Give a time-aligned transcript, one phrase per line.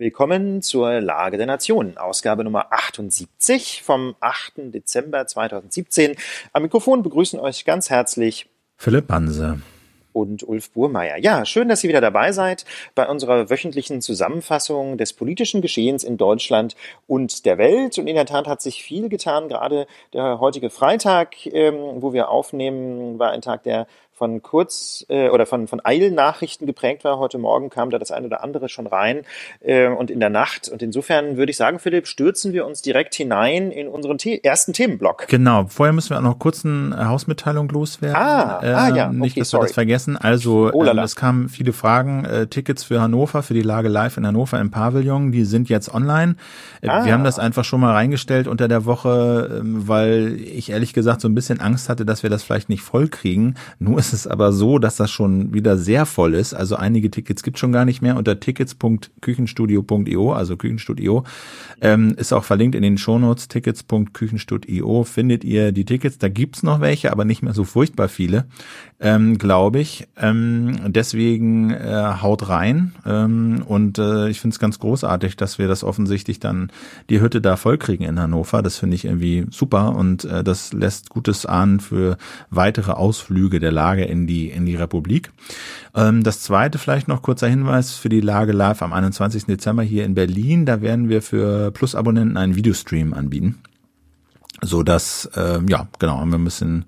[0.00, 4.72] Willkommen zur Lage der Nation, Ausgabe Nummer 78 vom 8.
[4.72, 6.16] Dezember 2017.
[6.54, 9.60] Am Mikrofon begrüßen euch ganz herzlich Philipp Banse
[10.14, 11.18] und Ulf Burmeier.
[11.18, 16.16] Ja, schön, dass ihr wieder dabei seid bei unserer wöchentlichen Zusammenfassung des politischen Geschehens in
[16.16, 16.76] Deutschland
[17.06, 17.98] und der Welt.
[17.98, 19.50] Und in der Tat hat sich viel getan.
[19.50, 23.86] Gerade der heutige Freitag, ähm, wo wir aufnehmen, war ein Tag der
[24.20, 27.18] von Kurz- äh, oder von, von Eilnachrichten geprägt war.
[27.18, 29.22] Heute Morgen kam da das eine oder andere schon rein
[29.60, 30.68] äh, und in der Nacht.
[30.68, 34.74] Und insofern würde ich sagen, Philipp, stürzen wir uns direkt hinein in unseren The ersten
[34.74, 35.26] Themenblock.
[35.28, 38.14] Genau, vorher müssen wir auch noch kurz eine Hausmitteilung loswerden.
[38.14, 39.62] Ah, äh, ah ja, okay, nicht, dass sorry.
[39.62, 40.18] wir das vergessen.
[40.18, 42.26] Also oh, ähm, es kamen viele Fragen.
[42.26, 45.94] Äh, Tickets für Hannover, für die Lage live in Hannover im Pavillon, die sind jetzt
[45.94, 46.36] online.
[46.82, 47.06] Äh, ah.
[47.06, 51.22] Wir haben das einfach schon mal reingestellt unter der Woche, äh, weil ich ehrlich gesagt
[51.22, 53.54] so ein bisschen Angst hatte, dass wir das vielleicht nicht voll kriegen.
[53.78, 56.54] Nur ist ist es aber so, dass das schon wieder sehr voll ist.
[56.54, 61.24] Also einige Tickets gibt schon gar nicht mehr unter tickets.küchenstudio.io, also Küchenstudio.
[61.80, 66.18] Ähm, ist auch verlinkt in den Shownotes, tickets.küchenstudio findet ihr die Tickets.
[66.18, 68.46] Da gibt's noch welche, aber nicht mehr so furchtbar viele,
[69.00, 70.08] ähm, glaube ich.
[70.16, 72.92] Ähm, deswegen äh, haut rein.
[73.06, 76.70] Ähm, und äh, ich finde es ganz großartig, dass wir das offensichtlich dann
[77.08, 78.62] die Hütte da vollkriegen in Hannover.
[78.62, 82.16] Das finde ich irgendwie super und äh, das lässt Gutes ahnen für
[82.50, 85.30] weitere Ausflüge der Lage in die, in die Republik.
[85.94, 89.46] Ähm, das zweite vielleicht noch kurzer Hinweis für die Lage live am 21.
[89.46, 90.66] Dezember hier in Berlin.
[90.66, 93.58] Da werden wir für Plus-Abonnenten einen Videostream anbieten
[94.62, 96.84] so dass äh, ja genau haben wir ein bisschen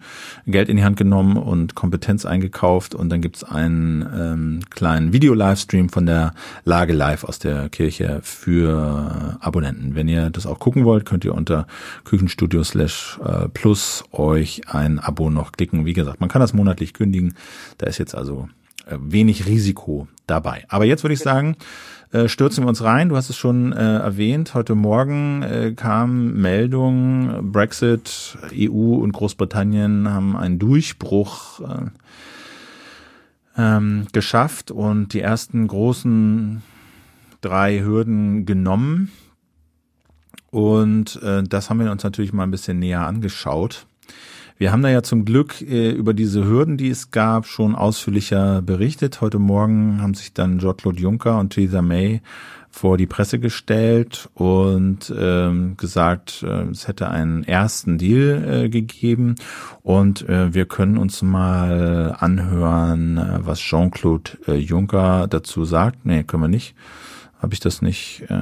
[0.47, 5.89] Geld in die Hand genommen und Kompetenz eingekauft und dann gibt's einen ähm, kleinen Video-Livestream
[5.89, 6.35] von der
[6.65, 9.95] Lage live aus der Kirche für Abonnenten.
[9.95, 11.67] Wenn ihr das auch gucken wollt, könnt ihr unter
[12.05, 15.87] Küchenstudio slash äh, plus euch ein Abo noch klicken.
[15.87, 17.35] Wie gesagt, man kann das monatlich kündigen.
[17.79, 18.49] Da ist jetzt also
[18.87, 20.65] äh, wenig Risiko dabei.
[20.69, 21.57] Aber jetzt würde ich sagen,
[22.13, 23.09] äh, stürzen wir uns rein.
[23.09, 24.55] Du hast es schon äh, erwähnt.
[24.55, 31.87] Heute Morgen äh, kam Meldung, Brexit, EU und Großbritannien haben einen Durchbruch äh,
[33.57, 36.63] ähm, geschafft und die ersten großen
[37.41, 39.11] drei Hürden genommen.
[40.51, 43.87] Und äh, das haben wir uns natürlich mal ein bisschen näher angeschaut.
[44.63, 48.63] Wir haben da ja zum Glück äh, über diese Hürden, die es gab, schon ausführlicher
[48.63, 49.21] berichtet.
[49.21, 52.23] Heute Morgen haben sich dann Jean-Claude Juncker und Theresa May
[52.71, 59.35] vor die Presse gestellt und ähm, gesagt, äh, es hätte einen ersten Deal äh, gegeben
[59.83, 66.07] und äh, wir können uns mal anhören, äh, was Jean-Claude äh, Juncker dazu sagt.
[66.07, 66.77] Nee, können wir nicht.
[67.41, 68.27] Habe ich das nicht?
[68.29, 68.37] Äh,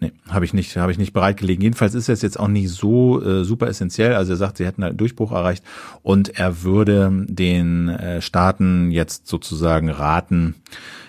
[0.00, 1.62] Nee, habe ich nicht, habe ich nicht bereitgelegen.
[1.62, 4.14] Jedenfalls ist es jetzt auch nicht so äh, super essentiell.
[4.14, 5.62] Also er sagt, sie hätten einen Durchbruch erreicht
[6.02, 10.54] und er würde den äh, Staaten jetzt sozusagen raten,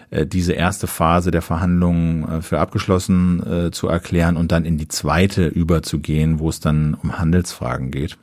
[0.09, 4.77] äh, diese erste Phase der Verhandlungen äh, für abgeschlossen äh, zu erklären und dann in
[4.77, 8.17] die zweite überzugehen, wo es dann um Handelsfragen geht.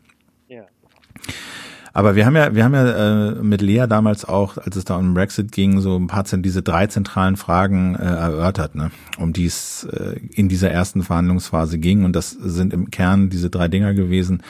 [1.99, 4.95] Aber wir haben ja, wir haben ja äh, mit Lea damals auch, als es da
[4.95, 8.93] um Brexit ging, so ein paar diese drei zentralen Fragen äh, erörtert, ne?
[9.19, 12.05] um die es äh, in dieser ersten Verhandlungsphase ging.
[12.05, 14.45] Und das sind im Kern diese drei Dinger gewesen.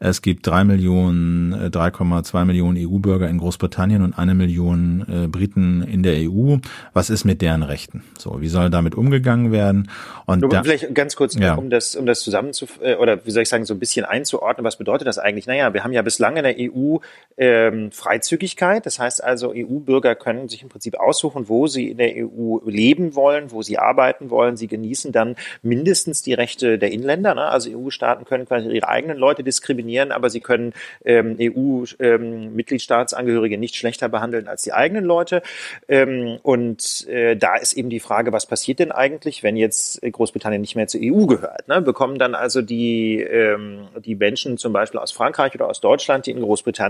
[0.00, 5.82] Es gibt drei Millionen, 3,2 äh, Millionen EU-Bürger in Großbritannien und eine Million äh, Briten
[5.82, 6.56] in der EU.
[6.94, 8.02] Was ist mit deren Rechten?
[8.18, 9.90] So, wie soll damit umgegangen werden?
[10.26, 11.54] Und da, vielleicht ganz kurz, ja.
[11.54, 14.04] um das, um das zusammen zu, äh, oder wie soll ich sagen, so ein bisschen
[14.04, 15.46] einzuordnen, was bedeutet das eigentlich?
[15.46, 16.93] Naja, wir haben ja bislang in der EU
[17.36, 18.86] ähm, Freizügigkeit.
[18.86, 23.14] Das heißt also, EU-Bürger können sich im Prinzip aussuchen, wo sie in der EU leben
[23.14, 24.56] wollen, wo sie arbeiten wollen.
[24.56, 27.34] Sie genießen dann mindestens die Rechte der Inländer.
[27.34, 27.44] Ne?
[27.44, 30.72] Also EU-Staaten können quasi ihre eigenen Leute diskriminieren diskriminieren, aber sie können
[31.04, 35.42] ähm, EU-Mitgliedstaatsangehörige ähm, nicht schlechter behandeln als die eigenen Leute.
[35.88, 40.60] Ähm, und äh, da ist eben die Frage, was passiert denn eigentlich, wenn jetzt Großbritannien
[40.60, 41.66] nicht mehr zur EU gehört?
[41.68, 41.82] Ne?
[41.82, 46.32] Bekommen dann also die, ähm, die Menschen zum Beispiel aus Frankreich oder aus Deutschland, die
[46.32, 46.83] in Großbritannien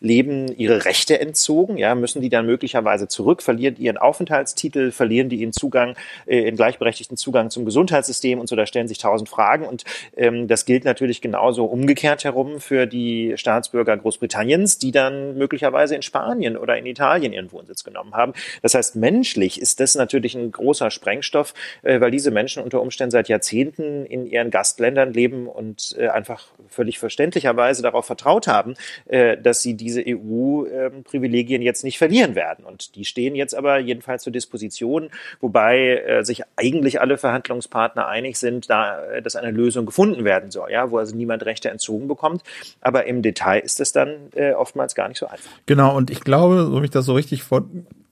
[0.00, 1.76] leben, ihre Rechte entzogen?
[1.76, 6.56] Ja, müssen die dann möglicherweise zurück, verlieren ihren Aufenthaltstitel, verlieren die ihren Zugang, äh, ihren
[6.56, 9.84] gleichberechtigten Zugang zum Gesundheitssystem und so, da stellen sich tausend Fragen und
[10.16, 16.02] ähm, das gilt natürlich genauso umgekehrt herum für die Staatsbürger Großbritanniens, die dann möglicherweise in
[16.02, 18.32] Spanien oder in Italien ihren Wohnsitz genommen haben.
[18.62, 23.10] Das heißt, menschlich ist das natürlich ein großer Sprengstoff, äh, weil diese Menschen unter Umständen
[23.10, 28.74] seit Jahrzehnten in ihren Gastländern leben und äh, einfach völlig verständlicherweise darauf vertraut haben,
[29.16, 32.64] äh, dass sie diese EU-Privilegien jetzt nicht verlieren werden.
[32.64, 35.10] Und die stehen jetzt aber jedenfalls zur Disposition,
[35.40, 40.90] wobei sich eigentlich alle Verhandlungspartner einig sind, da, dass eine Lösung gefunden werden soll, ja,
[40.90, 42.42] wo also niemand Rechte entzogen bekommt.
[42.80, 45.50] Aber im Detail ist es dann äh, oftmals gar nicht so einfach.
[45.66, 47.42] Genau, und ich glaube, so wie ich das so richtig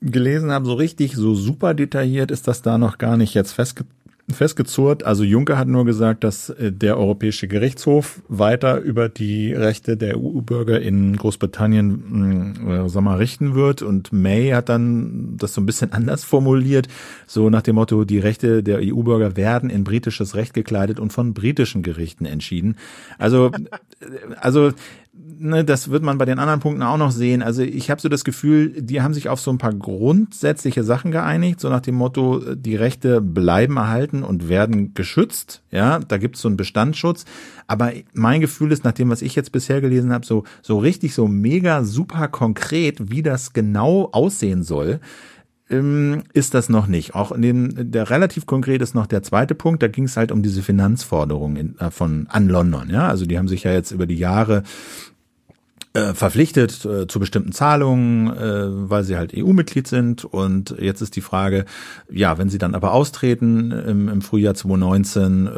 [0.01, 3.85] gelesen habe, so richtig, so super detailliert ist das da noch gar nicht jetzt festge
[4.31, 5.05] festgezurrt.
[5.05, 10.17] Also Juncker hat nur gesagt, dass äh, der Europäische Gerichtshof weiter über die Rechte der
[10.17, 13.83] EU-Bürger in Großbritannien mm, äh, sag mal, richten wird.
[13.83, 16.89] Und May hat dann das so ein bisschen anders formuliert,
[17.27, 21.35] so nach dem Motto, die Rechte der EU-Bürger werden in britisches Recht gekleidet und von
[21.35, 22.77] britischen Gerichten entschieden.
[23.19, 23.51] Also,
[24.01, 24.07] äh,
[24.41, 24.73] also
[25.39, 27.43] ne, das wird man bei den anderen Punkten auch noch sehen.
[27.43, 31.11] Also ich habe so das Gefühl, die haben sich auf so ein paar grundsätzliche Sachen
[31.11, 35.63] geeinigt, so nach dem Motto, die Rechte bleiben erhalten und werden geschützt.
[35.71, 37.25] Ja, da gibt es so einen Bestandsschutz.
[37.67, 41.15] Aber mein Gefühl ist, nach dem, was ich jetzt bisher gelesen habe, so, so richtig,
[41.15, 45.01] so mega super konkret, wie das genau aussehen soll
[45.71, 47.15] ähm, ist das noch nicht.
[47.15, 50.33] Auch in dem, der relativ konkret ist noch der zweite Punkt, da ging es halt
[50.33, 52.91] um diese Finanzforderungen in, äh, von an London.
[52.91, 54.63] Ja, also die haben sich ja jetzt über die Jahre
[55.95, 60.25] äh, verpflichtet äh, zu bestimmten Zahlungen, äh, weil sie halt EU-Mitglied sind.
[60.25, 61.65] Und jetzt ist die Frage,
[62.11, 65.51] ja, wenn sie dann aber austreten im, im Frühjahr 2019, äh,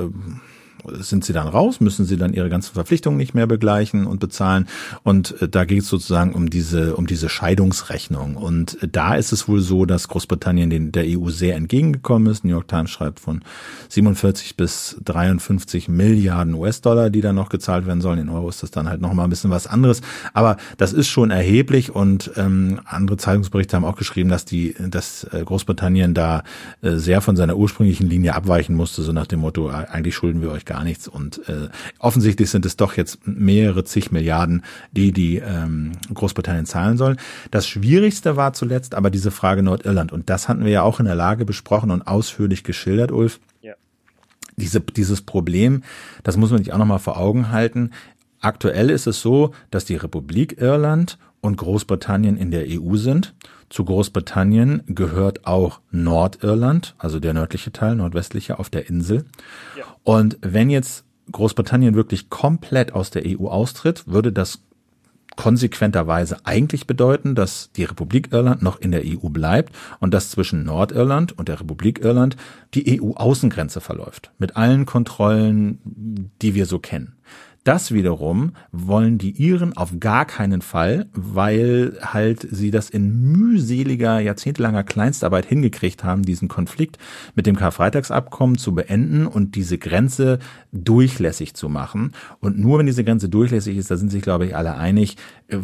[0.92, 4.66] sind sie dann raus, müssen sie dann ihre ganzen Verpflichtungen nicht mehr begleichen und bezahlen.
[5.02, 8.36] Und äh, da geht es sozusagen um diese, um diese Scheidungsrechnung.
[8.36, 12.44] Und äh, da ist es wohl so, dass Großbritannien den, der EU sehr entgegengekommen ist.
[12.44, 13.42] New York Times schreibt von
[13.88, 18.18] 47 bis 53 Milliarden US-Dollar, die da noch gezahlt werden sollen.
[18.18, 20.00] In Euro ist das dann halt nochmal ein bisschen was anderes.
[20.32, 25.24] Aber das ist schon erheblich und ähm, andere Zeitungsberichte haben auch geschrieben, dass die, dass
[25.24, 26.42] äh, Großbritannien da
[26.82, 30.50] äh, sehr von seiner ursprünglichen Linie abweichen musste, so nach dem Motto, eigentlich schulden wir
[30.50, 31.08] euch gar gar nichts.
[31.08, 31.68] Und äh,
[31.98, 34.62] offensichtlich sind es doch jetzt mehrere zig Milliarden,
[34.92, 37.16] die die ähm, Großbritannien zahlen sollen.
[37.50, 40.12] Das Schwierigste war zuletzt aber diese Frage Nordirland.
[40.12, 43.40] Und das hatten wir ja auch in der Lage besprochen und ausführlich geschildert, Ulf.
[43.62, 43.72] Ja.
[44.56, 45.82] Diese, dieses Problem,
[46.22, 47.92] das muss man sich auch nochmal vor Augen halten.
[48.40, 53.34] Aktuell ist es so, dass die Republik Irland und Großbritannien in der EU sind.
[53.70, 59.24] Zu Großbritannien gehört auch Nordirland, also der nördliche Teil, nordwestliche auf der Insel.
[59.76, 59.84] Ja.
[60.04, 64.60] Und wenn jetzt Großbritannien wirklich komplett aus der EU austritt, würde das
[65.34, 70.64] konsequenterweise eigentlich bedeuten, dass die Republik Irland noch in der EU bleibt und dass zwischen
[70.64, 72.36] Nordirland und der Republik Irland
[72.74, 74.30] die EU-Außengrenze verläuft.
[74.38, 75.78] Mit allen Kontrollen,
[76.40, 77.15] die wir so kennen.
[77.66, 84.20] Das wiederum wollen die Iren auf gar keinen Fall, weil halt sie das in mühseliger,
[84.20, 86.96] jahrzehntelanger Kleinstarbeit hingekriegt haben, diesen Konflikt
[87.34, 90.38] mit dem Karfreitagsabkommen zu beenden und diese Grenze
[90.70, 92.12] durchlässig zu machen.
[92.38, 95.16] Und nur wenn diese Grenze durchlässig ist, da sind sich, glaube ich, alle einig,
[95.48, 95.58] äh,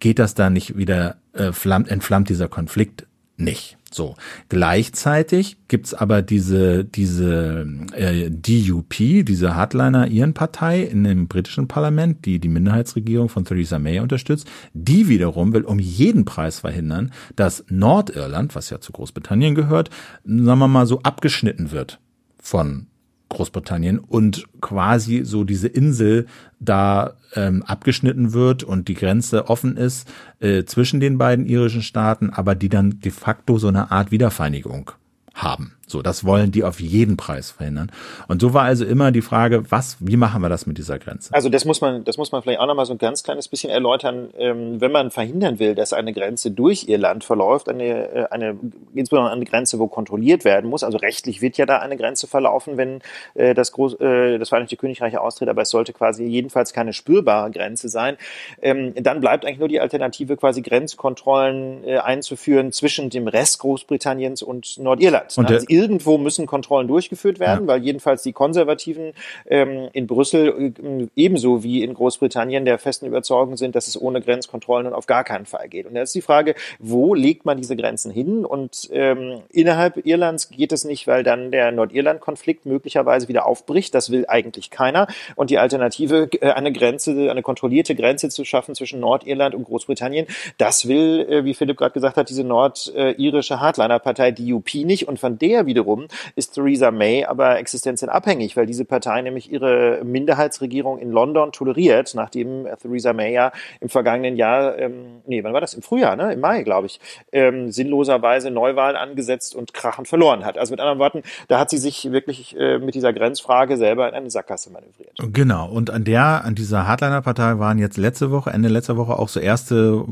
[0.00, 1.52] geht das da nicht wieder, äh,
[1.86, 3.78] entflammt dieser Konflikt nicht.
[3.94, 4.16] So.
[4.48, 8.94] Gleichzeitig gibt's aber diese, diese äh, DUP,
[9.24, 14.48] diese Hardliner-Iren-Partei in dem britischen Parlament, die die Minderheitsregierung von Theresa May unterstützt.
[14.72, 19.90] Die wiederum will um jeden Preis verhindern, dass Nordirland, was ja zu Großbritannien gehört,
[20.24, 22.00] sagen wir mal so abgeschnitten wird
[22.40, 22.86] von
[23.34, 26.26] Großbritannien und quasi so diese Insel
[26.60, 30.10] da ähm, abgeschnitten wird und die Grenze offen ist
[30.40, 34.92] äh, zwischen den beiden irischen Staaten, aber die dann de facto so eine Art Wiedervereinigung
[35.34, 35.74] haben.
[35.86, 37.90] So, das wollen die auf jeden Preis verhindern.
[38.28, 41.32] Und so war also immer die Frage, was, wie machen wir das mit dieser Grenze?
[41.32, 43.48] Also das muss man, das muss man vielleicht auch noch mal so ein ganz kleines
[43.48, 44.30] bisschen erläutern.
[44.38, 48.56] Ähm, wenn man verhindern will, dass eine Grenze durch ihr Land verläuft, eine, äh, eine,
[48.94, 52.76] insbesondere eine Grenze, wo kontrolliert werden muss, also rechtlich wird ja da eine Grenze verlaufen,
[52.76, 53.00] wenn
[53.34, 57.50] äh, das, Groß, äh, das Vereinigte Königreich austritt, aber es sollte quasi jedenfalls keine spürbare
[57.50, 58.16] Grenze sein,
[58.62, 64.42] ähm, dann bleibt eigentlich nur die Alternative, quasi Grenzkontrollen äh, einzuführen zwischen dem Rest Großbritanniens
[64.42, 65.36] und Nordirland.
[65.36, 67.66] Und also irgendwo müssen Kontrollen durchgeführt werden, ja.
[67.66, 69.12] weil jedenfalls die Konservativen
[69.46, 74.20] ähm, in Brüssel äh, ebenso wie in Großbritannien der festen Überzeugung sind, dass es ohne
[74.20, 75.86] Grenzkontrollen und auf gar keinen Fall geht.
[75.86, 78.44] Und jetzt ist die Frage, wo legt man diese Grenzen hin?
[78.44, 83.94] Und ähm, innerhalb Irlands geht es nicht, weil dann der Nordirland-Konflikt möglicherweise wieder aufbricht.
[83.94, 85.08] Das will eigentlich keiner.
[85.34, 90.26] Und die Alternative, äh, eine Grenze, eine kontrollierte Grenze zu schaffen zwischen Nordirland und Großbritannien,
[90.58, 95.08] das will, äh, wie Philipp gerade gesagt hat, diese nordirische Hardliner-Partei DUP nicht.
[95.08, 96.06] Und von der wiederum
[96.36, 102.66] ist Theresa May aber existenzienabhängig, weil diese Partei nämlich ihre Minderheitsregierung in London toleriert, nachdem
[102.80, 105.74] Theresa May ja im vergangenen Jahr, ähm, nee, wann war das?
[105.74, 106.32] Im Frühjahr, ne?
[106.32, 107.00] Im Mai, glaube ich,
[107.32, 110.58] ähm, sinnloserweise Neuwahlen angesetzt und krachend verloren hat.
[110.58, 114.14] Also mit anderen Worten, da hat sie sich wirklich äh, mit dieser Grenzfrage selber in
[114.14, 115.12] eine Sackgasse manövriert.
[115.32, 115.68] Genau.
[115.68, 119.40] Und an der, an dieser Hardliner-Partei waren jetzt letzte Woche, Ende letzter Woche auch so
[119.40, 120.04] erste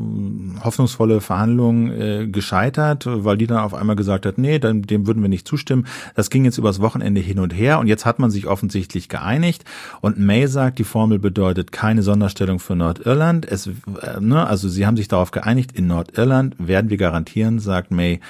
[0.64, 5.23] hoffnungsvolle Verhandlungen äh, gescheitert, weil die dann auf einmal gesagt hat, nee, dann, dem würden
[5.23, 5.87] wir nicht offensichtlich zustimmen.
[6.14, 9.64] Das ging jetzt übers Wochenende hin und her und jetzt hat man sich offensichtlich geeinigt
[10.00, 13.46] und May sagt, die Formel bedeutet keine Sonderstellung für Nordirland.
[13.46, 17.90] Es, äh, ne, also sie haben sich darauf geeinigt, in Nordirland werden wir garantieren, sagt
[17.90, 18.20] May,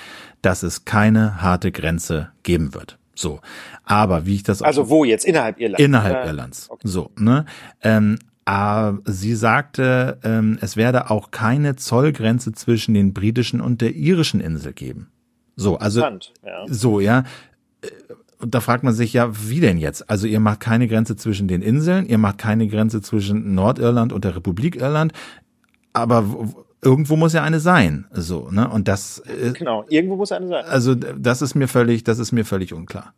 [0.43, 2.99] dass es keine harte Grenze geben wird.
[3.15, 3.41] So,
[3.85, 6.89] aber wie ich das also wo jetzt innerhalb Irlands innerhalb äh, Irlands okay.
[6.89, 7.45] so ne
[7.83, 13.95] ähm, aber sie sagte, ähm, es werde auch keine Zollgrenze zwischen den britischen und der
[13.95, 15.13] irischen Insel geben.
[15.57, 16.19] So, also ja.
[16.67, 17.25] so ja.
[18.39, 20.11] Und da fragt man sich ja, wie denn jetzt?
[20.11, 24.25] Also ihr macht keine Grenze zwischen den Inseln, ihr macht keine Grenze zwischen Nordirland und
[24.25, 25.13] der Republik Irland,
[25.93, 26.25] aber
[26.83, 28.69] irgendwo muss ja eine sein, so, ne?
[28.69, 30.65] Und das äh, genau, irgendwo muss eine sein.
[30.65, 33.15] Also das ist mir völlig, das ist mir völlig unklar.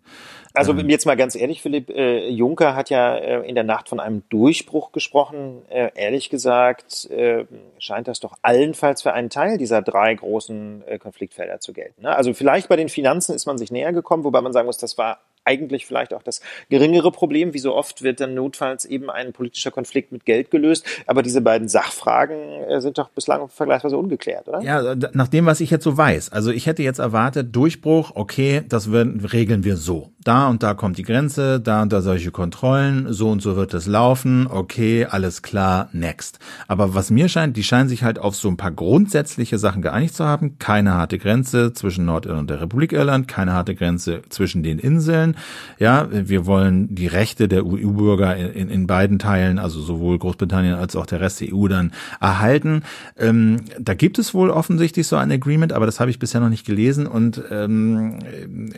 [0.54, 0.88] Also ähm.
[0.88, 4.22] jetzt mal ganz ehrlich, Philipp, äh, Juncker hat ja äh, in der Nacht von einem
[4.28, 5.62] Durchbruch gesprochen.
[5.68, 7.44] Äh, ehrlich gesagt äh,
[7.78, 12.02] scheint das doch allenfalls für einen Teil dieser drei großen äh, Konfliktfelder zu gelten.
[12.02, 12.14] Ne?
[12.14, 14.96] Also vielleicht bei den Finanzen ist man sich näher gekommen, wobei man sagen muss, das
[14.96, 17.54] war eigentlich vielleicht auch das geringere Problem.
[17.54, 20.86] Wie so oft wird dann notfalls eben ein politischer Konflikt mit Geld gelöst.
[21.06, 24.62] Aber diese beiden Sachfragen äh, sind doch bislang vergleichsweise ungeklärt, oder?
[24.62, 26.32] Ja, nach dem, was ich jetzt so weiß.
[26.32, 30.12] Also ich hätte jetzt erwartet, Durchbruch, okay, das regeln wir so.
[30.24, 33.74] Da und da kommt die Grenze, da und da solche Kontrollen, so und so wird
[33.74, 36.38] es laufen, okay, alles klar, next.
[36.66, 40.14] Aber was mir scheint, die scheinen sich halt auf so ein paar grundsätzliche Sachen geeinigt
[40.14, 40.58] zu haben.
[40.58, 45.36] Keine harte Grenze zwischen Nordirland und der Republik Irland, keine harte Grenze zwischen den Inseln,
[45.78, 50.96] ja, wir wollen die Rechte der EU-Bürger in, in, beiden Teilen, also sowohl Großbritannien als
[50.96, 52.82] auch der Rest der EU dann erhalten.
[53.18, 56.48] Ähm, da gibt es wohl offensichtlich so ein Agreement, aber das habe ich bisher noch
[56.48, 57.06] nicht gelesen.
[57.06, 58.20] Und ähm,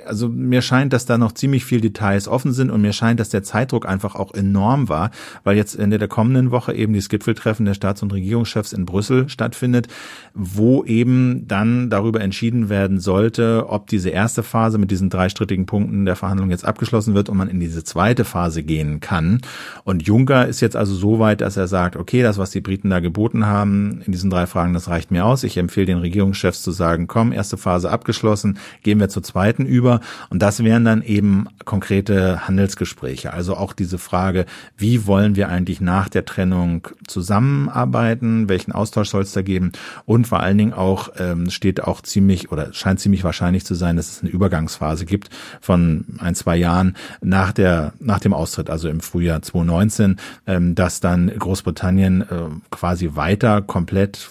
[0.06, 3.28] also mir scheint, dass da noch ziemlich viel Details offen sind und mir scheint, dass
[3.28, 5.10] der Zeitdruck einfach auch enorm war,
[5.44, 9.28] weil jetzt in der kommenden Woche eben dieses Gipfeltreffen der Staats- und Regierungschefs in Brüssel
[9.28, 9.88] stattfindet,
[10.34, 15.66] wo eben dann darüber entschieden werden sollte, ob diese erste Phase mit diesen drei strittigen
[15.66, 19.40] Punkten der Verhandlung jetzt abgeschlossen wird und man in diese zweite Phase gehen kann.
[19.84, 22.90] Und Juncker ist jetzt also so weit, dass er sagt, okay, das, was die Briten
[22.90, 25.44] da geboten haben in diesen drei Fragen, das reicht mir aus.
[25.44, 30.00] Ich empfehle den Regierungschefs zu sagen, komm, erste Phase abgeschlossen, gehen wir zur zweiten über.
[30.30, 31.25] Und das wären dann eben
[31.64, 33.32] konkrete Handelsgespräche.
[33.32, 38.48] Also auch diese Frage, wie wollen wir eigentlich nach der Trennung zusammenarbeiten?
[38.48, 39.72] Welchen Austausch soll es da geben?
[40.04, 43.96] Und vor allen Dingen auch ähm, steht auch ziemlich oder scheint ziemlich wahrscheinlich zu sein,
[43.96, 45.30] dass es eine Übergangsphase gibt
[45.60, 50.16] von ein, zwei Jahren nach der, nach dem Austritt, also im Frühjahr 2019,
[50.46, 52.26] ähm, dass dann Großbritannien äh,
[52.70, 54.30] quasi weiter komplett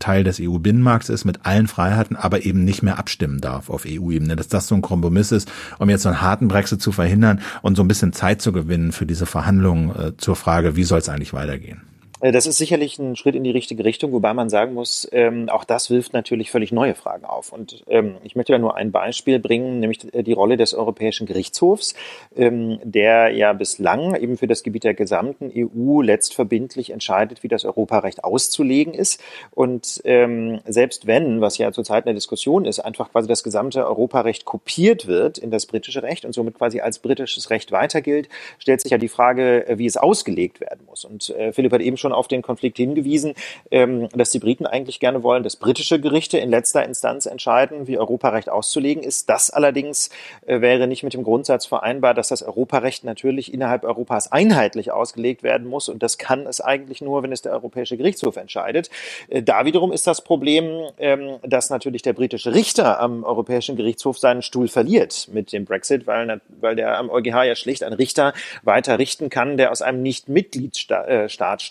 [0.00, 4.34] Teil des EU-Binnenmarkts ist mit allen Freiheiten, aber eben nicht mehr abstimmen darf auf EU-Ebene,
[4.34, 7.76] dass das so ein Kompromiss ist, um jetzt so einen harten Brexit zu verhindern und
[7.76, 11.08] so ein bisschen Zeit zu gewinnen für diese Verhandlungen äh, zur Frage, wie soll es
[11.08, 11.82] eigentlich weitergehen.
[12.20, 15.48] Äh, das ist sicherlich ein Schritt in die richtige Richtung, wobei man sagen muss, ähm,
[15.48, 17.52] auch das wirft natürlich völlig neue Fragen auf.
[17.52, 21.94] Und ähm, ich möchte da nur ein Beispiel bringen, nämlich die Rolle des Europäischen Gerichtshofs,
[22.36, 27.64] ähm, der ja bislang eben für das Gebiet der gesamten EU letztverbindlich entscheidet, wie das
[27.64, 29.20] Europarecht auszulegen ist.
[29.52, 34.44] Und ähm, selbst wenn, was ja zurzeit eine Diskussion ist, einfach quasi das gesamte Europarecht
[34.44, 38.80] kopiert wird in das britische Recht und somit quasi als britisches Recht weiter gilt, stellt
[38.80, 41.04] sich ja die Frage, äh, wie es ausgelegt werden muss.
[41.04, 43.34] Und äh, Philipp hat eben schon schon auf den Konflikt hingewiesen,
[43.70, 47.98] ähm, dass die Briten eigentlich gerne wollen, dass britische Gerichte in letzter Instanz entscheiden, wie
[47.98, 49.28] Europarecht auszulegen ist.
[49.28, 50.10] Das allerdings
[50.46, 55.42] äh, wäre nicht mit dem Grundsatz vereinbar, dass das Europarecht natürlich innerhalb Europas einheitlich ausgelegt
[55.42, 55.88] werden muss.
[55.88, 58.90] Und das kann es eigentlich nur, wenn es der Europäische Gerichtshof entscheidet.
[59.28, 64.18] Äh, da wiederum ist das Problem, ähm, dass natürlich der britische Richter am Europäischen Gerichtshof
[64.18, 68.32] seinen Stuhl verliert mit dem Brexit, weil, weil der am EuGH ja schlicht ein Richter
[68.62, 71.64] weiter richten kann, der aus einem Nicht-Mitgliedsstaat äh,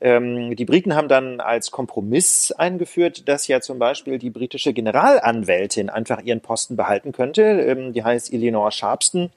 [0.00, 5.90] Ähm, die Briten haben dann als Kompromiss eingeführt, dass ja zum Beispiel die britische Generalanwältin
[5.90, 7.42] einfach ihren Posten behalten könnte.
[7.42, 9.30] Ähm, die heißt Eleanor Sharpston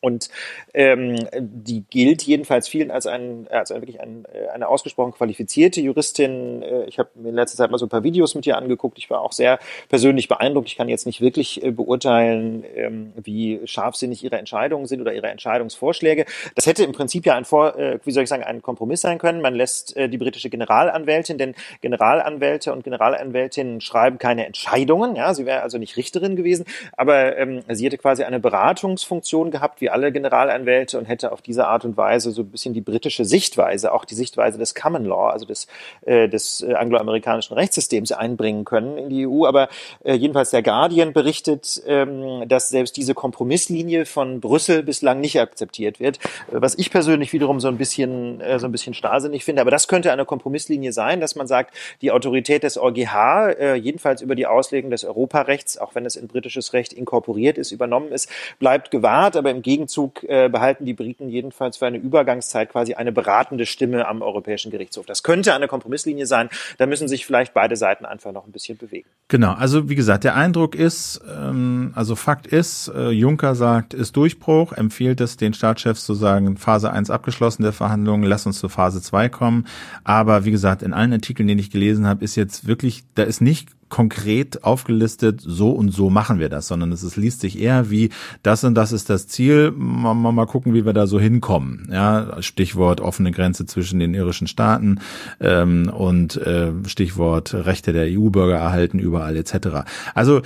[0.00, 0.28] und
[0.74, 5.80] ähm, die gilt jedenfalls vielen als, ein, als ein, wirklich ein, äh, eine ausgesprochen qualifizierte
[5.80, 6.62] Juristin.
[6.62, 8.98] Äh, ich habe mir in letzter Zeit mal so ein paar Videos mit ihr angeguckt.
[8.98, 10.68] Ich war auch sehr persönlich beeindruckt.
[10.68, 15.28] Ich kann jetzt nicht wirklich äh, beurteilen, ähm, wie scharfsinnig ihre Entscheidungen sind oder ihre
[15.28, 16.26] Entscheidungsvorschläge.
[16.54, 19.18] Das hätte im Prinzip ja ein Vor, äh, wie soll ich sagen, ein Kompromiss sein
[19.18, 19.40] können.
[19.40, 25.16] Man lässt äh, die britische Generalanwältin, denn Generalanwälte und Generalanwältinnen schreiben keine Entscheidungen.
[25.16, 29.80] Ja, sie wäre also nicht Richterin gewesen, aber ähm, sie hätte quasi eine Beratungsfunktion gehabt,
[29.80, 32.80] wie wie alle Generalanwälte und hätte auf diese Art und Weise so ein bisschen die
[32.80, 35.66] britische Sichtweise, auch die Sichtweise des Common Law, also des,
[36.02, 39.46] äh, des äh, angloamerikanischen Rechtssystems einbringen können in die EU.
[39.46, 39.68] Aber
[40.04, 46.00] äh, jedenfalls der Guardian berichtet, ähm, dass selbst diese Kompromisslinie von Brüssel bislang nicht akzeptiert
[46.00, 46.18] wird,
[46.48, 49.62] was ich persönlich wiederum so ein bisschen, äh, so ein bisschen starrsinnig finde.
[49.62, 54.20] Aber das könnte eine Kompromisslinie sein, dass man sagt, die Autorität des EuGH, äh, jedenfalls
[54.20, 58.28] über die Auslegung des Europarechts, auch wenn es in britisches Recht inkorporiert ist, übernommen ist,
[58.58, 59.36] bleibt gewahrt.
[59.36, 64.08] Aber im Gegenzug äh, behalten die Briten jedenfalls für eine Übergangszeit quasi eine beratende Stimme
[64.08, 65.06] am Europäischen Gerichtshof.
[65.06, 66.48] Das könnte eine Kompromisslinie sein.
[66.78, 69.08] Da müssen sich vielleicht beide Seiten einfach noch ein bisschen bewegen.
[69.28, 69.52] Genau.
[69.52, 74.72] Also wie gesagt, der Eindruck ist, ähm, also Fakt ist, äh, Juncker sagt, ist Durchbruch,
[74.72, 79.00] empfiehlt es den Staatschefs zu sagen, Phase 1 abgeschlossen der Verhandlungen, lass uns zu Phase
[79.00, 79.66] 2 kommen.
[80.02, 83.40] Aber wie gesagt, in allen Artikeln, die ich gelesen habe, ist jetzt wirklich, da ist
[83.40, 87.90] nicht konkret aufgelistet, so und so machen wir das, sondern es, es liest sich eher
[87.90, 88.10] wie,
[88.42, 91.88] das und das ist das Ziel, mal, mal, gucken, wie wir da so hinkommen.
[91.92, 95.00] Ja, Stichwort offene Grenze zwischen den irischen Staaten
[95.40, 99.84] ähm, und äh, Stichwort Rechte der EU-Bürger erhalten überall etc.
[100.14, 100.42] Also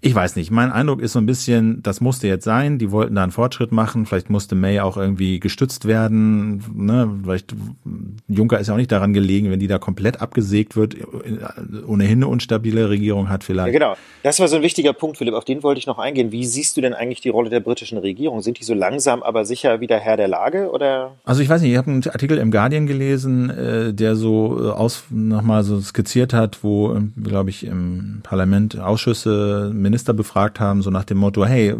[0.00, 0.52] ich weiß nicht.
[0.52, 2.78] Mein Eindruck ist so ein bisschen, das musste jetzt sein.
[2.78, 4.06] Die wollten da einen Fortschritt machen.
[4.06, 6.62] Vielleicht musste May auch irgendwie gestützt werden.
[6.72, 7.10] Ne?
[7.24, 7.52] Vielleicht
[8.28, 10.96] Juncker ist ja auch nicht daran gelegen, wenn die da komplett abgesägt wird,
[11.86, 13.72] ohnehin eine unstabile Regierung hat vielleicht.
[13.72, 13.96] Ja, genau.
[14.22, 15.34] Das war so ein wichtiger Punkt, Philipp.
[15.34, 16.30] Auf den wollte ich noch eingehen.
[16.30, 18.40] Wie siehst du denn eigentlich die Rolle der britischen Regierung?
[18.40, 20.70] Sind die so langsam, aber sicher wieder Herr der Lage?
[20.70, 21.16] Oder?
[21.24, 21.72] Also ich weiß nicht.
[21.72, 26.32] Ich habe einen Artikel im Guardian gelesen, äh, der so äh, aus nochmal so skizziert
[26.32, 31.44] hat, wo, ähm, glaube ich, im Parlament Ausschüsse Minister befragt haben, so nach dem Motto,
[31.44, 31.74] hey,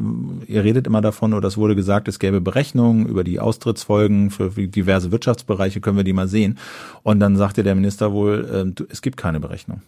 [0.46, 4.50] ihr redet immer davon oder es wurde gesagt, es gäbe Berechnungen über die Austrittsfolgen für
[4.50, 6.58] diverse Wirtschaftsbereiche, können wir die mal sehen.
[7.02, 9.82] Und dann sagte der Minister wohl, äh, es gibt keine Berechnung.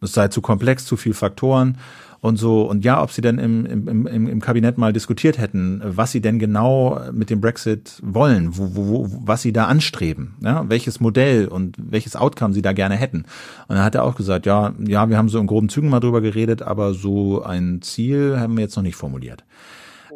[0.00, 1.78] Es sei zu komplex, zu viel Faktoren
[2.20, 2.62] und so.
[2.62, 6.20] Und ja, ob sie denn im, im, im, im Kabinett mal diskutiert hätten, was sie
[6.20, 11.48] denn genau mit dem Brexit wollen, wo, wo, was sie da anstreben, ja, welches Modell
[11.48, 13.24] und welches Outcome sie da gerne hätten.
[13.68, 16.00] Und dann hat er auch gesagt, ja, ja, wir haben so in groben Zügen mal
[16.00, 19.44] drüber geredet, aber so ein Ziel haben wir jetzt noch nicht formuliert.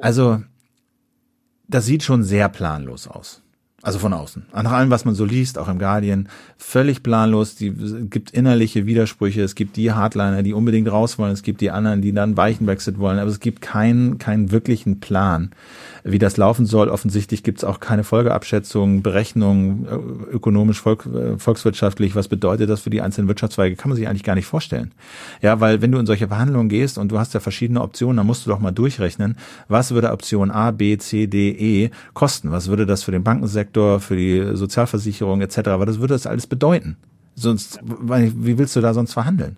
[0.00, 0.42] Also,
[1.68, 3.42] das sieht schon sehr planlos aus.
[3.82, 4.44] Also von außen.
[4.52, 7.54] Nach allem, was man so liest, auch im Guardian, völlig planlos.
[7.54, 7.70] Die
[8.10, 9.42] gibt innerliche Widersprüche.
[9.42, 11.32] Es gibt die Hardliner, die unbedingt raus wollen.
[11.32, 13.18] Es gibt die anderen, die dann weichen Brexit wollen.
[13.18, 15.50] Aber es gibt keinen, keinen wirklichen Plan
[16.04, 16.88] wie das laufen soll.
[16.88, 22.14] Offensichtlich gibt es auch keine Folgeabschätzungen, Berechnungen, äh, ökonomisch, volk, äh, volkswirtschaftlich.
[22.14, 23.76] Was bedeutet das für die einzelnen Wirtschaftszweige?
[23.76, 24.92] Kann man sich eigentlich gar nicht vorstellen.
[25.42, 28.26] Ja, weil wenn du in solche Verhandlungen gehst und du hast ja verschiedene Optionen, dann
[28.26, 29.36] musst du doch mal durchrechnen,
[29.68, 32.50] was würde Option A, B, C, D, E kosten?
[32.50, 36.96] Was würde das für den Bankensektor, für die Sozialversicherung etc., was würde das alles bedeuten?
[37.34, 39.56] Sonst, wie willst du da sonst verhandeln?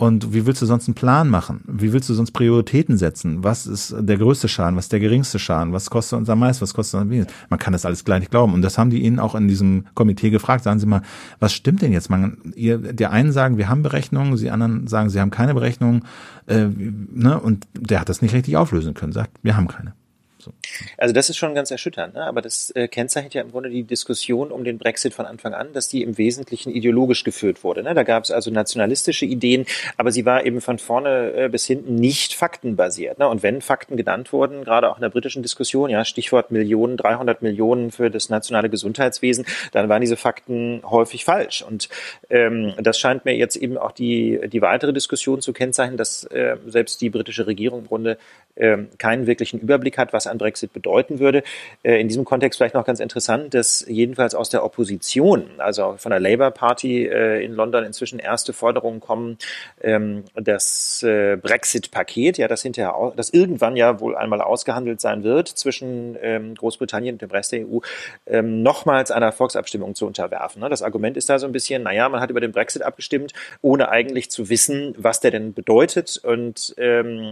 [0.00, 1.60] Und wie willst du sonst einen Plan machen?
[1.66, 3.44] Wie willst du sonst Prioritäten setzen?
[3.44, 4.74] Was ist der größte Schaden?
[4.74, 5.74] Was ist der geringste Schaden?
[5.74, 6.62] Was kostet uns am meisten?
[6.62, 7.34] Was kostet uns am wenigsten?
[7.50, 8.54] Man kann das alles gleich nicht glauben.
[8.54, 10.64] Und das haben die ihnen auch in diesem Komitee gefragt.
[10.64, 11.02] Sagen Sie mal,
[11.38, 12.08] was stimmt denn jetzt?
[12.08, 16.06] Man, ihr, der einen sagen, wir haben Berechnungen, die anderen sagen, sie haben keine Berechnungen.
[16.46, 16.68] Äh,
[17.12, 17.38] ne?
[17.38, 19.12] Und der hat das nicht richtig auflösen können.
[19.12, 19.92] Sagt, wir haben keine.
[20.40, 20.52] So.
[20.98, 22.24] Also das ist schon ganz erschütternd, ne?
[22.24, 25.72] aber das äh, kennzeichnet ja im Grunde die Diskussion um den Brexit von Anfang an,
[25.72, 27.82] dass die im Wesentlichen ideologisch geführt wurde.
[27.82, 27.94] Ne?
[27.94, 31.94] Da gab es also nationalistische Ideen, aber sie war eben von vorne äh, bis hinten
[31.94, 33.18] nicht faktenbasiert.
[33.18, 33.28] Ne?
[33.28, 37.42] Und wenn Fakten genannt wurden, gerade auch in der britischen Diskussion, ja Stichwort Millionen, 300
[37.42, 41.62] Millionen für das nationale Gesundheitswesen, dann waren diese Fakten häufig falsch.
[41.62, 41.88] Und
[42.28, 46.56] ähm, das scheint mir jetzt eben auch die die weitere Diskussion zu kennzeichnen, dass äh,
[46.66, 48.18] selbst die britische Regierung im Grunde
[48.54, 51.42] äh, keinen wirklichen Überblick hat, was ein Brexit bedeuten würde.
[51.82, 56.10] Äh, in diesem Kontext vielleicht noch ganz interessant, dass jedenfalls aus der Opposition, also von
[56.10, 59.38] der Labour Party äh, in London inzwischen erste Forderungen kommen,
[59.82, 65.48] ähm, das äh, Brexit-Paket, ja, das hinterher, das irgendwann ja wohl einmal ausgehandelt sein wird
[65.48, 67.78] zwischen ähm, Großbritannien und dem Rest der EU,
[68.26, 70.60] ähm, nochmals einer Volksabstimmung zu unterwerfen.
[70.60, 70.68] Ne?
[70.68, 73.88] Das Argument ist da so ein bisschen, naja, man hat über den Brexit abgestimmt, ohne
[73.88, 76.20] eigentlich zu wissen, was der denn bedeutet.
[76.22, 76.74] Und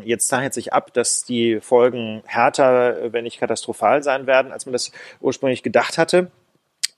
[0.04, 4.72] jetzt zeichnet sich ab, dass die Folgen härter wenn nicht katastrophal sein werden, als man
[4.72, 6.30] das ursprünglich gedacht hatte.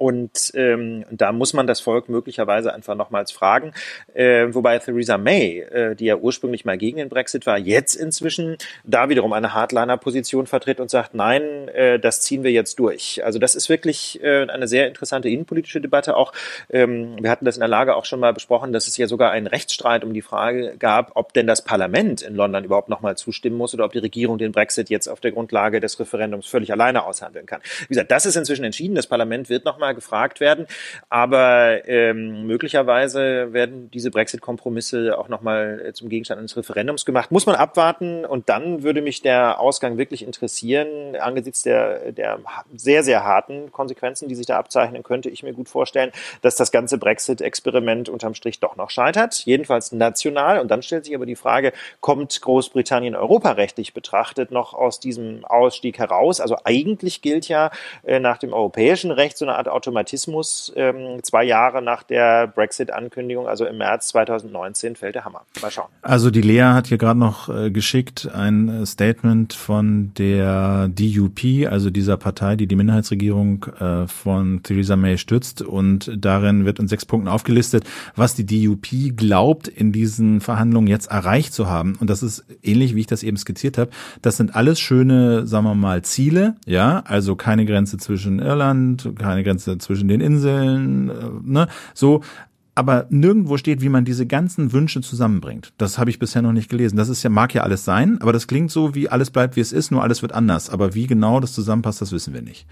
[0.00, 3.74] Und ähm, da muss man das Volk möglicherweise einfach nochmals fragen.
[4.14, 8.56] Äh, wobei Theresa May, äh, die ja ursprünglich mal gegen den Brexit war, jetzt inzwischen
[8.82, 13.22] da wiederum eine Hardliner-Position vertritt und sagt, nein, äh, das ziehen wir jetzt durch.
[13.26, 16.16] Also das ist wirklich äh, eine sehr interessante innenpolitische Debatte.
[16.16, 16.32] Auch
[16.70, 19.32] ähm, wir hatten das in der Lage auch schon mal besprochen, dass es ja sogar
[19.32, 23.58] einen Rechtsstreit um die Frage gab, ob denn das Parlament in London überhaupt nochmal zustimmen
[23.58, 27.04] muss oder ob die Regierung den Brexit jetzt auf der Grundlage des Referendums völlig alleine
[27.04, 27.60] aushandeln kann.
[27.80, 28.94] Wie gesagt, das ist inzwischen entschieden.
[28.94, 30.66] Das Parlament wird nochmal nochmal gefragt werden.
[31.09, 37.31] Aber ähm, möglicherweise werden diese Brexit-Kompromisse auch nochmal äh, zum Gegenstand eines Referendums gemacht.
[37.31, 41.16] Muss man abwarten und dann würde mich der Ausgang wirklich interessieren.
[41.16, 42.38] Angesichts der, der
[42.74, 46.70] sehr, sehr harten Konsequenzen, die sich da abzeichnen, könnte ich mir gut vorstellen, dass das
[46.70, 49.44] ganze Brexit-Experiment unterm Strich doch noch scheitert.
[49.44, 50.61] Jedenfalls national.
[50.61, 55.98] Und dann stellt sich aber die Frage, kommt Großbritannien europarechtlich betrachtet noch aus diesem Ausstieg
[55.98, 56.40] heraus?
[56.40, 57.70] Also eigentlich gilt ja
[58.05, 60.70] äh, nach dem europäischen Recht so eine Art Automatismus.
[60.76, 65.40] Ähm, zwei Jahre nach der Brexit-Ankündigung, also im März 2019, fällt der Hammer.
[65.62, 65.88] Mal schauen.
[66.02, 71.66] Also die Lea hat hier gerade noch äh, geschickt ein äh, Statement von der DUP,
[71.70, 75.62] also dieser Partei, die die Minderheitsregierung äh, von Theresa May stützt.
[75.62, 77.84] Und darin wird in sechs Punkten aufgelistet,
[78.16, 81.96] was die DUP glaubt, in diesen Verhandlungen jetzt erreicht zu haben.
[82.00, 83.90] Und das ist ähnlich, wie ich das eben skizziert habe.
[84.20, 86.56] Das sind alles schöne, sagen wir mal, Ziele.
[86.66, 91.06] Ja, also keine Grenze zwischen Irland, keine Grenze zwischen den Inseln,
[91.44, 92.22] ne, so
[92.74, 95.72] aber nirgendwo steht, wie man diese ganzen Wünsche zusammenbringt.
[95.78, 96.96] Das habe ich bisher noch nicht gelesen.
[96.96, 99.61] Das ist ja, mag ja alles sein, aber das klingt so, wie alles bleibt, wie
[99.61, 100.70] es ist, nur alles wird anders.
[100.70, 102.66] Aber wie genau das zusammenpasst, das wissen wir nicht.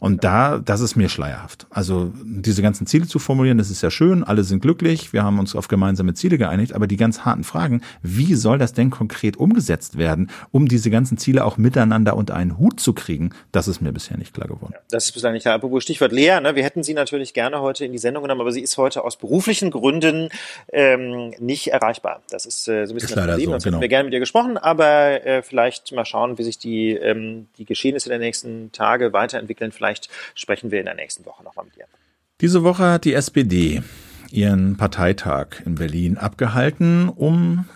[0.00, 1.66] Und da, das ist mir schleierhaft.
[1.70, 5.38] Also diese ganzen Ziele zu formulieren, das ist ja schön, alle sind glücklich, wir haben
[5.38, 9.36] uns auf gemeinsame Ziele geeinigt, aber die ganz harten Fragen, wie soll das denn konkret
[9.36, 13.80] umgesetzt werden, um diese ganzen Ziele auch miteinander unter einen Hut zu kriegen, das ist
[13.80, 14.72] mir bisher nicht klar geworden.
[14.74, 15.54] Ja, das ist bisher nicht klar.
[15.54, 16.56] Apropos Stichwort Lea, ne?
[16.56, 19.16] wir hätten sie natürlich gerne heute in die Sendung genommen, aber sie ist heute aus
[19.16, 20.30] Beruf beruflichen Gründen
[20.72, 22.22] ähm, nicht erreichbar.
[22.30, 23.44] Das ist äh, so ein bisschen das Problem.
[23.44, 23.64] So, genau.
[23.64, 27.48] hätten wir gerne mit ihr gesprochen, aber äh, vielleicht mal schauen, wie sich die, ähm,
[27.58, 29.70] die Geschehnisse der nächsten Tage weiterentwickeln.
[29.70, 31.84] Vielleicht sprechen wir in der nächsten Woche nochmal mit ihr.
[32.40, 33.82] Diese Woche hat die SPD
[34.30, 37.66] ihren Parteitag in Berlin abgehalten, um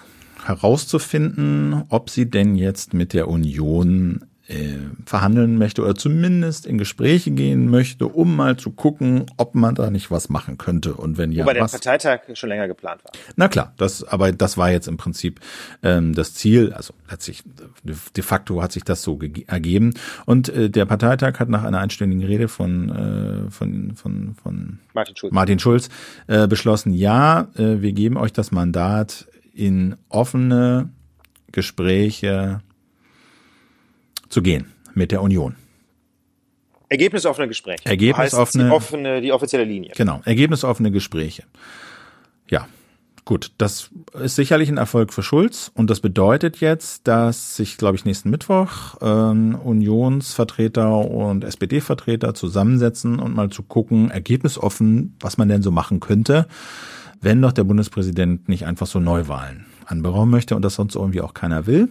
[0.44, 7.30] herauszufinden, ob sie denn jetzt mit der Union äh, verhandeln möchte oder zumindest in Gespräche
[7.30, 11.32] gehen möchte, um mal zu gucken, ob man da nicht was machen könnte und wenn
[11.32, 11.44] ja.
[11.44, 11.72] Wobei was.
[11.72, 13.12] der Parteitag schon länger geplant war.
[13.36, 15.40] Na klar, das, aber das war jetzt im Prinzip
[15.82, 16.72] ähm, das Ziel.
[16.72, 17.44] Also letztlich
[17.84, 19.92] de facto hat sich das so ergeben.
[20.24, 25.14] Und äh, der Parteitag hat nach einer einstündigen Rede von äh, von von von Martin
[25.16, 25.88] Schulz, Martin Schulz
[26.26, 30.88] äh, beschlossen: Ja, äh, wir geben euch das Mandat in offene
[31.52, 32.62] Gespräche
[34.28, 35.54] zu gehen mit der Union.
[36.88, 37.84] Ergebnisoffene Gespräche.
[37.84, 38.64] Ergebnisoffene.
[38.64, 39.92] Die, offene, die offizielle Linie.
[39.96, 41.44] Genau, ergebnisoffene Gespräche.
[42.48, 42.66] Ja,
[43.26, 43.90] gut, das
[44.22, 48.30] ist sicherlich ein Erfolg für Schulz und das bedeutet jetzt, dass sich, glaube ich, nächsten
[48.30, 55.70] Mittwoch ähm, Unionsvertreter und SPD-Vertreter zusammensetzen und mal zu gucken, ergebnisoffen, was man denn so
[55.70, 56.48] machen könnte,
[57.20, 61.34] wenn doch der Bundespräsident nicht einfach so Neuwahlen anberaumen möchte und das sonst irgendwie auch
[61.34, 61.90] keiner will.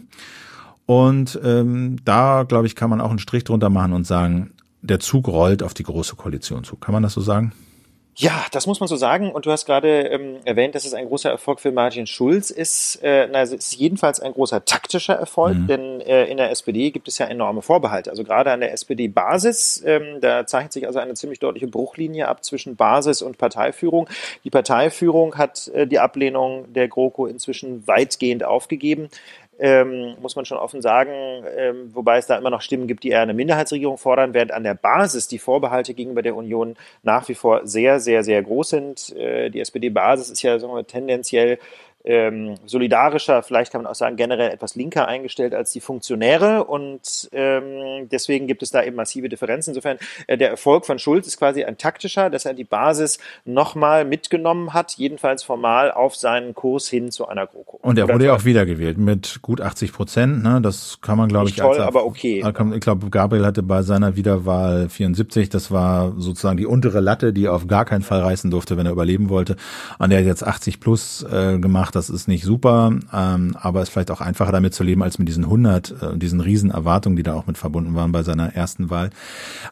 [0.88, 5.00] Und ähm, da, glaube ich, kann man auch einen Strich drunter machen und sagen, der
[5.00, 6.78] Zug rollt auf die große Koalition zu.
[6.78, 7.52] Kann man das so sagen?
[8.20, 9.32] Ja, das muss man so sagen.
[9.32, 12.96] Und du hast gerade ähm, erwähnt, dass es ein großer Erfolg für Martin Schulz ist.
[13.04, 15.68] Äh, na, es ist jedenfalls ein großer taktischer Erfolg, mhm.
[15.68, 18.10] denn äh, in der SPD gibt es ja enorme Vorbehalte.
[18.10, 22.44] Also gerade an der SPD-Basis, ähm, da zeichnet sich also eine ziemlich deutliche Bruchlinie ab
[22.44, 24.10] zwischen Basis und Parteiführung.
[24.44, 29.10] Die Parteiführung hat äh, die Ablehnung der GroKo inzwischen weitgehend aufgegeben
[29.60, 31.12] ähm, muss man schon offen sagen,
[31.58, 34.64] ähm, wobei es da immer noch Stimmen gibt, die eher eine Minderheitsregierung fordern, während an
[34.64, 39.16] der Basis die Vorbehalte gegenüber der Union nach wie vor sehr, sehr, sehr groß sind.
[39.16, 41.60] Äh, die SPD-Basis ist ja sagen wir, tendenziell
[42.08, 47.30] ähm, solidarischer, vielleicht kann man auch sagen generell etwas linker eingestellt als die Funktionäre und
[47.34, 49.72] ähm, deswegen gibt es da eben massive Differenzen.
[49.72, 54.06] Insofern äh, der Erfolg von Schulz ist quasi ein taktischer, dass er die Basis nochmal
[54.06, 57.80] mitgenommen hat, jedenfalls formal auf seinen Kurs hin zu einer GroKo.
[57.82, 60.44] Und er wurde ja auch wiedergewählt mit gut 80 Prozent.
[60.44, 60.62] Ne?
[60.62, 61.58] Das kann man glaube ich.
[61.58, 62.42] Toll, als, aber okay.
[62.74, 65.50] Ich glaube, Gabriel hatte bei seiner Wiederwahl 74.
[65.50, 68.86] Das war sozusagen die untere Latte, die er auf gar keinen Fall reißen durfte, wenn
[68.86, 69.58] er überleben wollte.
[70.00, 73.90] Und er hat jetzt 80 plus äh, gemacht das ist nicht super, ähm, aber ist
[73.90, 77.24] vielleicht auch einfacher damit zu leben als mit diesen 100, äh, diesen riesen Erwartungen, die
[77.24, 79.10] da auch mit verbunden waren bei seiner ersten Wahl.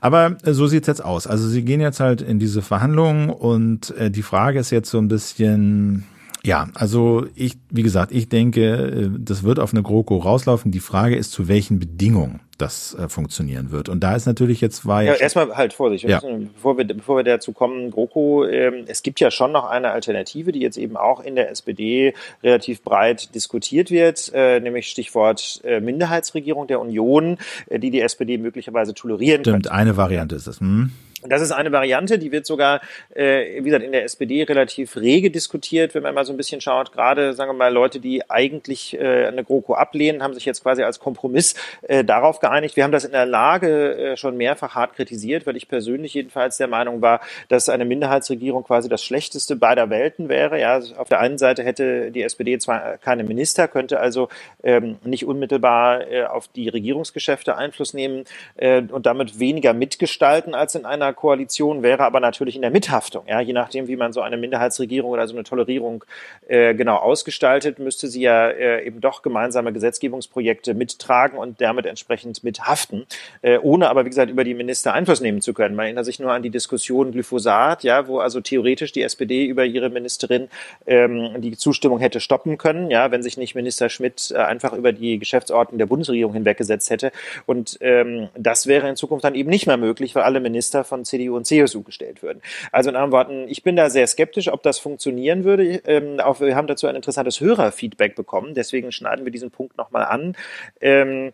[0.02, 1.28] Aber äh, so sieht's jetzt aus.
[1.28, 4.98] Also sie gehen jetzt halt in diese Verhandlungen und äh, die Frage ist jetzt so
[4.98, 6.04] ein bisschen,
[6.46, 10.72] ja, also ich, wie gesagt, ich denke, äh, das wird auf eine GroKo rauslaufen.
[10.72, 13.90] Die Frage ist, zu welchen Bedingungen das äh, funktionieren wird.
[13.90, 16.22] Und da ist natürlich jetzt war ja, ja erstmal halt Vorsicht, ja.
[16.54, 20.52] bevor wir bevor wir dazu kommen, GroKo, ähm, es gibt ja schon noch eine Alternative,
[20.52, 25.82] die jetzt eben auch in der SPD relativ breit diskutiert wird, äh, nämlich Stichwort äh,
[25.82, 29.72] Minderheitsregierung der Union, äh, die die SPD möglicherweise tolerieren Stimmt, könnte.
[29.72, 30.60] eine Variante ist das.
[30.60, 30.92] Hm.
[31.28, 32.82] Das ist eine Variante, die wird sogar,
[33.14, 36.62] äh, wie gesagt, in der SPD relativ rege diskutiert, wenn man mal so ein bisschen
[36.62, 36.92] schaut.
[36.92, 40.84] Gerade, sagen wir mal, Leute, die eigentlich äh, eine GroKo ablehnen, haben sich jetzt quasi
[40.84, 42.76] als Kompromiss äh, darauf geeinigt.
[42.76, 46.58] Wir haben das in der Lage äh, schon mehrfach hart kritisiert, weil ich persönlich jedenfalls
[46.58, 50.60] der Meinung war, dass eine Minderheitsregierung quasi das Schlechteste beider Welten wäre.
[50.60, 54.30] Ja, also auf der einen Seite hätte die SPD zwar keine Minister, könnte also
[54.64, 60.76] ähm, nicht unmittelbar äh, auf die Regierungsgeschäfte Einfluss nehmen äh, und damit weniger mitgestalten als
[60.76, 63.26] in einer Koalition, wäre aber natürlich in der Mithaftung.
[63.28, 66.04] Ja, je nachdem, wie man so eine Minderheitsregierung oder so eine Tolerierung
[66.48, 72.44] äh, genau ausgestaltet, müsste sie ja äh, eben doch gemeinsame Gesetzgebungsprojekte mittragen und damit entsprechend
[72.44, 73.06] mithaften,
[73.42, 75.76] äh, ohne aber, wie gesagt, über die Minister Einfluss nehmen zu können.
[75.76, 79.66] Man erinnert sich nur an die Diskussion Glyphosat, ja, wo also theoretisch die SPD über
[79.66, 80.50] ihre Ministerin
[80.86, 84.92] ähm, die Zustimmung hätte stoppen können, ja, wenn sich nicht Minister Schmidt äh, einfach über
[84.92, 87.12] die Geschäftsordnung der Bundesregierung hinweggesetzt hätte.
[87.46, 91.05] Und ähm, das wäre in Zukunft dann eben nicht mehr möglich, weil alle Minister von
[91.06, 92.42] CDU und CSU gestellt würden.
[92.72, 95.82] Also in anderen Worten, ich bin da sehr skeptisch, ob das funktionieren würde.
[95.86, 100.06] Ähm, auch wir haben dazu ein interessantes Hörerfeedback bekommen, deswegen schneiden wir diesen Punkt nochmal
[100.06, 100.36] an.
[100.82, 101.34] Ähm,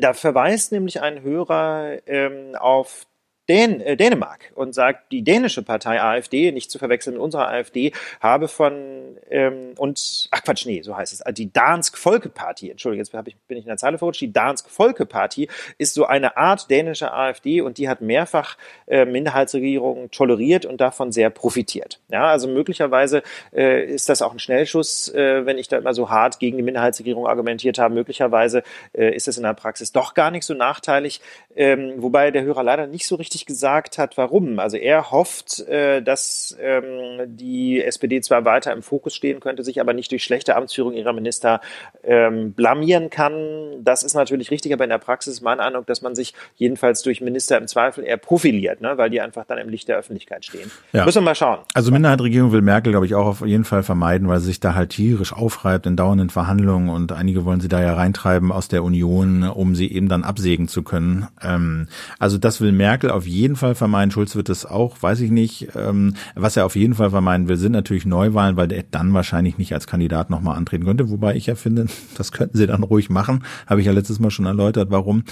[0.00, 3.06] da verweist nämlich ein Hörer ähm, auf
[3.48, 7.92] Dän äh, Dänemark und sagt, die dänische Partei AfD, nicht zu verwechseln mit unserer AfD,
[8.20, 13.04] habe von ähm, und ach Quatsch, nee, so heißt es, also die Dansk Folkeparti, Entschuldigung,
[13.04, 16.36] jetzt hab ich, bin ich in der Zeile verrutscht, die Dansk Folkeparti ist so eine
[16.36, 22.00] Art dänische AfD und die hat mehrfach äh, Minderheitsregierungen toleriert und davon sehr profitiert.
[22.14, 26.10] Ja, also möglicherweise äh, ist das auch ein Schnellschuss, äh, wenn ich da immer so
[26.10, 27.92] hart gegen die Minderheitsregierung argumentiert habe.
[27.92, 31.20] Möglicherweise äh, ist es in der Praxis doch gar nicht so nachteilig,
[31.56, 34.60] ähm, wobei der Hörer leider nicht so richtig gesagt hat, warum.
[34.60, 39.80] Also er hofft, äh, dass ähm, die SPD zwar weiter im Fokus stehen könnte, sich
[39.80, 41.60] aber nicht durch schlechte Amtsführung ihrer Minister
[42.04, 43.82] ähm, blamieren kann.
[43.82, 47.02] Das ist natürlich richtig, aber in der Praxis ist mein Eindruck, dass man sich jedenfalls
[47.02, 48.96] durch Minister im Zweifel eher profiliert, ne?
[48.98, 50.70] weil die einfach dann im Licht der Öffentlichkeit stehen.
[50.92, 51.04] Ja.
[51.04, 51.58] Müssen wir mal schauen.
[51.74, 54.74] Also Minderheitsregierung will Merkel, glaube ich, auch auf jeden Fall vermeiden, weil sie sich da
[54.74, 58.84] halt tierisch aufreibt in dauernden Verhandlungen und einige wollen sie da ja reintreiben aus der
[58.84, 61.28] Union, um sie eben dann absägen zu können.
[61.40, 61.86] Ähm,
[62.18, 64.10] also das will Merkel auf jeden Fall vermeiden.
[64.10, 65.68] Schulz wird es auch, weiß ich nicht.
[65.76, 69.56] Ähm, was er auf jeden Fall vermeiden will, sind natürlich Neuwahlen, weil er dann wahrscheinlich
[69.56, 71.08] nicht als Kandidat nochmal antreten könnte.
[71.08, 71.86] Wobei ich ja finde,
[72.18, 73.44] das könnten sie dann ruhig machen.
[73.66, 75.24] Habe ich ja letztes Mal schon erläutert, warum.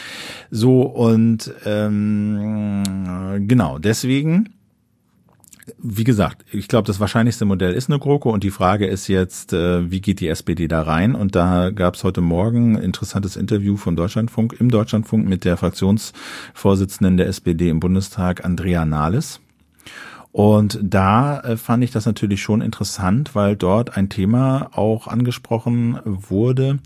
[0.51, 2.83] So und ähm,
[3.47, 4.49] genau, deswegen
[5.79, 9.53] wie gesagt, ich glaube, das wahrscheinlichste Modell ist eine GroKo und die Frage ist jetzt,
[9.53, 11.15] äh, wie geht die SPD da rein?
[11.15, 15.57] Und da gab es heute Morgen ein interessantes Interview von Deutschlandfunk im Deutschlandfunk mit der
[15.57, 19.41] Fraktionsvorsitzenden der SPD im Bundestag, Andrea Nahles.
[20.33, 26.01] Und da äh, fand ich das natürlich schon interessant, weil dort ein Thema auch angesprochen
[26.05, 26.79] wurde,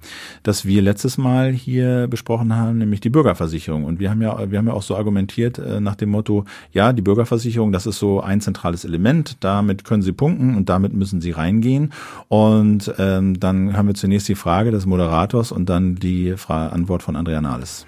[0.42, 3.84] das wir letztes Mal hier besprochen haben, nämlich die Bürgerversicherung.
[3.84, 6.92] Und wir haben ja, wir haben ja auch so argumentiert äh, nach dem Motto, ja,
[6.92, 11.20] die Bürgerversicherung, das ist so ein zentrales Element, damit können Sie punkten und damit müssen
[11.20, 11.92] Sie reingehen.
[12.26, 17.04] Und ähm, dann haben wir zunächst die Frage des Moderators und dann die Fra Antwort
[17.04, 17.86] von Andrea Nahles.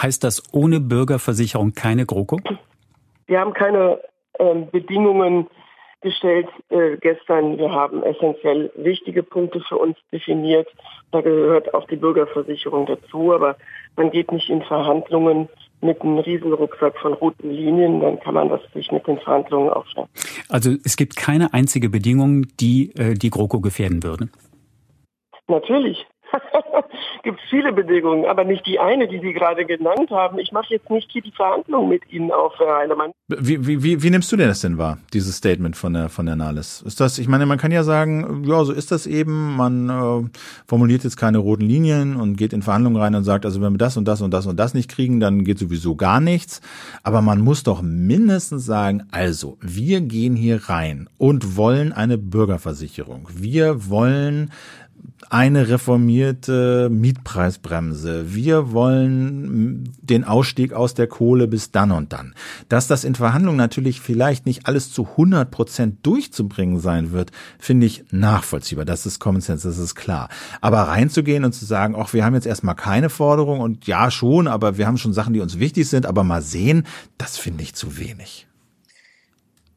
[0.00, 2.40] Heißt das ohne Bürgerversicherung keine GroKo?
[3.26, 3.98] Wir haben keine
[4.38, 5.48] ähm, Bedingungen
[6.04, 7.58] gestellt äh, gestern.
[7.58, 10.68] Wir haben essentiell wichtige Punkte für uns definiert.
[11.10, 13.32] Da gehört auch die Bürgerversicherung dazu.
[13.32, 13.56] Aber
[13.96, 15.48] man geht nicht in Verhandlungen
[15.80, 20.10] mit einem Riesenrucksack von roten Linien, dann kann man das sich mit den Verhandlungen aufschreiben.
[20.48, 24.28] Also es gibt keine einzige Bedingung, die äh, die GroKo gefährden würde.
[25.46, 26.06] Natürlich
[27.22, 30.38] gibt viele Bedingungen, aber nicht die eine, die Sie gerade genannt haben.
[30.38, 33.12] Ich mache jetzt nicht hier die Verhandlungen mit Ihnen auf, Herr Heinemann.
[33.28, 36.26] Wie, wie, wie, wie nimmst du denn das denn wahr, dieses Statement von der, von
[36.26, 36.82] der Nahles?
[36.82, 39.56] Ist das, ich meine, man kann ja sagen, ja, so ist das eben.
[39.56, 40.28] Man äh,
[40.66, 43.78] formuliert jetzt keine roten Linien und geht in Verhandlungen rein und sagt, also wenn wir
[43.78, 46.60] das und das und das und das nicht kriegen, dann geht sowieso gar nichts.
[47.02, 53.28] Aber man muss doch mindestens sagen, also, wir gehen hier rein und wollen eine Bürgerversicherung.
[53.32, 54.50] Wir wollen
[55.30, 58.34] eine reformierte Mietpreisbremse.
[58.34, 62.34] Wir wollen den Ausstieg aus der Kohle bis dann und dann.
[62.68, 67.86] Dass das in Verhandlungen natürlich vielleicht nicht alles zu 100 Prozent durchzubringen sein wird, finde
[67.86, 68.84] ich nachvollziehbar.
[68.84, 70.28] Das ist Common Sense, das ist klar.
[70.60, 74.46] Aber reinzugehen und zu sagen, ach, wir haben jetzt erstmal keine Forderung und ja schon,
[74.46, 76.86] aber wir haben schon Sachen, die uns wichtig sind, aber mal sehen,
[77.18, 78.46] das finde ich zu wenig.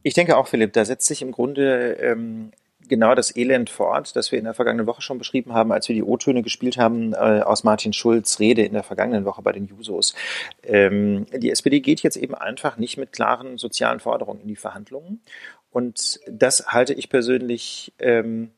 [0.03, 2.51] Ich denke auch, Philipp, da setzt sich im Grunde ähm,
[2.87, 5.95] genau das Elend fort, das wir in der vergangenen Woche schon beschrieben haben, als wir
[5.95, 9.65] die O-Töne gespielt haben äh, aus Martin Schulz Rede in der vergangenen Woche bei den
[9.65, 10.15] Jusos.
[10.63, 15.21] Ähm, die SPD geht jetzt eben einfach nicht mit klaren sozialen Forderungen in die Verhandlungen.
[15.69, 18.51] Und das halte ich persönlich ähm,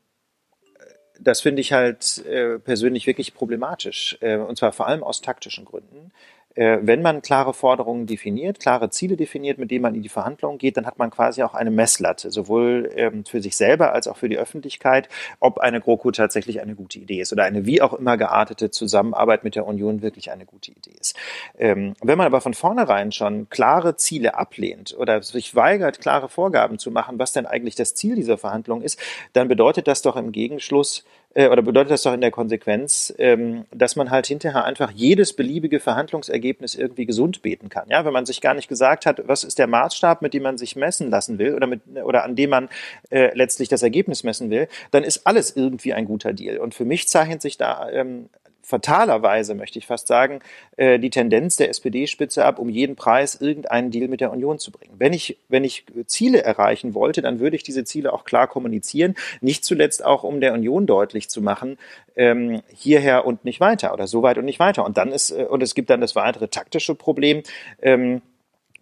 [1.22, 4.16] das finde ich halt äh, persönlich wirklich problematisch.
[4.20, 6.12] Äh, und zwar vor allem aus taktischen Gründen.
[6.60, 10.58] Äh, wenn man klare Forderungen definiert, klare Ziele definiert, mit denen man in die Verhandlungen
[10.58, 14.18] geht, dann hat man quasi auch eine Messlatte, sowohl ähm, für sich selber als auch
[14.18, 17.94] für die Öffentlichkeit, ob eine GroKo tatsächlich eine gute Idee ist oder eine wie auch
[17.94, 21.16] immer geartete Zusammenarbeit mit der Union wirklich eine gute Idee ist.
[21.58, 26.78] Ähm, wenn man aber von vornherein schon klare Ziele ablehnt oder sich weigert, klare Vorgaben
[26.78, 29.00] zu machen, was denn eigentlich das Ziel dieser Verhandlungen ist,
[29.32, 33.64] dann bedeutet das doch im Gegenschluss, äh, oder bedeutet das doch in der Konsequenz, ähm,
[33.70, 37.88] dass man halt hinterher einfach jedes beliebige Verhandlungsergebnis irgendwie gesund beten kann.
[37.88, 40.58] Ja, wenn man sich gar nicht gesagt hat, was ist der Maßstab, mit dem man
[40.58, 42.68] sich messen lassen will oder mit oder an dem man
[43.10, 46.58] äh, letztlich das Ergebnis messen will, dann ist alles irgendwie ein guter Deal.
[46.58, 48.28] Und für mich zeichnet sich da ähm,
[48.70, 50.40] fatalerweise, möchte ich fast sagen,
[50.78, 54.70] äh, die Tendenz der SPD-Spitze ab, um jeden Preis irgendeinen Deal mit der Union zu
[54.70, 54.94] bringen.
[54.96, 59.14] Wenn ich, wenn ich Ziele erreichen wollte, dann würde ich diese Ziele auch klar kommunizieren,
[59.42, 61.76] nicht zuletzt auch, um der Union deutlich zu machen,
[62.16, 64.84] ähm, hierher und nicht weiter oder so weit und nicht weiter.
[64.84, 67.42] Und dann ist, äh, und es gibt dann das weitere taktische Problem,
[67.82, 68.22] ähm,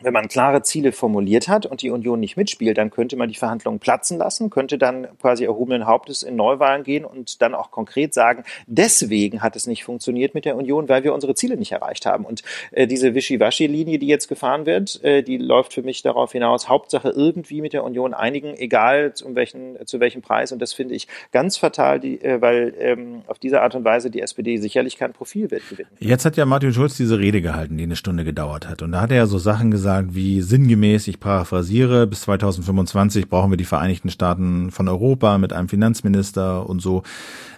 [0.00, 3.34] wenn man klare Ziele formuliert hat und die Union nicht mitspielt, dann könnte man die
[3.34, 8.14] Verhandlungen platzen lassen, könnte dann quasi erhobenen Hauptes in Neuwahlen gehen und dann auch konkret
[8.14, 12.06] sagen, deswegen hat es nicht funktioniert mit der Union, weil wir unsere Ziele nicht erreicht
[12.06, 12.24] haben.
[12.24, 16.68] Und äh, diese Wischiwaschi-Linie, die jetzt gefahren wird, äh, die läuft für mich darauf hinaus,
[16.68, 20.52] Hauptsache irgendwie mit der Union einigen, egal um welchen, zu welchem Preis.
[20.52, 24.10] Und das finde ich ganz fatal, die, äh, weil ähm, auf diese Art und Weise
[24.10, 25.90] die SPD sicherlich kein Profil wird gewinnen.
[25.98, 28.82] Jetzt hat ja Martin Schulz diese Rede gehalten, die eine Stunde gedauert hat.
[28.82, 33.30] Und da hat er ja so Sachen gesagt, gesagt, wie sinngemäß, ich paraphrasiere, bis 2025
[33.30, 37.04] brauchen wir die Vereinigten Staaten von Europa mit einem Finanzminister und so.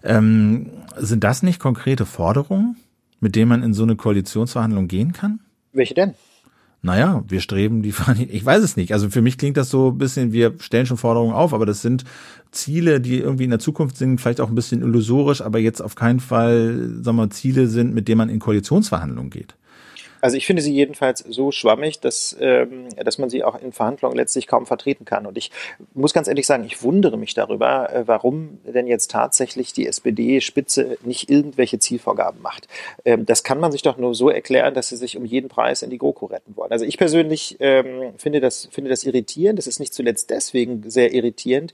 [0.04, 2.76] Ähm, sind das nicht konkrete Forderungen,
[3.18, 5.40] mit denen man in so eine Koalitionsverhandlung gehen kann?
[5.72, 6.14] Welche denn?
[6.82, 8.92] Naja, wir streben die Vereinigten, ich weiß es nicht.
[8.92, 11.82] Also für mich klingt das so ein bisschen, wir stellen schon Forderungen auf, aber das
[11.82, 12.04] sind
[12.52, 15.96] Ziele, die irgendwie in der Zukunft sind, vielleicht auch ein bisschen illusorisch, aber jetzt auf
[15.96, 19.56] keinen Fall, sagen wir, Ziele sind, mit denen man in Koalitionsverhandlungen geht.
[20.20, 24.16] Also ich finde sie jedenfalls so schwammig, dass, ähm, dass man sie auch in Verhandlungen
[24.16, 25.26] letztlich kaum vertreten kann.
[25.26, 25.50] Und ich
[25.94, 30.98] muss ganz ehrlich sagen, ich wundere mich darüber, äh, warum denn jetzt tatsächlich die SPD-Spitze
[31.04, 32.68] nicht irgendwelche Zielvorgaben macht.
[33.04, 35.82] Ähm, das kann man sich doch nur so erklären, dass sie sich um jeden Preis
[35.82, 36.72] in die GroKo retten wollen.
[36.72, 39.58] Also ich persönlich ähm, finde, das, finde das irritierend.
[39.58, 41.72] Das ist nicht zuletzt deswegen sehr irritierend,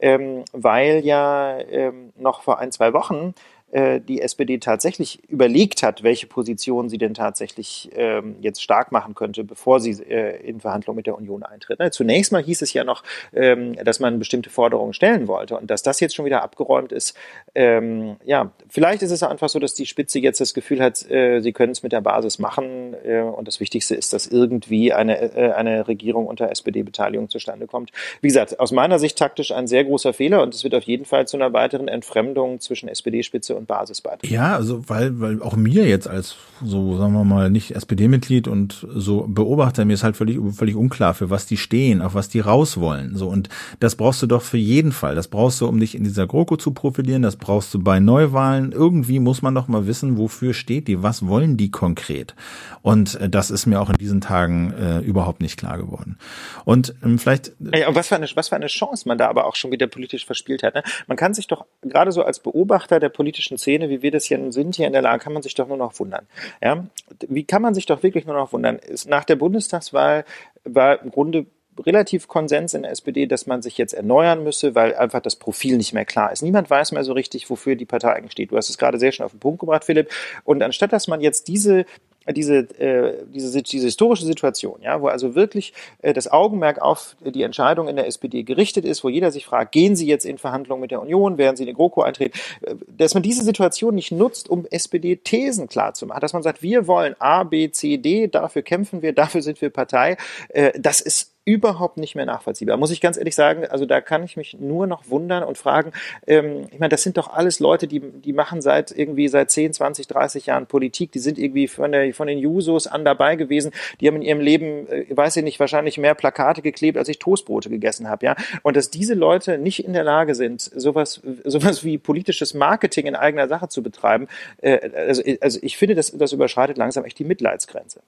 [0.00, 3.34] ähm, weil ja ähm, noch vor ein, zwei Wochen
[3.70, 9.44] die SPD tatsächlich überlegt hat, welche Position sie denn tatsächlich ähm, jetzt stark machen könnte,
[9.44, 11.78] bevor sie äh, in Verhandlungen mit der Union eintritt.
[11.78, 11.90] Ne?
[11.90, 13.02] Zunächst mal hieß es ja noch,
[13.34, 17.16] ähm, dass man bestimmte Forderungen stellen wollte und dass das jetzt schon wieder abgeräumt ist.
[17.54, 21.40] Ähm, ja, vielleicht ist es einfach so, dass die Spitze jetzt das Gefühl hat, äh,
[21.40, 25.34] sie können es mit der Basis machen äh, und das Wichtigste ist, dass irgendwie eine,
[25.36, 27.92] äh, eine Regierung unter SPD-Beteiligung zustande kommt.
[28.20, 31.04] Wie gesagt, aus meiner Sicht taktisch ein sehr großer Fehler und es wird auf jeden
[31.04, 34.32] Fall zu einer weiteren Entfremdung zwischen SPD-Spitze und Basis beitreten.
[34.32, 38.86] Ja, also weil, weil auch mir jetzt als so, sagen wir mal, nicht SPD-Mitglied und
[38.94, 42.40] so Beobachter, mir ist halt völlig, völlig unklar, für was die stehen, auf was die
[42.40, 43.16] raus wollen.
[43.16, 43.48] So, und
[43.80, 45.14] das brauchst du doch für jeden Fall.
[45.14, 48.72] Das brauchst du, um dich in dieser GroKo zu profilieren, das brauchst du bei Neuwahlen.
[48.72, 52.34] Irgendwie muss man doch mal wissen, wofür steht die, was wollen die konkret.
[52.82, 56.18] Und äh, das ist mir auch in diesen Tagen äh, überhaupt nicht klar geworden.
[56.64, 57.52] Und ähm, vielleicht.
[57.74, 60.26] Ja, was für, eine, was für eine Chance man da aber auch schon wieder politisch
[60.26, 60.74] verspielt hat.
[60.74, 60.82] Ne?
[61.06, 64.52] Man kann sich doch gerade so als Beobachter der politischen Szene, wie wir das hier
[64.52, 66.26] sind, hier in der Lage, kann man sich doch nur noch wundern.
[66.60, 66.84] Ja?
[67.26, 68.80] Wie kann man sich doch wirklich nur noch wundern?
[69.06, 70.24] Nach der Bundestagswahl
[70.64, 71.46] war im Grunde
[71.86, 75.76] relativ Konsens in der SPD, dass man sich jetzt erneuern müsse, weil einfach das Profil
[75.76, 76.42] nicht mehr klar ist.
[76.42, 78.50] Niemand weiß mehr so richtig, wofür die Partei eigentlich steht.
[78.50, 80.10] Du hast es gerade sehr schön auf den Punkt gebracht, Philipp.
[80.44, 81.86] Und anstatt dass man jetzt diese
[82.32, 87.42] diese, äh, diese, diese historische Situation, ja, wo also wirklich äh, das Augenmerk auf die
[87.42, 90.80] Entscheidung in der SPD gerichtet ist, wo jeder sich fragt, gehen Sie jetzt in Verhandlungen
[90.80, 94.12] mit der Union, werden Sie in die GroKo eintreten, äh, dass man diese Situation nicht
[94.12, 99.02] nutzt, um SPD-Thesen klarzumachen, dass man sagt, wir wollen A, B, C, D, dafür kämpfen
[99.02, 100.16] wir, dafür sind wir Partei,
[100.50, 102.76] äh, das ist überhaupt nicht mehr nachvollziehbar.
[102.76, 105.92] Muss ich ganz ehrlich sagen, also da kann ich mich nur noch wundern und fragen,
[106.26, 109.72] ähm, ich meine, das sind doch alles Leute, die, die machen seit irgendwie seit 10,
[109.72, 113.72] 20, 30 Jahren Politik, die sind irgendwie von, der, von den Jusos an dabei gewesen,
[113.98, 117.18] die haben in ihrem Leben, äh, weiß ich nicht, wahrscheinlich mehr Plakate geklebt, als ich
[117.18, 118.36] Toastbrote gegessen habe, ja.
[118.62, 123.16] Und dass diese Leute nicht in der Lage sind, sowas, sowas wie politisches Marketing in
[123.16, 127.24] eigener Sache zu betreiben, äh, also, also ich finde, das, das überschreitet langsam echt die
[127.24, 128.02] Mitleidsgrenze.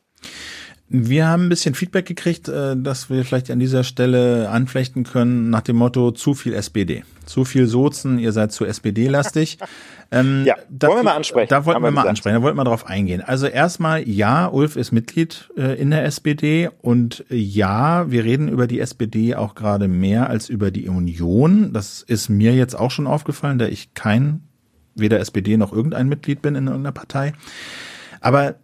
[0.93, 5.49] Wir haben ein bisschen Feedback gekriegt, äh, dass wir vielleicht an dieser Stelle anflechten können
[5.49, 7.05] nach dem Motto zu viel SPD.
[7.27, 9.59] Zu viel Sozen, ihr seid zu SPD-lastig.
[10.13, 11.51] Ähm, ja, da, wollen wir mal ansprechen.
[11.51, 13.21] Da wollten wir mal ansprechen, da wollten wir drauf eingehen.
[13.21, 18.67] Also erstmal, ja, Ulf ist Mitglied äh, in der SPD und ja, wir reden über
[18.67, 21.73] die SPD auch gerade mehr als über die Union.
[21.73, 24.43] Das ist mir jetzt auch schon aufgefallen, da ich kein,
[24.97, 27.33] weder SPD noch irgendein Mitglied bin in irgendeiner Partei.
[28.21, 28.57] Aber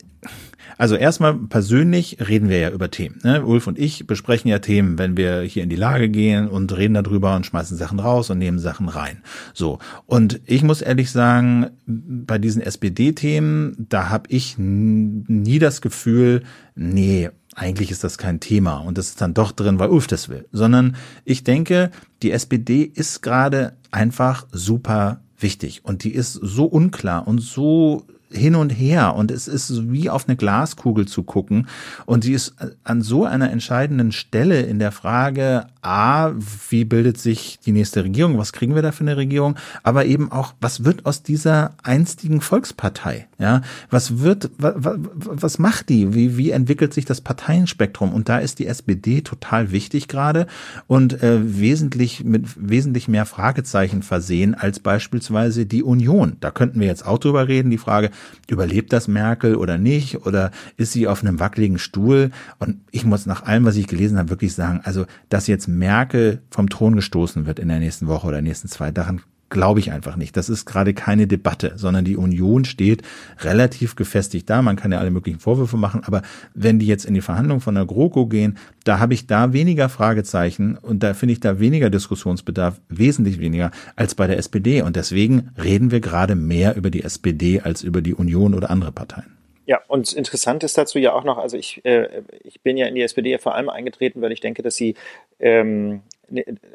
[0.79, 3.21] Also erstmal persönlich reden wir ja über Themen.
[3.23, 3.45] Ne?
[3.45, 6.95] Ulf und ich besprechen ja Themen, wenn wir hier in die Lage gehen und reden
[6.95, 9.23] darüber und schmeißen Sachen raus und nehmen Sachen rein.
[9.55, 9.79] So.
[10.07, 16.43] Und ich muss ehrlich sagen, bei diesen SPD-Themen, da habe ich nie das Gefühl,
[16.75, 20.29] nee, eigentlich ist das kein Thema und das ist dann doch drin, weil Ulf das
[20.29, 20.47] will.
[20.53, 21.91] Sondern ich denke,
[22.23, 28.07] die SPD ist gerade einfach super wichtig und die ist so unklar und so
[28.37, 29.15] hin und her.
[29.15, 31.67] Und es ist wie auf eine Glaskugel zu gucken.
[32.05, 36.33] Und sie ist an so einer entscheidenden Stelle in der Frage, a,
[36.69, 40.33] wie bildet sich die nächste Regierung, was kriegen wir da für eine Regierung, aber eben
[40.33, 46.37] auch, was wird aus dieser einstigen Volkspartei, ja, was wird, was, was macht die, wie,
[46.37, 48.13] wie entwickelt sich das Parteienspektrum?
[48.13, 50.47] Und da ist die SPD total wichtig gerade
[50.87, 56.37] und äh, wesentlich mit wesentlich mehr Fragezeichen versehen als beispielsweise die Union.
[56.41, 58.11] Da könnten wir jetzt auch drüber reden, die Frage,
[58.49, 60.27] überlebt das Merkel oder nicht?
[60.27, 62.31] Oder ist sie auf einem wackeligen Stuhl?
[62.59, 66.43] Und ich muss nach allem, was ich gelesen habe, wirklich sagen, also, dass jetzt Merkel
[66.51, 70.17] vom Thron gestoßen wird in der nächsten Woche oder nächsten zwei Tagen, glaube ich einfach
[70.17, 70.37] nicht.
[70.37, 73.03] Das ist gerade keine Debatte, sondern die Union steht
[73.41, 74.63] relativ gefestigt da.
[74.63, 76.23] Man kann ja alle möglichen Vorwürfe machen, aber
[76.55, 79.89] wenn die jetzt in die Verhandlungen von der GroKo gehen, da habe ich da weniger
[79.89, 84.83] Fragezeichen und da finde ich da weniger Diskussionsbedarf, wesentlich weniger als bei der SPD.
[84.83, 88.93] Und deswegen reden wir gerade mehr über die SPD als über die Union oder andere
[88.93, 89.37] Parteien.
[89.67, 92.95] Ja, und interessant ist dazu ja auch noch, also ich, äh, ich bin ja in
[92.95, 94.95] die SPD vor allem eingetreten, weil ich denke, dass sie
[95.41, 96.03] ähm,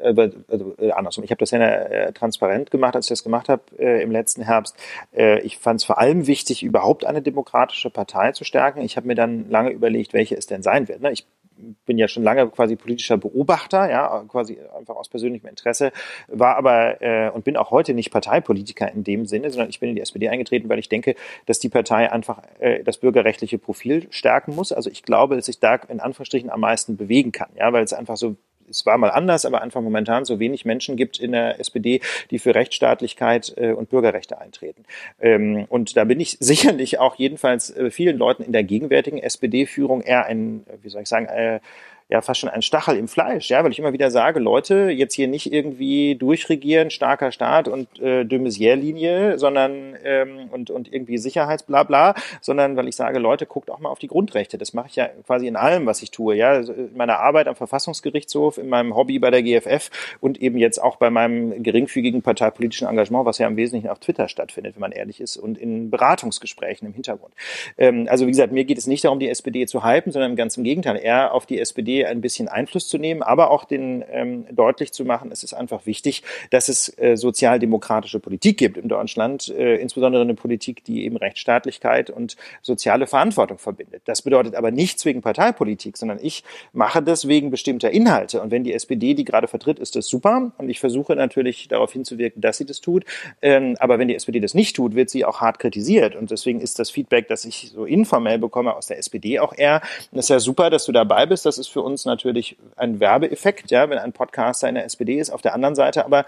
[0.02, 1.24] also äh, andersrum.
[1.24, 4.42] Ich habe das ja äh, transparent gemacht, als ich das gemacht habe äh, im letzten
[4.42, 4.76] Herbst.
[5.14, 8.80] Äh, ich fand es vor allem wichtig, überhaupt eine demokratische Partei zu stärken.
[8.82, 11.00] Ich habe mir dann lange überlegt, welche es denn sein wird.
[11.00, 11.12] Ne?
[11.12, 11.26] Ich
[11.86, 15.92] bin ja schon lange quasi politischer Beobachter, ja, quasi einfach aus persönlichem Interesse,
[16.28, 19.90] war aber äh, und bin auch heute nicht Parteipolitiker in dem Sinne, sondern ich bin
[19.90, 21.14] in die SPD eingetreten, weil ich denke,
[21.46, 24.72] dass die Partei einfach äh, das bürgerrechtliche Profil stärken muss.
[24.72, 27.92] Also ich glaube, dass ich da in Anführungsstrichen am meisten bewegen kann, ja, weil es
[27.92, 28.36] einfach so
[28.70, 32.00] es war mal anders, aber einfach momentan so wenig Menschen gibt in der SPD,
[32.30, 34.84] die für Rechtsstaatlichkeit äh, und Bürgerrechte eintreten.
[35.20, 40.02] Ähm, und da bin ich sicherlich auch jedenfalls äh, vielen Leuten in der gegenwärtigen SPD-Führung
[40.02, 41.60] eher ein, wie soll ich sagen, äh,
[42.12, 45.14] ja fast schon ein Stachel im Fleisch, ja, weil ich immer wieder sage, Leute, jetzt
[45.14, 51.16] hier nicht irgendwie durchregieren, starker Staat und äh, de Maizière-Linie, sondern ähm, und, und irgendwie
[51.16, 54.58] Sicherheitsblabla, sondern weil ich sage, Leute, guckt auch mal auf die Grundrechte.
[54.58, 57.48] Das mache ich ja quasi in allem, was ich tue, ja, also in meiner Arbeit
[57.48, 59.90] am Verfassungsgerichtshof, in meinem Hobby bei der GFF
[60.20, 64.28] und eben jetzt auch bei meinem geringfügigen parteipolitischen Engagement, was ja im Wesentlichen auf Twitter
[64.28, 67.32] stattfindet, wenn man ehrlich ist, und in Beratungsgesprächen im Hintergrund.
[67.78, 70.36] Ähm, also wie gesagt, mir geht es nicht darum, die SPD zu hypen, sondern im
[70.36, 74.46] ganzen Gegenteil, eher auf die SPD ein bisschen Einfluss zu nehmen, aber auch den ähm,
[74.52, 79.48] deutlich zu machen, es ist einfach wichtig, dass es äh, sozialdemokratische Politik gibt in Deutschland,
[79.48, 84.02] äh, insbesondere eine Politik, die eben Rechtsstaatlichkeit und soziale Verantwortung verbindet.
[84.04, 88.40] Das bedeutet aber nichts wegen Parteipolitik, sondern ich mache das wegen bestimmter Inhalte.
[88.42, 90.52] Und wenn die SPD die gerade vertritt, ist das super.
[90.58, 93.04] Und ich versuche natürlich darauf hinzuwirken, dass sie das tut.
[93.40, 96.16] Ähm, aber wenn die SPD das nicht tut, wird sie auch hart kritisiert.
[96.16, 99.82] Und deswegen ist das Feedback, das ich so informell bekomme aus der SPD auch eher,
[100.12, 101.46] ist ja super, dass du dabei bist.
[101.46, 105.18] Das ist für uns uns natürlich ein Werbeeffekt, ja, wenn ein Podcaster in der SPD
[105.18, 105.30] ist.
[105.30, 106.26] Auf der anderen Seite aber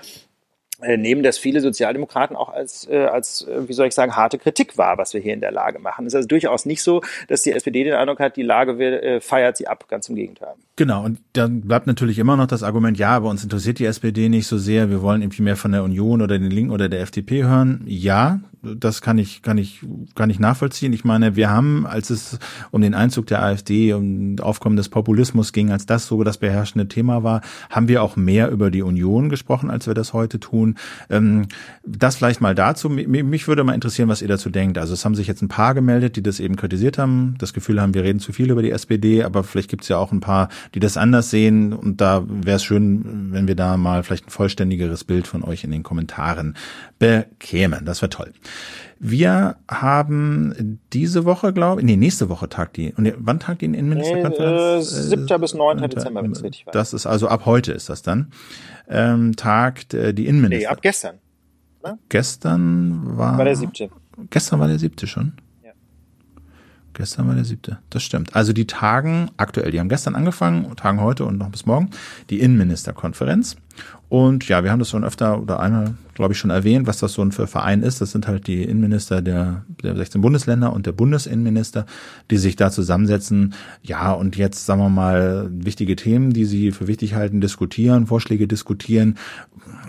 [0.82, 4.38] äh, nehmen das viele Sozialdemokraten auch als, äh, als, äh, wie soll ich sagen, harte
[4.38, 6.07] Kritik wahr, was wir hier in der Lage machen.
[6.07, 9.57] Es ist also durchaus nicht so, dass die SPD den Eindruck hat, die Lage feiert
[9.57, 10.55] sie ab, ganz im Gegenteil.
[10.76, 14.28] Genau, und dann bleibt natürlich immer noch das Argument, ja, aber uns interessiert die SPD
[14.28, 17.00] nicht so sehr, wir wollen irgendwie mehr von der Union oder den Linken oder der
[17.00, 17.84] FDP hören.
[17.86, 19.80] Ja, das kann ich, kann ich,
[20.14, 20.92] kann ich nachvollziehen.
[20.92, 22.38] Ich meine, wir haben, als es
[22.70, 26.88] um den Einzug der AfD, um Aufkommen des Populismus ging, als das so das beherrschende
[26.88, 30.76] Thema war, haben wir auch mehr über die Union gesprochen, als wir das heute tun.
[31.10, 31.46] Ähm,
[31.84, 32.88] das vielleicht mal dazu.
[32.88, 34.78] Mich würde mal interessieren, was ihr dazu denkt.
[34.78, 37.80] Also es haben sich jetzt ein paar gemeldet, die das eben kritisiert haben, das Gefühl
[37.80, 40.20] haben, wir reden zu viel über die SPD, aber vielleicht gibt es ja auch ein
[40.20, 41.72] paar, die das anders sehen.
[41.72, 45.64] Und da wäre es schön, wenn wir da mal vielleicht ein vollständigeres Bild von euch
[45.64, 46.56] in den Kommentaren
[46.98, 47.84] bekämen.
[47.84, 48.32] Das wäre toll.
[48.98, 52.92] Wir haben diese Woche, glaube ich, nee, nächste Woche tagt die.
[52.94, 54.92] Und wann tagt die Innenministerkonferenz?
[54.92, 55.28] Nee, äh, 7.
[55.28, 55.78] Äh, bis 9.
[55.78, 56.72] Äh, Dezember, wenn es richtig war.
[56.72, 58.32] Das ist also ab heute ist das dann.
[58.88, 60.68] Ähm, tagt äh, die Innenminister.
[60.68, 61.18] Nee, ab gestern.
[61.82, 61.98] Oder?
[62.08, 63.36] Gestern war.
[63.36, 63.90] War der siebte.
[64.30, 65.34] Gestern war der siebte schon.
[66.95, 67.78] Gestern war der siebte.
[67.90, 68.34] Das stimmt.
[68.34, 71.90] Also die tagen aktuell, die haben gestern angefangen, tagen heute und noch bis morgen,
[72.30, 73.57] die Innenministerkonferenz.
[74.08, 77.14] Und ja, wir haben das schon öfter oder einmal, glaube ich, schon erwähnt, was das
[77.14, 78.00] so ein Verein ist.
[78.00, 81.86] Das sind halt die Innenminister der, der 16 Bundesländer und der Bundesinnenminister,
[82.30, 83.54] die sich da zusammensetzen.
[83.82, 88.46] Ja, und jetzt, sagen wir mal, wichtige Themen, die sie für wichtig halten, diskutieren, Vorschläge
[88.46, 89.16] diskutieren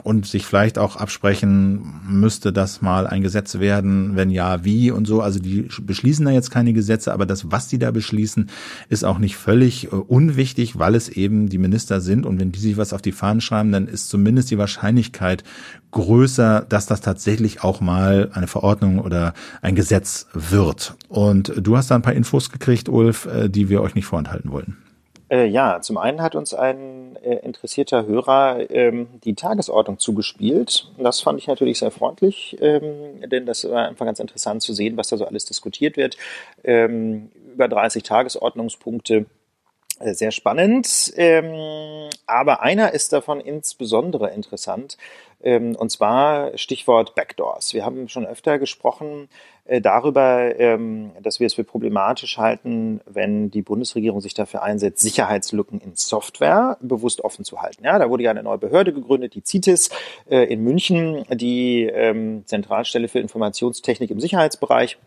[0.04, 5.06] und sich vielleicht auch absprechen, müsste das mal ein Gesetz werden, wenn ja, wie und
[5.06, 5.22] so.
[5.22, 8.50] Also die beschließen da jetzt keine Gesetze, aber das, was die da beschließen,
[8.90, 12.60] ist auch nicht völlig äh, unwichtig, weil es eben die Minister sind und wenn die
[12.60, 15.44] sich was auf die Fahnen schreiben, dann ist zumindest die Wahrscheinlichkeit
[15.92, 20.96] größer, dass das tatsächlich auch mal eine Verordnung oder ein Gesetz wird.
[21.08, 24.52] Und du hast da ein paar Infos gekriegt, Ulf, äh, die wir euch nicht vorenthalten
[24.52, 24.78] wollten.
[25.30, 30.92] Äh, ja, zum einen hat uns ein äh, interessierter Hörer ähm, die Tagesordnung zugespielt.
[31.00, 34.98] Das fand ich natürlich sehr freundlich, ähm, denn das war einfach ganz interessant zu sehen,
[34.98, 36.18] was da so alles diskutiert wird.
[36.64, 39.26] Ähm, über 30 Tagesordnungspunkte
[40.00, 41.14] sehr spannend.
[41.16, 44.98] Ähm, aber einer ist davon insbesondere interessant,
[45.44, 47.74] ähm, und zwar Stichwort Backdoors.
[47.74, 49.30] Wir haben schon öfter gesprochen
[49.66, 55.02] äh, darüber, ähm, dass wir es für problematisch halten, wenn die Bundesregierung sich dafür einsetzt,
[55.02, 57.84] Sicherheitslücken in Software bewusst offen zu halten.
[57.84, 59.90] Ja, da wurde ja eine neue Behörde gegründet, die CITES
[60.30, 64.98] äh, in München, die ähm, Zentralstelle für Informationstechnik im Sicherheitsbereich.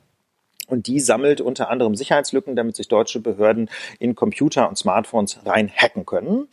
[0.68, 5.70] Und die sammelt unter anderem Sicherheitslücken, damit sich deutsche Behörden in Computer und Smartphones rein
[5.74, 6.46] hacken können.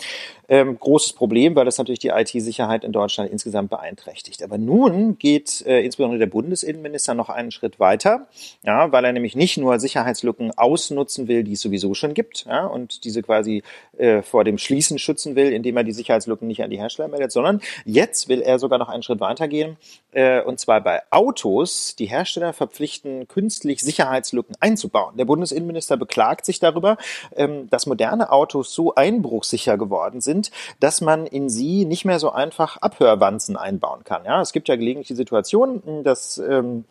[0.48, 4.43] Ähm, großes Problem, weil das natürlich die IT-Sicherheit in Deutschland insgesamt beeinträchtigt.
[4.43, 8.28] Aber nun geht äh, insbesondere der Bundesinnenminister noch einen Schritt weiter,
[8.64, 12.66] ja, weil er nämlich nicht nur Sicherheitslücken ausnutzen will, die es sowieso schon gibt, ja,
[12.66, 13.64] und diese quasi
[13.98, 17.32] äh, vor dem Schließen schützen will, indem er die Sicherheitslücken nicht an die Hersteller meldet,
[17.32, 19.78] sondern jetzt will er sogar noch einen Schritt weitergehen,
[20.12, 25.18] äh, und zwar bei Autos die Hersteller verpflichten, künstlich Sicherheitslücken einzubauen.
[25.18, 26.98] Der Bundesinnenminister beklagt sich darüber,
[27.36, 32.20] ähm, dass moderne Autos so einbruchsicher geworden sind, sind, dass man in sie nicht mehr
[32.20, 34.26] so einfach Abhörwanzen einbauen kann.
[34.26, 36.86] Ja, es gibt ja gelegentlich die Situation, dass ähm,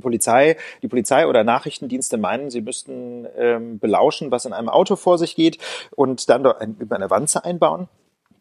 [0.00, 5.18] Polizei, die Polizei oder Nachrichtendienste meinen, sie müssten ähm, belauschen, was in einem Auto vor
[5.18, 5.58] sich geht
[5.94, 6.44] und dann
[6.78, 7.88] über eine Wanze einbauen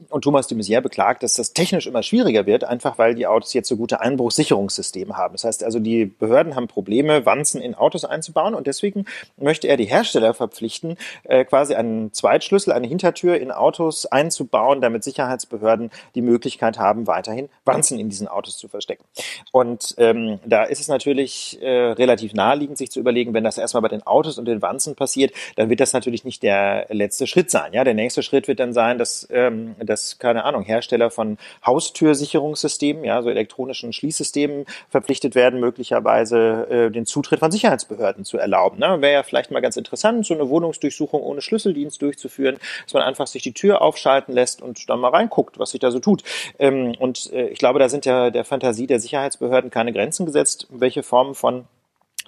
[0.10, 3.54] und Thomas de Maizière beklagt, dass das technisch immer schwieriger wird, einfach weil die Autos
[3.54, 5.34] jetzt so gute Einbruchssicherungssysteme haben.
[5.34, 9.06] Das heißt also, die Behörden haben Probleme, Wanzen in Autos einzubauen und deswegen
[9.38, 15.04] möchte er die Hersteller verpflichten, äh, quasi einen Zweitschlüssel, eine Hintertür in Autos einzubauen, damit
[15.04, 19.04] Sicherheitsbehörden die Möglichkeit haben, weiterhin Wanzen in diesen Autos zu verstecken.
[19.52, 23.82] Und ähm, da ist es natürlich äh, relativ naheliegend, sich zu überlegen, wenn das erstmal
[23.82, 27.52] bei den Autos und den Wanzen passiert, dann wird das natürlich nicht der letzte Schritt
[27.52, 27.74] sein.
[27.74, 33.04] Ja, der nächste Schritt wird dann sein, dass, ähm, dass keine Ahnung, Hersteller von Haustürsicherungssystemen,
[33.04, 38.80] ja, so elektronischen Schließsystemen verpflichtet werden, möglicherweise äh, den Zutritt von Sicherheitsbehörden zu erlauben.
[38.80, 39.02] Ne?
[39.02, 43.28] Wäre ja vielleicht mal ganz interessant, so eine Wohnungsdurchsuchung ohne Schlüsseldienst durchzuführen, dass man einfach
[43.28, 46.24] sich die Tür aufschalten lässt und dann mal reinguckt, was sich da so tut.
[46.60, 50.68] Ähm, und äh, ich glaube, da sind ja der Fantasie der Sicherheitsbehörden keine Grenzen gesetzt,
[50.70, 51.66] welche Formen von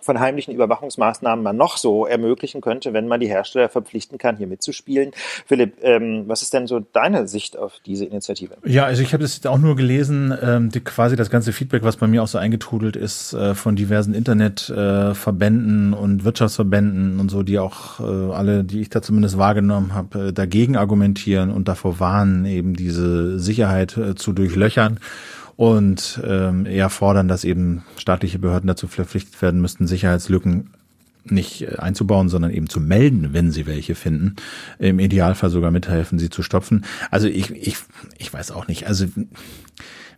[0.04, 4.48] von heimlichen Überwachungsmaßnahmen man noch so ermöglichen könnte, wenn man die Hersteller verpflichten kann, hier
[4.48, 5.12] mitzuspielen.
[5.46, 8.56] Philipp, ähm, was ist denn so deine Sicht auf diese Initiative?
[8.66, 11.98] Ja, also ich habe das auch nur gelesen, ähm, die, quasi das ganze Feedback, was
[11.98, 17.44] bei mir auch so eingetrudelt ist äh, von diversen Internetverbänden äh, und Wirtschaftsverbänden und so,
[17.44, 22.00] die auch äh, alle, die ich da zumindest wahrgenommen habe, äh, dagegen argumentieren und davor
[22.00, 25.00] warnen, eben diese Sicherheit äh, zu durchlöchern
[25.56, 30.72] und ähm, eher fordern, dass eben staatliche Behörden dazu verpflichtet werden müssten, Sicherheitslücken
[31.26, 34.36] nicht äh, einzubauen, sondern eben zu melden, wenn sie welche finden.
[34.80, 36.86] Im Idealfall sogar mithelfen, sie zu stopfen.
[37.12, 37.78] Also ich, ich,
[38.18, 38.88] ich weiß auch nicht.
[38.88, 39.06] Also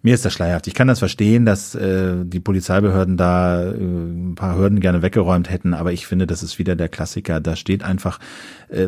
[0.02, 0.68] mir ist das schleierhaft.
[0.68, 5.50] Ich kann das verstehen, dass äh, die Polizeibehörden da äh, ein paar Hürden gerne weggeräumt
[5.50, 7.40] hätten, aber ich finde, das ist wieder der Klassiker.
[7.40, 8.20] Da steht einfach
[8.70, 8.88] äh,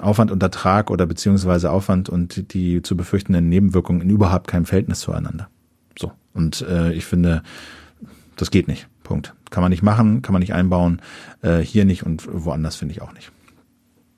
[0.00, 5.00] Aufwand und Ertrag oder beziehungsweise Aufwand und die zu befürchtenden Nebenwirkungen in überhaupt keinem Verhältnis
[5.00, 5.48] zueinander.
[6.34, 7.42] Und äh, ich finde,
[8.36, 8.86] das geht nicht.
[9.02, 9.34] Punkt.
[9.50, 11.02] Kann man nicht machen, kann man nicht einbauen,
[11.42, 13.30] äh, hier nicht und woanders finde ich auch nicht.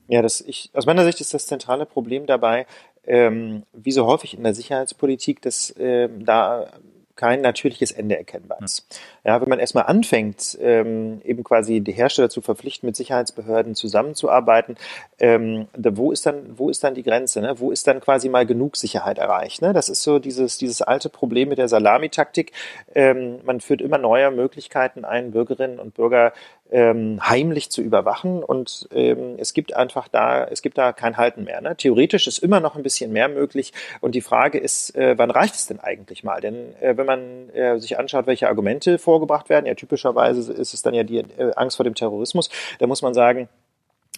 [0.07, 2.67] Ja, das ich, aus meiner Sicht ist das zentrale Problem dabei,
[3.05, 6.67] ähm, wie so häufig in der Sicherheitspolitik, dass ähm, da
[7.15, 8.85] kein natürliches Ende erkennbar ist.
[9.23, 14.77] Ja, wenn man erstmal anfängt, ähm, eben quasi die Hersteller zu verpflichten, mit Sicherheitsbehörden zusammenzuarbeiten,
[15.19, 17.41] ähm, da, wo ist dann, wo ist dann die Grenze?
[17.41, 17.59] Ne?
[17.59, 19.61] Wo ist dann quasi mal genug Sicherheit erreicht?
[19.61, 19.73] Ne?
[19.73, 22.51] Das ist so dieses, dieses alte Problem mit der Salamitaktik.
[22.93, 26.33] Ähm, man führt immer neue Möglichkeiten ein, Bürgerinnen und Bürger
[26.71, 31.43] ähm, heimlich zu überwachen und ähm, es gibt einfach da, es gibt da kein Halten
[31.43, 31.61] mehr.
[31.61, 31.75] Ne?
[31.75, 35.55] Theoretisch ist immer noch ein bisschen mehr möglich und die Frage ist, äh, wann reicht
[35.55, 36.41] es denn eigentlich mal?
[36.41, 40.81] Denn äh, wenn man äh, sich anschaut, welche Argumente vorgebracht werden, ja typischerweise ist es
[40.81, 42.49] dann ja die äh, Angst vor dem Terrorismus,
[42.79, 43.47] da muss man sagen,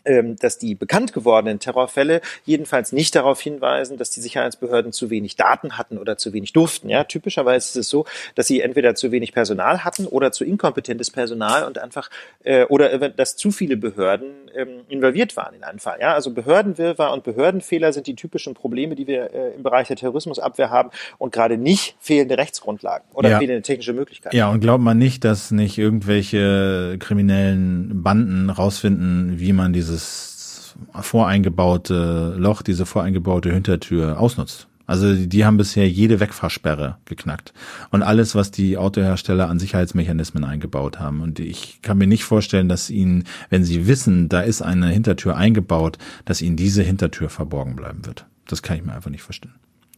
[0.03, 5.77] dass die bekannt gewordenen Terrorfälle jedenfalls nicht darauf hinweisen, dass die Sicherheitsbehörden zu wenig Daten
[5.77, 6.89] hatten oder zu wenig durften.
[6.89, 11.11] Ja, typischerweise ist es so, dass sie entweder zu wenig Personal hatten oder zu inkompetentes
[11.11, 12.09] Personal und einfach
[12.43, 15.99] äh, oder dass zu viele Behörden ähm, involviert waren in einen Fall.
[15.99, 19.97] Ja, also Behördenwirrwarr und Behördenfehler sind die typischen Probleme, die wir äh, im Bereich der
[19.97, 23.39] Terrorismusabwehr haben und gerade nicht fehlende Rechtsgrundlagen oder ja.
[23.39, 24.35] fehlende technische Möglichkeiten.
[24.35, 30.75] Ja, und glaubt man nicht, dass nicht irgendwelche kriminellen Banden rausfinden, wie man dieses dieses
[31.01, 34.67] voreingebaute Loch, diese voreingebaute Hintertür ausnutzt.
[34.85, 37.53] Also die haben bisher jede Wegfahrsperre geknackt
[37.91, 41.21] und alles, was die Autohersteller an Sicherheitsmechanismen eingebaut haben.
[41.21, 45.35] Und ich kann mir nicht vorstellen, dass ihnen, wenn sie wissen, da ist eine Hintertür
[45.35, 48.25] eingebaut, dass ihnen diese Hintertür verborgen bleiben wird.
[48.47, 49.55] Das kann ich mir einfach nicht verstehen.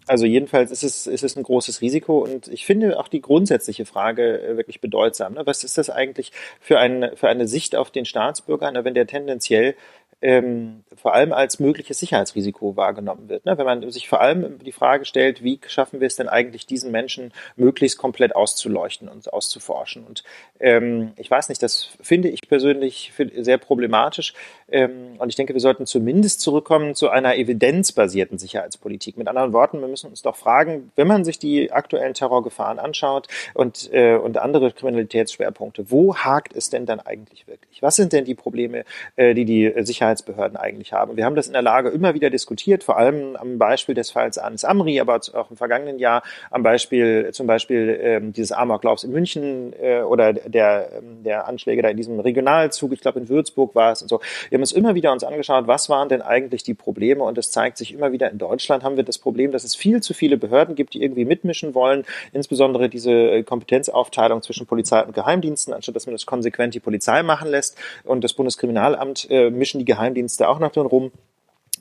[0.10, 3.86] Also jedenfalls ist es, ist es ein großes Risiko und ich finde auch die grundsätzliche
[3.86, 5.36] Frage äh, wirklich bedeutsam.
[5.36, 5.45] Ne?
[5.45, 8.84] Was ist das eigentlich für, ein, für eine Sicht auf den Staatsbürger, ne?
[8.84, 9.76] wenn der tendenziell
[10.22, 13.45] ähm, vor allem als mögliches Sicherheitsrisiko wahrgenommen wird.
[13.45, 13.57] Ne?
[13.57, 16.91] Wenn man sich vor allem die Frage stellt, wie schaffen wir es denn eigentlich, diesen
[16.91, 20.03] Menschen möglichst komplett auszuleuchten und auszuforschen.
[20.03, 20.24] Und
[20.59, 24.34] ähm, ich weiß nicht, das finde ich persönlich sehr problematisch.
[24.70, 29.17] Ähm, und ich denke, wir sollten zumindest zurückkommen zu einer evidenzbasierten Sicherheitspolitik.
[29.17, 33.28] Mit anderen Worten, wir müssen uns doch fragen, wenn man sich die aktuellen Terrorgefahren anschaut
[33.53, 37.82] und, äh, und andere Kriminalitätsschwerpunkte, wo hakt es denn dann eigentlich wirklich?
[37.82, 38.84] Was sind denn die Probleme,
[39.15, 41.18] äh, die die Sicherheit Sicherheitsbehörden eigentlich haben.
[41.18, 44.38] Wir haben das in der Lage immer wieder diskutiert, vor allem am Beispiel des Falls
[44.38, 49.12] Anis Amri, aber auch im vergangenen Jahr am Beispiel zum Beispiel ähm, dieses Amoklaufs in
[49.12, 53.76] München äh, oder der, ähm, der Anschläge da in diesem Regionalzug, ich glaube in Würzburg
[53.76, 54.20] war es und so.
[54.49, 57.51] Wir haben uns immer wieder uns angeschaut, was waren denn eigentlich die Probleme und es
[57.51, 60.38] zeigt sich immer wieder in Deutschland haben wir das Problem, dass es viel zu viele
[60.38, 65.95] Behörden gibt, die irgendwie mitmischen wollen, insbesondere diese äh, Kompetenzaufteilung zwischen Polizei und Geheimdiensten, anstatt
[65.95, 69.99] dass man das konsequent die Polizei machen lässt und das Bundeskriminalamt äh, mischen die Geheimdienste
[70.47, 71.12] auch noch drin rum.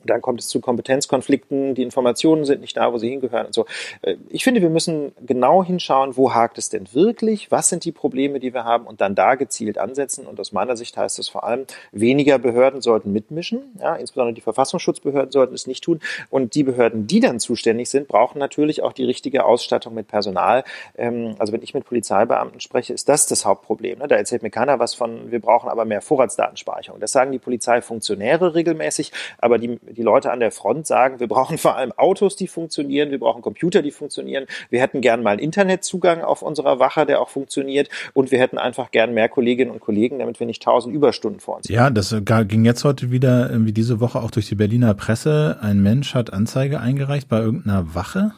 [0.05, 3.67] Dann kommt es zu Kompetenzkonflikten, die Informationen sind nicht da, wo sie hingehören und so.
[4.03, 7.93] Äh, ich finde, wir müssen genau hinschauen, wo hakt es denn wirklich, was sind die
[7.93, 10.27] Probleme, die wir haben und dann da gezielt ansetzen.
[10.27, 14.41] Und aus meiner Sicht heißt es vor allem, weniger Behörden sollten mitmischen, ja, insbesondere die
[14.41, 16.01] Verfassungsschutzbehörden sollten es nicht tun.
[16.31, 20.65] Und die Behörden, die dann zuständig sind, brauchen natürlich auch die richtige Ausstattung mit Personal.
[20.97, 23.99] Ähm, also wenn ich mit Polizeibeamten spreche, ist das das Hauptproblem.
[23.99, 24.09] Ne?
[24.09, 27.01] Da erzählt mir keiner was von, wir brauchen aber mehr Vorratsdatenspeicherung.
[27.01, 31.59] Das sagen die Polizeifunktionäre regelmäßig, aber die die Leute an der Front sagen, wir brauchen
[31.59, 35.41] vor allem Autos, die funktionieren, wir brauchen Computer, die funktionieren, wir hätten gern mal einen
[35.41, 37.89] Internetzugang auf unserer Wache, der auch funktioniert.
[38.15, 41.57] Und wir hätten einfach gern mehr Kolleginnen und Kollegen, damit wir nicht tausend Überstunden vor
[41.57, 41.75] uns haben.
[41.75, 42.15] Ja, das
[42.49, 45.59] ging jetzt heute wieder, wie diese Woche auch durch die Berliner Presse.
[45.61, 48.33] Ein Mensch hat Anzeige eingereicht bei irgendeiner Wache.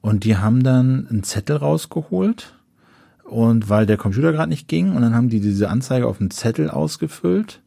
[0.00, 2.54] Und die haben dann einen Zettel rausgeholt.
[3.24, 6.30] Und weil der Computer gerade nicht ging und dann haben die diese Anzeige auf einen
[6.30, 7.62] Zettel ausgefüllt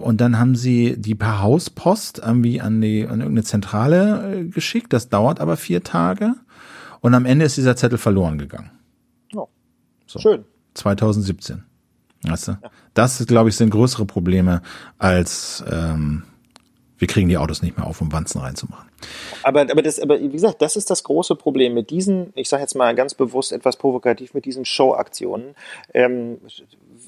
[0.00, 4.92] und dann haben sie die per Hauspost irgendwie an die an irgendeine Zentrale äh, geschickt.
[4.92, 6.34] Das dauert aber vier Tage.
[7.00, 8.70] Und am Ende ist dieser Zettel verloren gegangen.
[9.34, 9.48] Oh,
[10.06, 10.18] so.
[10.18, 10.44] Schön.
[10.74, 11.64] 2017.
[12.22, 12.52] Weißt du?
[12.52, 12.70] Ja.
[12.94, 14.62] Das, glaube ich, sind größere Probleme
[14.98, 16.24] als ähm,
[16.98, 18.88] wir kriegen die Autos nicht mehr auf, um Wanzen reinzumachen.
[19.42, 22.62] Aber, aber, das, aber wie gesagt, das ist das große Problem mit diesen, ich sage
[22.62, 25.54] jetzt mal ganz bewusst etwas provokativ, mit diesen Show-Aktionen.
[25.92, 26.38] Ähm,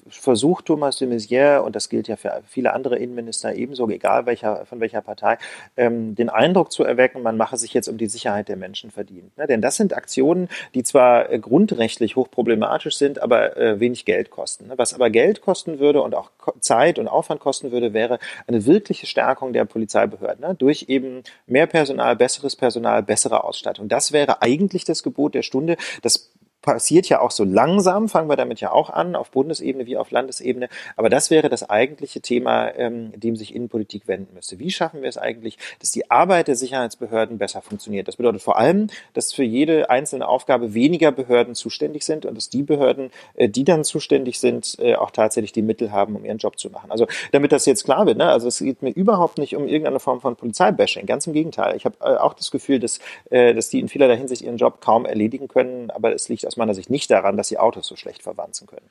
[0.09, 4.67] versucht Thomas de Maizière, und das gilt ja für viele andere Innenminister ebenso, egal welcher,
[4.67, 5.39] von welcher Partei,
[5.77, 9.37] ähm, den Eindruck zu erwecken, man mache sich jetzt um die Sicherheit der Menschen verdient.
[9.37, 9.47] Ne?
[9.47, 14.69] Denn das sind Aktionen, die zwar äh, grundrechtlich hochproblematisch sind, aber äh, wenig Geld kosten.
[14.69, 14.75] Ne?
[14.77, 16.31] Was aber Geld kosten würde und auch
[16.61, 20.55] Zeit und Aufwand kosten würde, wäre eine wirkliche Stärkung der Polizeibehörden ne?
[20.55, 23.89] durch eben mehr Personal, besseres Personal, bessere Ausstattung.
[23.89, 25.77] Das wäre eigentlich das Gebot der Stunde.
[26.03, 26.31] Das
[26.67, 30.11] passiert ja auch so langsam, fangen wir damit ja auch an, auf Bundesebene wie auf
[30.11, 30.69] Landesebene.
[30.97, 34.59] Aber das wäre das eigentliche Thema, ähm, dem sich Innenpolitik wenden müsste.
[34.59, 38.09] Wie schaffen wir es eigentlich, dass die Arbeit der Sicherheitsbehörden besser funktioniert?
[38.09, 42.51] Das bedeutet vor allem, dass für jede einzelne Aufgabe weniger Behörden zuständig sind und dass
[42.51, 46.39] die Behörden, äh, die dann zuständig sind, äh, auch tatsächlich die Mittel haben, um ihren
[46.39, 46.91] Job zu machen.
[46.91, 48.29] Also damit das jetzt klar wird, ne?
[48.29, 51.77] also es geht mir überhaupt nicht um irgendeine Form von Polizeibashing, ganz im Gegenteil.
[51.77, 52.99] Ich habe äh, auch das Gefühl, dass,
[53.31, 56.56] äh, dass die in vielerlei Hinsicht ihren Job kaum erledigen können, aber es liegt aus
[56.57, 58.89] meiner Sicht nicht daran, dass sie Autos so schlecht verwanzen können.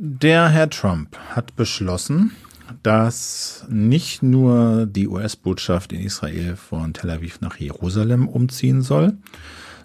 [0.00, 2.32] Der Herr Trump hat beschlossen,
[2.82, 9.16] dass nicht nur die US-Botschaft in Israel von Tel Aviv nach Jerusalem umziehen soll,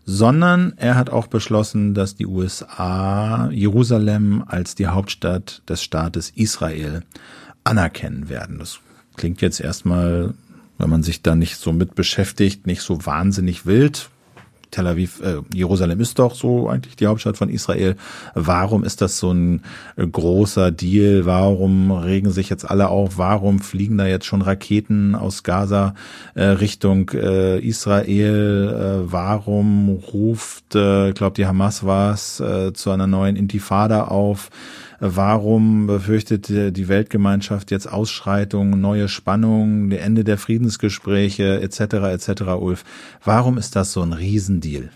[0.06, 7.04] sondern er hat auch beschlossen, dass die USA Jerusalem als die Hauptstadt des Staates Israel
[7.64, 8.60] anerkennen werden.
[8.60, 8.80] Das
[9.16, 10.34] klingt jetzt erstmal,
[10.78, 14.10] wenn man sich da nicht so mit beschäftigt, nicht so wahnsinnig wild
[14.74, 17.96] Tel Aviv, äh, Jerusalem ist doch so eigentlich die Hauptstadt von Israel.
[18.34, 19.62] Warum ist das so ein
[19.96, 21.28] äh, großer Deal?
[21.28, 23.20] Warum regen sich jetzt alle auf?
[23.20, 25.94] Warum fliegen da jetzt schon Raketen aus Gaza
[26.34, 29.04] äh, Richtung äh, Israel?
[29.06, 34.50] Äh, warum ruft, äh, ich glaube, die Hamas war äh, zu einer neuen Intifada auf?
[35.06, 41.80] Warum befürchtet die Weltgemeinschaft jetzt Ausschreitungen, neue Spannungen, Ende der Friedensgespräche etc.
[42.14, 42.42] etc.
[42.58, 42.86] Ulf?
[43.22, 44.92] Warum ist das so ein Riesendeal?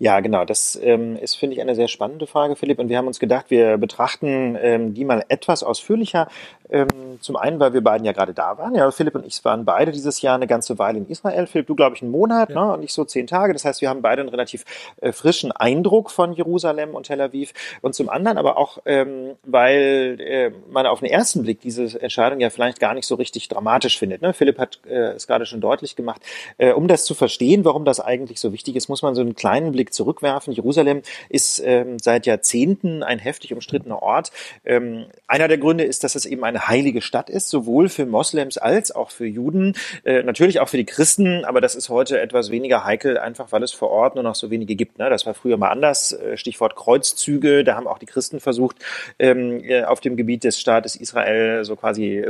[0.00, 0.46] Ja, genau.
[0.46, 2.78] Das ähm, ist, finde ich, eine sehr spannende Frage, Philipp.
[2.78, 6.26] Und wir haben uns gedacht, wir betrachten ähm, die mal etwas ausführlicher.
[6.70, 6.88] Ähm,
[7.20, 8.74] zum einen, weil wir beiden ja gerade da waren.
[8.74, 11.46] Ja, Philipp und ich waren beide dieses Jahr eine ganze Weile in Israel.
[11.46, 12.64] Philipp, du glaube ich einen Monat, ja.
[12.64, 13.52] ne, und ich so zehn Tage.
[13.52, 14.64] Das heißt, wir haben beide einen relativ
[15.02, 17.52] äh, frischen Eindruck von Jerusalem und Tel Aviv.
[17.82, 22.40] Und zum anderen aber auch, ähm, weil äh, man auf den ersten Blick diese Entscheidung
[22.40, 24.22] ja vielleicht gar nicht so richtig dramatisch findet.
[24.22, 24.32] Ne?
[24.32, 26.22] Philipp hat äh, es gerade schon deutlich gemacht.
[26.56, 29.34] Äh, um das zu verstehen, warum das eigentlich so wichtig ist, muss man so einen
[29.34, 30.52] kleinen Blick zurückwerfen.
[30.52, 34.32] Jerusalem ist ähm, seit Jahrzehnten ein heftig umstrittener Ort.
[34.64, 38.58] Ähm, einer der Gründe ist, dass es eben eine heilige Stadt ist, sowohl für Moslems
[38.58, 39.74] als auch für Juden,
[40.04, 43.62] äh, natürlich auch für die Christen, aber das ist heute etwas weniger heikel, einfach weil
[43.62, 44.98] es vor Ort nur noch so wenige gibt.
[44.98, 45.10] Ne?
[45.10, 46.12] Das war früher mal anders.
[46.12, 48.76] Äh, Stichwort Kreuzzüge, da haben auch die Christen versucht,
[49.18, 52.24] ähm, äh, auf dem Gebiet des Staates Israel so quasi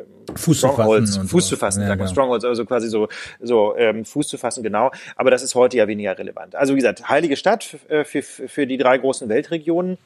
[0.00, 1.28] äh, Fuß zu fassen.
[1.28, 2.06] Fuß zu fassen, ja, sagt man.
[2.06, 2.12] Genau.
[2.12, 3.08] Strongholds, also quasi so,
[3.40, 4.90] so ähm, Fuß zu fassen, genau.
[5.16, 6.54] Aber das ist heute ja weniger relevant.
[6.54, 9.98] Also wie gesagt, heilige Stadt für, für, für die drei großen Weltregionen.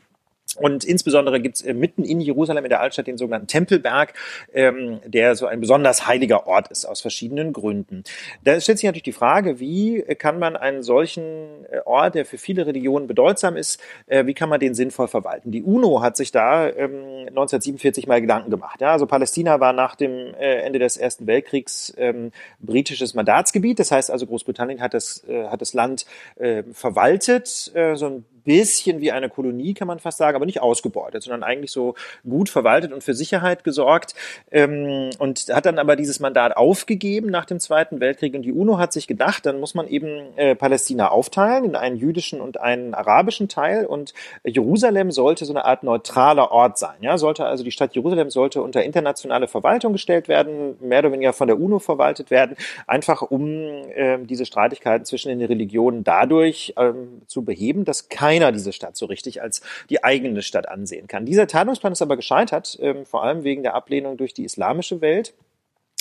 [0.56, 4.14] Und insbesondere gibt es äh, mitten in Jerusalem in der Altstadt den sogenannten Tempelberg,
[4.52, 8.04] ähm, der so ein besonders heiliger Ort ist aus verschiedenen Gründen.
[8.44, 12.38] Da stellt sich natürlich die Frage, wie kann man einen solchen äh, Ort, der für
[12.38, 15.50] viele Religionen bedeutsam ist, äh, wie kann man den sinnvoll verwalten?
[15.52, 18.80] Die UNO hat sich da ähm, 1947 mal Gedanken gemacht.
[18.80, 23.78] Ja, also Palästina war nach dem äh, Ende des Ersten Weltkriegs ähm, britisches Mandatsgebiet.
[23.78, 28.24] Das heißt also Großbritannien hat das, äh, hat das Land äh, verwaltet, äh, so ein
[28.44, 31.94] bisschen wie eine Kolonie, kann man fast sagen, aber nicht ausgebeutet, sondern eigentlich so
[32.28, 34.14] gut verwaltet und für Sicherheit gesorgt.
[34.50, 38.34] Ähm, und hat dann aber dieses Mandat aufgegeben nach dem Zweiten Weltkrieg.
[38.34, 41.96] Und die UNO hat sich gedacht, dann muss man eben äh, Palästina aufteilen in einen
[41.96, 43.86] jüdischen und einen arabischen Teil.
[43.86, 44.14] Und
[44.44, 46.96] Jerusalem sollte so eine Art neutraler Ort sein.
[47.00, 51.32] Ja, sollte also die Stadt Jerusalem sollte unter internationale Verwaltung gestellt werden, mehr oder weniger
[51.32, 57.22] von der UNO verwaltet werden, einfach um äh, diese Streitigkeiten zwischen den Religionen dadurch ähm,
[57.26, 61.26] zu beheben, dass kein keiner diese Stadt so richtig als die eigene Stadt ansehen kann.
[61.26, 65.34] Dieser Teilungsplan ist aber gescheitert, ähm, vor allem wegen der Ablehnung durch die islamische Welt.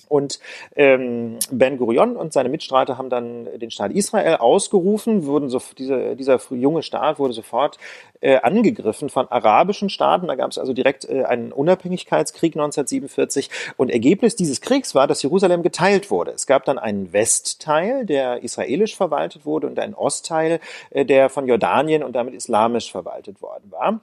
[0.09, 0.39] Und
[0.75, 6.15] ähm, Ben Gurion und seine Mitstreiter haben dann den Staat Israel ausgerufen, wurden so, diese,
[6.15, 7.77] dieser junge Staat wurde sofort
[8.21, 10.27] äh, angegriffen von arabischen Staaten.
[10.27, 13.49] Da gab es also direkt äh, einen Unabhängigkeitskrieg 1947.
[13.77, 16.31] Und Ergebnis dieses Kriegs war, dass Jerusalem geteilt wurde.
[16.31, 21.47] Es gab dann einen Westteil, der israelisch verwaltet wurde, und einen Ostteil, äh, der von
[21.47, 24.01] Jordanien und damit islamisch verwaltet worden war.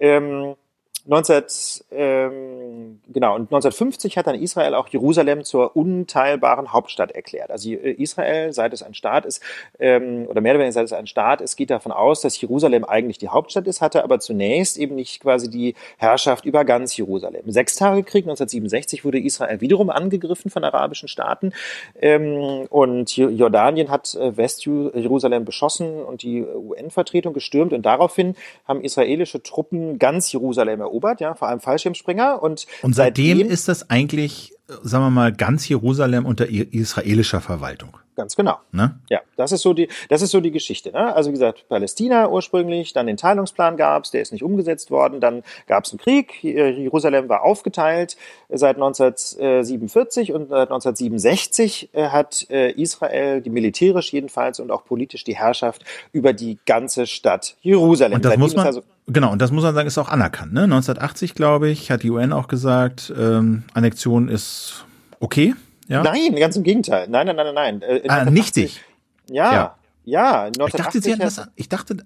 [0.00, 0.56] Ähm,
[1.04, 1.42] 19,
[1.90, 7.50] ähm, genau, und 1950 hat dann Israel auch Jerusalem zur unteilbaren Hauptstadt erklärt.
[7.50, 9.42] Also äh, Israel, seit es ein Staat ist,
[9.80, 12.84] ähm, oder mehr oder weniger seit es ein Staat ist, geht davon aus, dass Jerusalem
[12.84, 17.42] eigentlich die Hauptstadt ist, hatte aber zunächst eben nicht quasi die Herrschaft über ganz Jerusalem.
[17.46, 21.52] Im Sechstagekrieg 1967 wurde Israel wiederum angegriffen von arabischen Staaten
[22.00, 28.36] ähm, und Jordanien hat äh, Westjerusalem beschossen und die UN-Vertretung gestürmt und daraufhin
[28.68, 32.42] haben israelische Truppen ganz Jerusalem erobert erobert, ja, vor allem Fallschirmspringer.
[32.42, 37.96] Und, und seitdem, seitdem ist das eigentlich, sagen wir mal, ganz Jerusalem unter israelischer Verwaltung.
[38.14, 38.58] Ganz genau.
[38.72, 38.98] Ne?
[39.08, 40.92] Ja, das ist so die, das ist so die Geschichte.
[40.92, 41.14] Ne?
[41.14, 45.42] Also wie gesagt, Palästina ursprünglich, dann den Teilungsplan gab's, der ist nicht umgesetzt worden, dann
[45.66, 48.18] gab's einen Krieg, Jerusalem war aufgeteilt
[48.50, 55.24] seit 1947 und seit 1967 äh, hat äh, Israel, die militärisch jedenfalls und auch politisch
[55.24, 55.82] die Herrschaft
[56.12, 58.16] über die ganze Stadt Jerusalem.
[58.16, 60.52] Und das muss man, also, genau, und das muss man sagen, ist auch anerkannt.
[60.52, 60.62] Ne?
[60.62, 64.84] 1980, glaube ich, hat die UN auch gesagt, ähm, Annexion ist
[65.20, 65.54] okay.
[65.88, 66.02] Ja?
[66.02, 67.08] Nein, ganz im Gegenteil.
[67.08, 67.82] Nein, nein, nein, nein.
[67.82, 68.82] Äh, ah, nichtig.
[69.28, 69.76] Ja, ja.
[70.04, 71.96] Ja, 1980 ich dachte, Sie hatten das, ich dachte,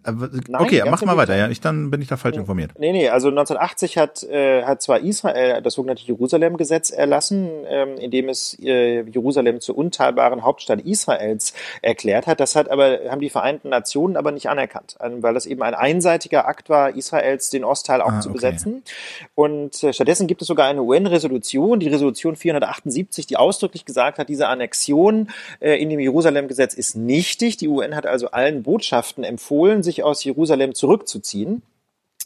[0.49, 2.73] Nein, okay, mach mal weiter, ja, ich, dann bin ich da falsch informiert.
[2.79, 8.11] Nee, nee, also 1980 hat, äh, hat zwar Israel das sogenannte Jerusalem-Gesetz erlassen, ähm, in
[8.11, 12.39] dem es äh, Jerusalem zur unteilbaren Hauptstadt Israels erklärt hat.
[12.39, 16.47] Das hat aber, haben die Vereinten Nationen aber nicht anerkannt, weil das eben ein einseitiger
[16.47, 18.37] Akt war, Israels den Ostteil auch ah, zu okay.
[18.37, 18.83] besetzen.
[19.35, 24.29] Und äh, stattdessen gibt es sogar eine UN-Resolution, die Resolution 478, die ausdrücklich gesagt hat,
[24.29, 25.31] diese Annexion
[25.61, 27.57] äh, in dem Jerusalem-Gesetz ist nichtig.
[27.57, 31.63] Die UN hat also allen Botschaften empfohlen, sich aus Jerusalem zurückzuziehen.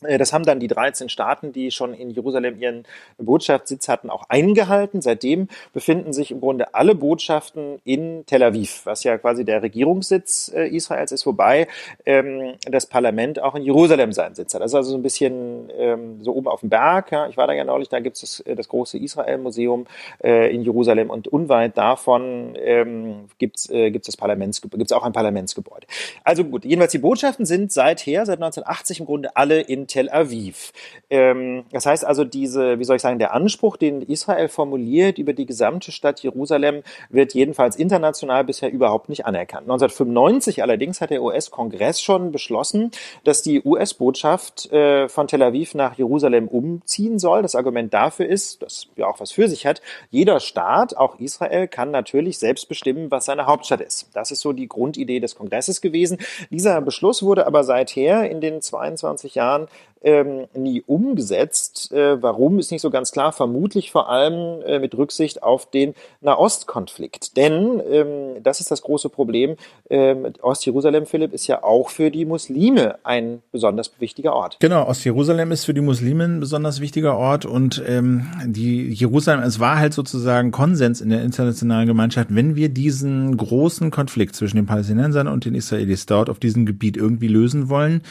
[0.02, 2.84] Äh, das haben dann die 13 Staaten, die schon in Jerusalem ihren
[3.18, 5.00] Botschaftssitz hatten, auch eingehalten.
[5.00, 10.52] Seitdem befinden sich im Grunde alle Botschaften in Tel Aviv, was ja quasi der Regierungssitz
[10.54, 11.68] äh, Israels ist, wobei
[12.06, 14.62] ähm, das Parlament auch in Jerusalem seinen Sitz hat.
[14.62, 17.12] Das ist also so ein bisschen ähm, so oben auf dem Berg.
[17.12, 17.28] Ja.
[17.28, 19.86] Ich war da ja neulich, da gibt es das, äh, das, große Israel-Museum
[20.22, 25.02] äh, in Jerusalem und unweit davon ähm, gibt es äh, gibt's das Parlaments, gibt's auch
[25.02, 25.86] ein Parlamentsgebäude.
[26.22, 30.72] Also gut, jedenfalls die Botschaften sind seither, seit 1980 im Grunde alle in Tel Aviv.
[31.10, 35.32] Ähm, das heißt also, diese, wie soll ich sagen, der Anspruch, den Israel formuliert über
[35.32, 39.62] die gesamte Stadt Jerusalem, wird jedenfalls international bisher überhaupt nicht anerkannt.
[39.62, 42.92] 1995 allerdings hat der US-Kongress schon beschlossen,
[43.24, 47.42] dass die US-Botschaft äh, von Tel Aviv nach Jerusalem umziehen soll.
[47.42, 51.66] Das Argument dafür ist, das ja auch was für sich hat, jeder Staat, auch Israel,
[51.66, 54.08] kann natürlich selbst bestimmen, was seine Hauptstadt ist.
[54.14, 56.18] Das ist so die Grundidee des Kongresses gewesen.
[56.50, 59.66] Dieser Beschluss wurde aber seither in den 22 Jahren
[60.02, 61.92] ähm, nie umgesetzt.
[61.92, 63.32] Äh, warum ist nicht so ganz klar.
[63.32, 67.36] Vermutlich vor allem äh, mit Rücksicht auf den Nahostkonflikt.
[67.36, 69.56] Denn ähm, das ist das große Problem.
[69.88, 74.56] Ähm, Ostjerusalem, Philipp, ist ja auch für die Muslime ein besonders wichtiger Ort.
[74.60, 79.60] Genau, Ostjerusalem ist für die Muslime ein besonders wichtiger Ort und ähm, die Jerusalem, es
[79.60, 84.66] war halt sozusagen Konsens in der internationalen Gemeinschaft, wenn wir diesen großen Konflikt zwischen den
[84.66, 88.02] Palästinensern und den Israelis dort auf diesem Gebiet irgendwie lösen wollen,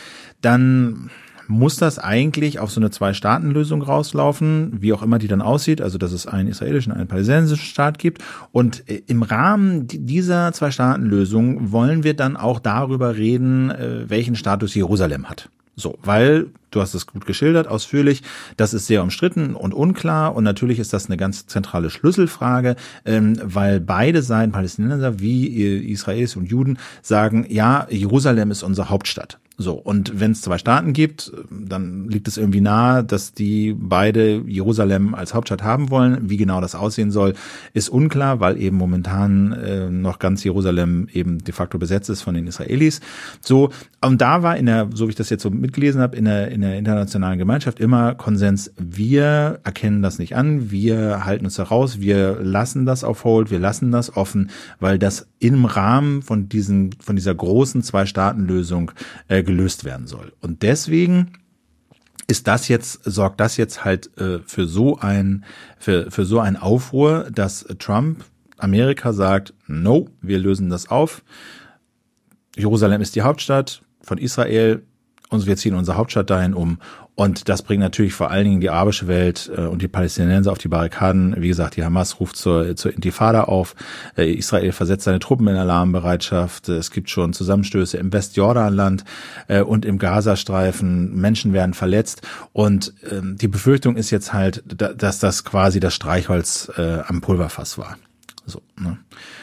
[0.42, 1.10] dann
[1.50, 5.97] muss das eigentlich auf so eine Zwei-Staaten-Lösung rauslaufen, wie auch immer die dann aussieht, also
[5.97, 8.24] dass es einen israelischen, einen palästinensischen Staat gibt.
[8.52, 14.76] Und äh, im Rahmen dieser Zwei-Staaten-Lösung wollen wir dann auch darüber reden, äh, welchen Status
[14.76, 15.50] Jerusalem hat.
[15.76, 18.22] So, weil du hast es gut geschildert, ausführlich,
[18.58, 22.76] das ist sehr umstritten und unklar und natürlich ist das eine ganz zentrale Schlüsselfrage,
[23.06, 25.47] ähm, weil beide Seiten, Palästinenser wie
[25.91, 29.39] Israelis und Juden, sagen, ja, Jerusalem ist unsere Hauptstadt.
[29.62, 34.41] So, und wenn es zwei Staaten gibt, dann liegt es irgendwie nahe, dass die beide
[34.47, 36.30] Jerusalem als Hauptstadt haben wollen.
[36.30, 37.34] Wie genau das aussehen soll,
[37.74, 42.36] ist unklar, weil eben momentan äh, noch ganz Jerusalem eben de facto besetzt ist von
[42.36, 43.01] den Israelis.
[43.41, 46.24] So, und da war in der, so wie ich das jetzt so mitgelesen habe, in
[46.24, 51.55] der, in der internationalen Gemeinschaft immer Konsens, wir erkennen das nicht an, wir halten uns
[51.55, 56.22] da raus, wir lassen das auf Hold, wir lassen das offen, weil das im Rahmen
[56.22, 58.91] von diesen, von dieser großen Zwei-Staaten-Lösung
[59.28, 60.32] äh, gelöst werden soll.
[60.41, 61.34] Und deswegen
[62.28, 65.43] ist das jetzt, sorgt das jetzt halt äh, für so ein,
[65.80, 68.24] für, für so ein Aufruhr, dass Trump
[68.60, 71.24] Amerika sagt, no, wir lösen das auf.
[72.56, 74.84] Jerusalem ist die Hauptstadt von Israel
[75.30, 76.78] und wir ziehen unsere Hauptstadt dahin um
[77.20, 80.58] und das bringt natürlich vor allen Dingen die arabische Welt äh, und die Palästinenser auf
[80.58, 81.36] die Barrikaden.
[81.38, 83.76] Wie gesagt, die Hamas ruft zur, zur Intifada auf.
[84.18, 86.70] Äh, Israel versetzt seine Truppen in Alarmbereitschaft.
[86.70, 89.04] Es gibt schon Zusammenstöße im Westjordanland
[89.50, 91.14] äh, und im Gazastreifen.
[91.14, 92.22] Menschen werden verletzt.
[92.54, 97.98] Und ähm, die Befürchtung ist jetzt halt, dass das quasi das Streichholz am Pulverfass war.
[98.46, 98.98] So, ne?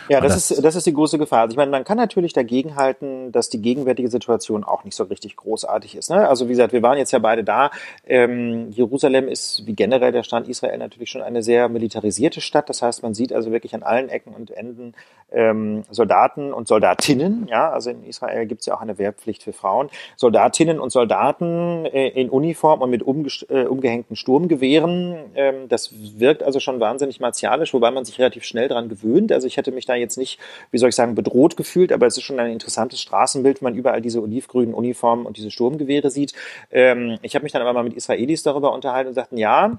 [0.09, 1.43] Ja, das, das, ist, das ist die große Gefahr.
[1.43, 5.37] Also ich meine, man kann natürlich dagegenhalten, dass die gegenwärtige Situation auch nicht so richtig
[5.37, 6.11] großartig ist.
[6.11, 6.29] Ne?
[6.29, 7.71] Also wie gesagt, wir waren jetzt ja beide da.
[8.07, 12.69] Ähm, Jerusalem ist wie generell der Stand Israel natürlich schon eine sehr militarisierte Stadt.
[12.69, 14.95] Das heißt, man sieht also wirklich an allen Ecken und Enden
[15.33, 17.49] ähm, Soldaten und Soldatinnen.
[17.49, 19.91] Ja, also in Israel gibt es ja auch eine Wehrpflicht für Frauen.
[20.17, 25.17] Soldatinnen und Soldaten äh, in Uniform und mit äh, umgehängten Sturmgewehren.
[25.35, 29.33] Ähm, das wirkt also schon wahnsinnig martialisch, wobei man sich relativ schnell dran gewöhnt.
[29.33, 30.39] Also ich hätte mich da jetzt nicht,
[30.71, 33.75] wie soll ich sagen, bedroht gefühlt, aber es ist schon ein interessantes Straßenbild, wenn man
[33.75, 36.33] überall diese olivgrünen Uniformen und diese Sturmgewehre sieht.
[36.71, 39.79] Ähm, ich habe mich dann aber mal mit Israelis darüber unterhalten und sagten, ja,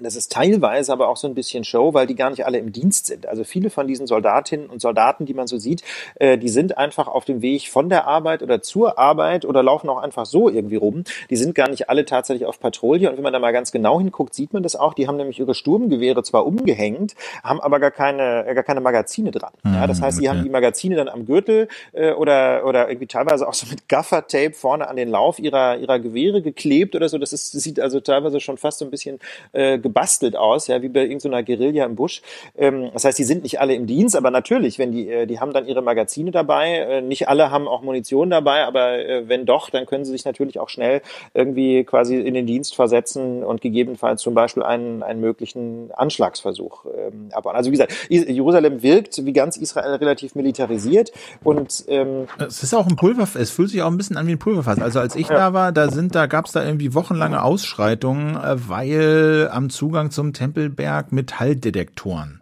[0.00, 2.72] das ist teilweise aber auch so ein bisschen Show, weil die gar nicht alle im
[2.72, 3.26] Dienst sind.
[3.26, 5.82] Also viele von diesen Soldatinnen und Soldaten, die man so sieht,
[6.16, 9.88] äh, die sind einfach auf dem Weg von der Arbeit oder zur Arbeit oder laufen
[9.88, 11.04] auch einfach so irgendwie rum.
[11.30, 13.10] Die sind gar nicht alle tatsächlich auf Patrouille.
[13.10, 14.94] Und wenn man da mal ganz genau hinguckt, sieht man das auch.
[14.94, 19.52] Die haben nämlich ihre Sturmgewehre zwar umgehängt, haben aber gar keine, gar keine Magazine dran.
[19.64, 23.46] Ja, das heißt, die haben die Magazine dann am Gürtel äh, oder, oder irgendwie teilweise
[23.48, 27.18] auch so mit Gaffertape vorne an den Lauf ihrer, ihrer Gewehre geklebt oder so.
[27.18, 29.18] Das, ist, das sieht also teilweise schon fast so ein bisschen
[29.52, 32.20] äh, gebastelt aus, ja, wie bei irgendeiner Guerilla im Busch.
[32.56, 35.40] Ähm, das heißt, die sind nicht alle im Dienst, aber natürlich, wenn die, äh, die
[35.40, 36.76] haben dann ihre Magazine dabei.
[36.76, 40.24] Äh, nicht alle haben auch Munition dabei, aber äh, wenn doch, dann können sie sich
[40.24, 41.00] natürlich auch schnell
[41.32, 47.30] irgendwie quasi in den Dienst versetzen und gegebenenfalls zum Beispiel einen, einen möglichen Anschlagsversuch ähm,
[47.32, 47.56] abbauen.
[47.56, 51.12] Also wie gesagt, Jerusalem wirkt wie ganz Israel relativ militarisiert
[51.42, 54.32] und ähm, es ist auch ein Pulver, es fühlt sich auch ein bisschen an wie
[54.32, 54.80] ein Pulverfass.
[54.80, 55.36] Also als ich ja.
[55.36, 60.32] da war, da sind, da gab es da irgendwie wochenlange Ausschreitungen, weil am Zugang zum
[60.32, 62.37] Tempelberg Metalldetektoren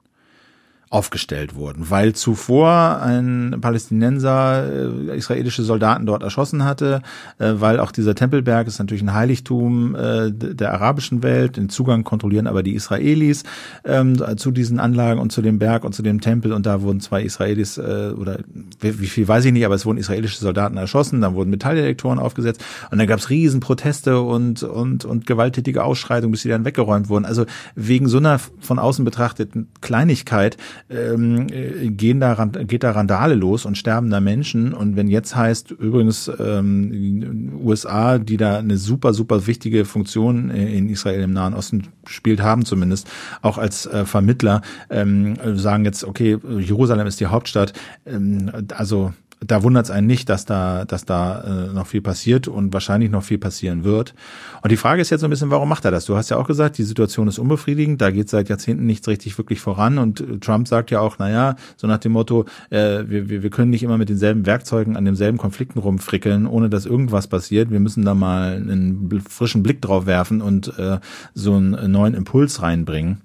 [0.89, 7.03] aufgestellt wurden, weil zuvor ein Palästinenser äh, israelische Soldaten dort erschossen hatte,
[7.39, 12.05] äh, weil auch dieser Tempelberg ist natürlich ein Heiligtum äh, der arabischen Welt, den Zugang
[12.05, 13.43] kontrollieren aber die Israelis
[13.85, 17.01] ähm, zu diesen Anlagen und zu dem Berg und zu dem Tempel und da wurden
[17.01, 18.39] zwei Israelis äh, oder
[18.79, 22.21] wie, wie viel weiß ich nicht, aber es wurden israelische Soldaten erschossen, dann wurden Metalldetektoren
[22.21, 26.65] aufgesetzt und dann gab es riesen Proteste und und und gewalttätige Ausschreitungen, bis sie dann
[26.65, 27.25] weggeräumt wurden.
[27.25, 30.57] Also wegen so einer von außen betrachteten Kleinigkeit
[30.91, 34.73] ähm, äh, gehen da, geht da Randale los und sterben da Menschen.
[34.73, 40.89] Und wenn jetzt heißt, übrigens ähm, USA, die da eine super, super wichtige Funktion in
[40.89, 43.09] Israel im Nahen Osten spielt, haben zumindest,
[43.43, 47.73] auch als äh, Vermittler, ähm, sagen jetzt, okay, Jerusalem ist die Hauptstadt.
[48.07, 52.49] Ähm, also da wundert es einen nicht, dass da, dass da äh, noch viel passiert
[52.49, 54.15] und wahrscheinlich noch viel passieren wird.
[54.63, 56.07] Und die Frage ist jetzt so ein bisschen, warum macht er das?
[56.07, 59.37] Du hast ja auch gesagt, die Situation ist unbefriedigend, da geht seit Jahrzehnten nichts richtig
[59.37, 63.29] wirklich voran und äh, Trump sagt ja auch, naja, so nach dem Motto, äh, wir,
[63.29, 67.71] wir können nicht immer mit denselben Werkzeugen an demselben Konflikten rumfrickeln, ohne dass irgendwas passiert.
[67.71, 70.99] Wir müssen da mal einen frischen Blick drauf werfen und äh,
[71.35, 73.21] so einen neuen Impuls reinbringen.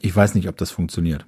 [0.00, 1.24] Ich weiß nicht, ob das funktioniert.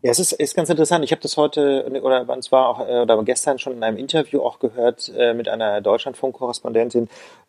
[0.00, 1.04] Ja, es ist, ist ganz interessant.
[1.04, 4.60] Ich habe das heute oder zwar auch äh, oder gestern schon in einem Interview auch
[4.60, 7.08] gehört äh, mit einer Deutschlandfunk-Korrespondentin,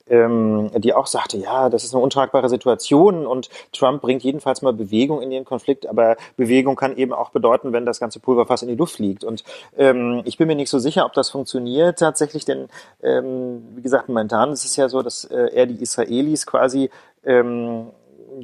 [0.10, 4.74] ähm, die auch sagte, ja, das ist eine untragbare Situation und Trump bringt jedenfalls mal
[4.74, 8.70] Bewegung in den Konflikt, aber Bewegung kann eben auch bedeuten, wenn das ganze Pulverfass in
[8.70, 9.24] die Luft fliegt.
[9.24, 9.44] Und
[9.78, 12.68] ähm, ich bin mir nicht so sicher, ob das funktioniert tatsächlich, denn
[13.04, 16.90] ähm, wie gesagt, momentan ist es ja so, dass äh, er die Israelis quasi
[17.24, 17.92] ähm,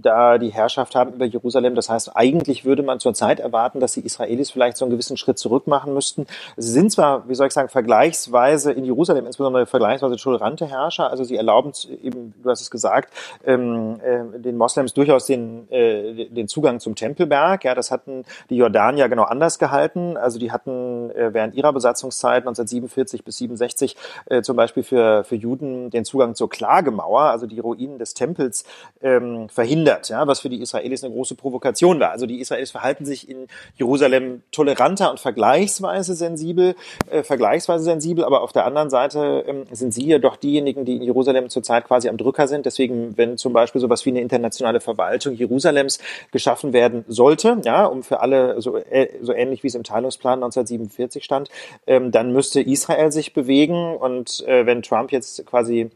[0.01, 1.75] da die Herrschaft haben über Jerusalem.
[1.75, 5.37] Das heißt, eigentlich würde man zurzeit erwarten, dass die Israelis vielleicht so einen gewissen Schritt
[5.39, 6.27] zurück machen müssten.
[6.57, 11.09] Sie sind zwar, wie soll ich sagen, vergleichsweise in Jerusalem insbesondere vergleichsweise tolerante Herrscher.
[11.09, 11.71] Also sie erlauben
[12.03, 13.13] eben, du hast es gesagt,
[13.45, 17.63] ähm, äh, den Moslems durchaus den, äh, den Zugang zum Tempelberg.
[17.63, 20.17] Ja, das hatten die Jordanier genau anders gehalten.
[20.17, 23.95] Also die hatten äh, während ihrer Besatzungszeit 1947 bis 67
[24.27, 28.65] äh, zum Beispiel für, für Juden den Zugang zur Klagemauer, also die Ruinen des Tempels,
[29.01, 32.11] ähm, verhindert verhindert, ja, was für die Israelis eine große Provokation war.
[32.11, 36.75] Also die Israelis verhalten sich in Jerusalem toleranter und vergleichsweise sensibel,
[37.09, 40.95] äh, vergleichsweise sensibel, aber auf der anderen Seite ähm, sind sie ja doch diejenigen, die
[40.95, 42.65] in Jerusalem zurzeit quasi am Drücker sind.
[42.65, 45.99] Deswegen, wenn zum Beispiel sowas wie eine internationale Verwaltung Jerusalems
[46.31, 50.39] geschaffen werden sollte, ja, um für alle so, äh, so ähnlich wie es im Teilungsplan
[50.39, 51.49] 1947 stand,
[51.85, 55.91] ähm, dann müsste Israel sich bewegen und äh, wenn Trump jetzt quasi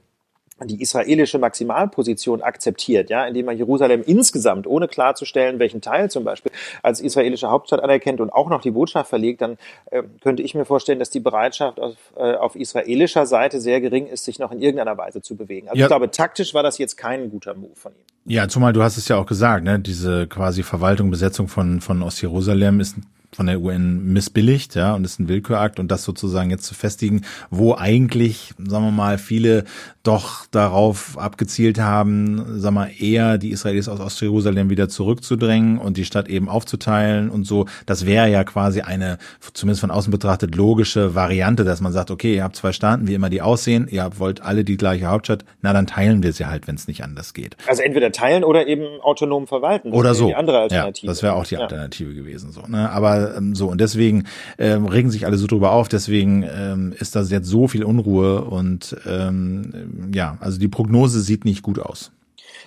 [0.68, 6.52] die israelische Maximalposition akzeptiert, ja, indem man Jerusalem insgesamt, ohne klarzustellen, welchen Teil zum Beispiel
[6.84, 9.58] als israelische Hauptstadt anerkennt und auch noch die Botschaft verlegt, dann
[9.92, 14.08] äh, könnte ich mir vorstellen, dass die Bereitschaft auf, äh, auf israelischer Seite sehr gering
[14.08, 15.70] ist, sich noch in irgendeiner Weise zu bewegen.
[15.70, 15.86] Also ja.
[15.86, 18.34] ich glaube, taktisch war das jetzt kein guter Move von ihm.
[18.34, 22.04] Ja, zumal du hast es ja auch gesagt, ne, diese quasi Verwaltung, Besetzung von, von
[22.04, 22.96] Ostjerusalem ist
[23.32, 27.26] von der UN missbilligt, ja, und ist ein Willkürakt und das sozusagen jetzt zu festigen,
[27.50, 29.66] wo eigentlich, sagen wir mal, viele
[30.04, 36.06] doch darauf abgezielt haben, sagen wir eher die Israelis aus Ostjerusalem wieder zurückzudrängen und die
[36.06, 37.66] Stadt eben aufzuteilen und so.
[37.86, 39.18] Das wäre ja quasi eine,
[39.54, 43.14] zumindest von außen betrachtet, logische Variante, dass man sagt, okay, ihr habt zwei Staaten, wie
[43.14, 46.68] immer die aussehen, ihr wollt alle die gleiche Hauptstadt, na dann teilen wir sie halt,
[46.68, 47.58] wenn es nicht anders geht.
[47.68, 49.92] Also entweder teilen oder eben autonom verwalten.
[49.92, 50.28] Das oder so.
[50.28, 51.08] Die andere Alternative.
[51.08, 52.16] Ja, das wäre auch die Alternative ja.
[52.16, 52.90] gewesen, so, ne?
[52.90, 54.24] Aber ähm, so und deswegen
[54.58, 58.42] ähm, regen sich alle so drüber auf, deswegen ähm, ist da jetzt so viel Unruhe
[58.42, 62.12] und ähm, ja, also die Prognose sieht nicht gut aus.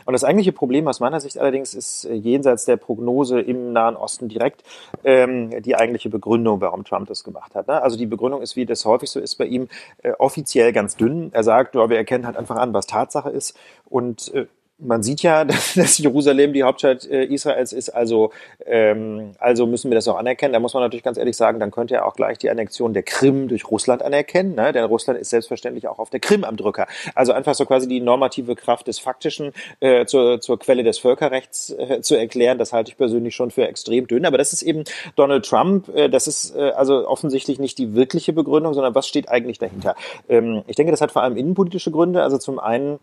[0.05, 3.97] Und das eigentliche Problem aus meiner Sicht allerdings ist äh, jenseits der Prognose im Nahen
[3.97, 4.63] Osten direkt
[5.05, 7.69] ähm, die eigentliche Begründung, warum Trump das gemacht hat.
[7.69, 7.81] Ne?
[7.83, 9.69] Also die Begründung ist, wie das häufig so ist bei ihm,
[10.03, 11.31] äh, offiziell ganz dünn.
[11.33, 13.57] Er sagt, oh, wir erkennen halt einfach an, was Tatsache ist.
[13.89, 14.47] Und äh,
[14.83, 15.45] man sieht ja,
[15.77, 18.33] dass, Jerusalem die Hauptstadt äh, Israels ist, also,
[18.67, 20.53] ähm, also müssen wir das auch anerkennen.
[20.53, 23.03] Da muss man natürlich ganz ehrlich sagen, dann könnte er auch gleich die Annexion der
[23.03, 24.73] Krim durch Russland anerkennen, ne?
[24.73, 26.87] denn Russland ist selbstverständlich auch auf der Krim am Drücker.
[27.15, 31.71] Also einfach so quasi die normative Kraft des Faktischen äh, zur, zur Quelle des Völkerrechts
[31.71, 34.27] äh, zu erklären, das halte ich persönlich schon für extrem dünn.
[34.27, 34.85] Aber das ist eben
[35.17, 39.29] Donald Trump, äh, das ist äh, also offensichtlich nicht die wirkliche Begründung, sondern was steht
[39.29, 39.95] eigentlich dahinter?
[40.29, 42.23] Ähm, ich denke, das hat vor allem innenpolitische Gründe.
[42.23, 42.99] Also zum einen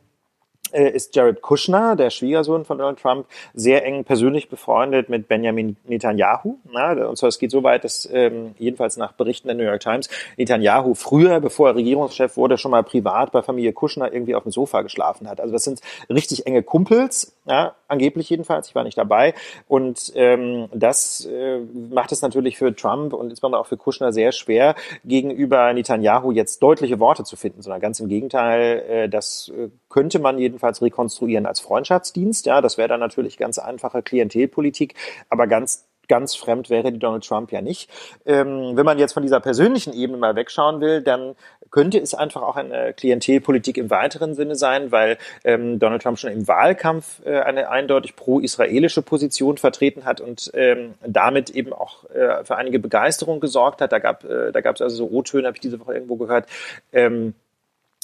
[0.72, 6.58] ist Jared Kushner, der Schwiegersohn von Donald Trump, sehr eng persönlich befreundet mit Benjamin Netanyahu.
[6.64, 10.10] und zwar es geht so weit, dass ähm, jedenfalls nach Berichten der New York Times
[10.38, 14.52] Netanyahu früher, bevor er Regierungschef wurde, schon mal privat bei Familie Kushner irgendwie auf dem
[14.52, 15.40] Sofa geschlafen hat.
[15.40, 18.70] Also das sind richtig enge Kumpels, ja, angeblich jedenfalls.
[18.70, 19.34] Ich war nicht dabei.
[19.68, 24.32] Und ähm, das äh, macht es natürlich für Trump und insbesondere auch für Kushner sehr
[24.32, 29.70] schwer, gegenüber Netanyahu jetzt deutliche Worte zu finden, sondern ganz im Gegenteil, äh, das äh,
[29.90, 32.46] könnte man jedenfalls rekonstruieren als Freundschaftsdienst.
[32.46, 34.94] Ja, das wäre dann natürlich ganz einfache Klientelpolitik,
[35.30, 37.90] aber ganz ganz fremd wäre die Donald Trump ja nicht.
[38.26, 41.36] Ähm, wenn man jetzt von dieser persönlichen Ebene mal wegschauen will, dann
[41.72, 46.32] könnte es einfach auch eine Klientelpolitik im weiteren Sinne sein, weil ähm, Donald Trump schon
[46.32, 52.44] im Wahlkampf äh, eine eindeutig pro-israelische Position vertreten hat und ähm, damit eben auch äh,
[52.44, 53.92] für einige Begeisterung gesorgt hat.
[53.92, 56.48] Da gab äh, also so O-Töne, habe ich diese Woche irgendwo gehört.
[56.92, 57.36] Ähm,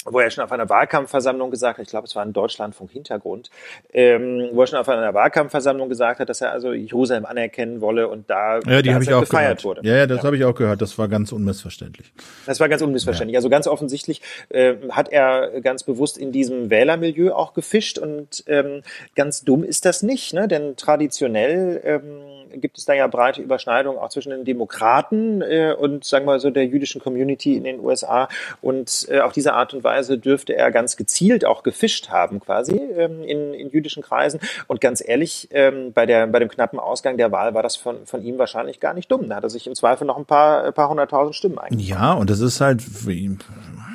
[0.05, 3.49] wo er schon auf einer Wahlkampfversammlung gesagt hat, ich glaube, es war ein Deutschlandfunk Hintergrund,
[3.93, 8.07] ähm, wo er schon auf einer Wahlkampfversammlung gesagt hat, dass er also Jerusalem anerkennen wolle
[8.07, 9.63] und da ja, die habe ich auch gefeiert gehört.
[9.63, 9.87] wurde.
[9.87, 10.23] Ja, ja das ja.
[10.23, 10.81] habe ich auch gehört.
[10.81, 12.13] Das war ganz unmissverständlich.
[12.45, 13.33] Das war ganz unmissverständlich.
[13.33, 13.39] Ja.
[13.39, 18.83] Also ganz offensichtlich äh, hat er ganz bewusst in diesem Wählermilieu auch gefischt und ähm,
[19.15, 20.47] ganz dumm ist das nicht, ne?
[20.47, 26.03] Denn traditionell ähm, gibt es da ja breite Überschneidungen auch zwischen den Demokraten äh, und
[26.03, 28.27] sagen wir so der jüdischen Community in den USA
[28.61, 32.75] und äh, auf diese Art und Weise dürfte er ganz gezielt auch gefischt haben, quasi
[32.75, 34.39] ähm, in, in jüdischen Kreisen.
[34.67, 38.05] Und ganz ehrlich, ähm, bei, der, bei dem knappen Ausgang der Wahl war das von,
[38.05, 39.29] von ihm wahrscheinlich gar nicht dumm.
[39.29, 41.87] Da hat er sich im Zweifel noch ein paar, ein paar hunderttausend Stimmen eingebracht.
[41.87, 43.39] Ja, und das ist halt ihn,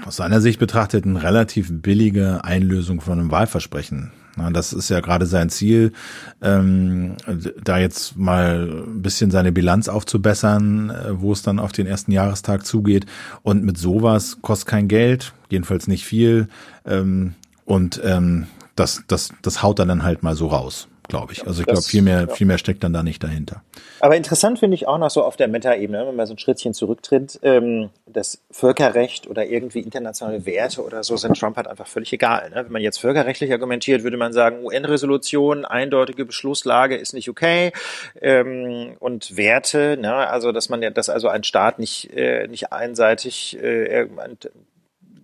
[0.07, 4.13] aus seiner Sicht betrachtet eine relativ billige Einlösung von einem Wahlversprechen.
[4.53, 5.93] Das ist ja gerade sein Ziel,
[6.41, 7.17] ähm,
[7.63, 12.13] da jetzt mal ein bisschen seine Bilanz aufzubessern, äh, wo es dann auf den ersten
[12.13, 13.07] Jahrestag zugeht.
[13.43, 16.49] Und mit sowas kostet kein Geld, jedenfalls nicht viel.
[16.87, 17.35] Ähm,
[17.65, 21.47] und ähm, das, das, das haut er dann halt mal so raus glaube ich.
[21.47, 22.35] Also ich glaube, viel mehr, ja.
[22.35, 23.63] viel mehr steckt dann da nicht dahinter.
[24.01, 26.73] Aber interessant finde ich auch noch so auf der Meta-Ebene, wenn man so ein Schrittchen
[26.73, 32.13] zurücktritt, ähm, das Völkerrecht oder irgendwie internationale Werte oder so sind Trump halt einfach völlig
[32.13, 32.51] egal.
[32.51, 32.65] Ne?
[32.65, 37.73] Wenn man jetzt völkerrechtlich argumentiert, würde man sagen, UN-Resolution, eindeutige Beschlusslage ist nicht okay
[38.21, 40.15] ähm, und Werte, ne?
[40.15, 44.07] also dass man ja, dass also ein Staat nicht äh, nicht einseitig äh,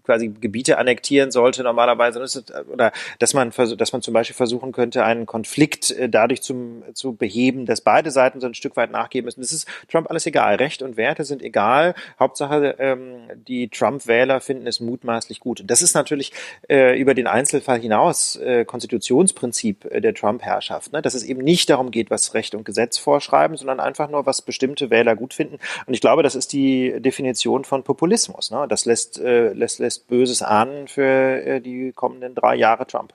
[0.06, 2.24] quasi Gebiete annektieren sollte normalerweise
[2.72, 7.14] oder dass man dass man zum Beispiel versuchen könnte einen Konflikt äh, dadurch zum, zu
[7.14, 9.40] beheben, dass beide Seiten so ein Stück weit nachgeben müssen.
[9.40, 10.56] Das ist Trump alles egal.
[10.56, 11.94] Recht und Werte sind egal.
[12.18, 15.62] Hauptsache ähm, die Trump-Wähler finden es mutmaßlich gut.
[15.66, 16.32] Das ist natürlich
[16.68, 21.02] äh, über den Einzelfall hinaus äh, Konstitutionsprinzip äh, der Trump-Herrschaft, ne?
[21.02, 24.42] dass es eben nicht darum geht, was Recht und Gesetz vorschreiben, sondern einfach nur, was
[24.42, 25.58] bestimmte Wähler gut finden.
[25.86, 28.50] Und ich glaube, das ist die Definition von Populismus.
[28.50, 28.66] Ne?
[28.68, 33.12] Das lässt, äh, lässt, lässt lässt Böses ahnen für äh, die kommenden drei Jahre Trump.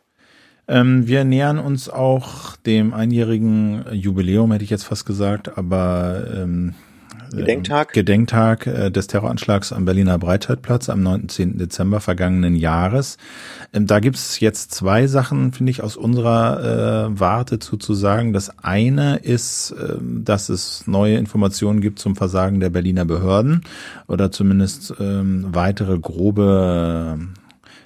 [0.67, 6.75] Ähm, wir nähern uns auch dem einjährigen Jubiläum, hätte ich jetzt fast gesagt, aber ähm,
[7.37, 7.93] Gedenktag?
[7.93, 11.57] Gedenktag äh, des Terroranschlags am Berliner Breitscheidplatz am 19.
[11.57, 13.17] Dezember vergangenen Jahres.
[13.73, 18.33] Ähm, da gibt's jetzt zwei Sachen, finde ich, aus unserer äh, Warte zu, zu sagen.
[18.33, 23.61] Das eine ist, äh, dass es neue Informationen gibt zum Versagen der Berliner Behörden
[24.07, 27.19] oder zumindest ähm, weitere grobe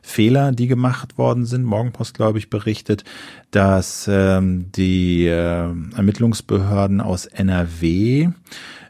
[0.06, 1.64] Fehler, die gemacht worden sind.
[1.64, 3.04] Morgenpost, glaube ich, berichtet,
[3.50, 8.30] dass ähm, die äh, Ermittlungsbehörden aus NRW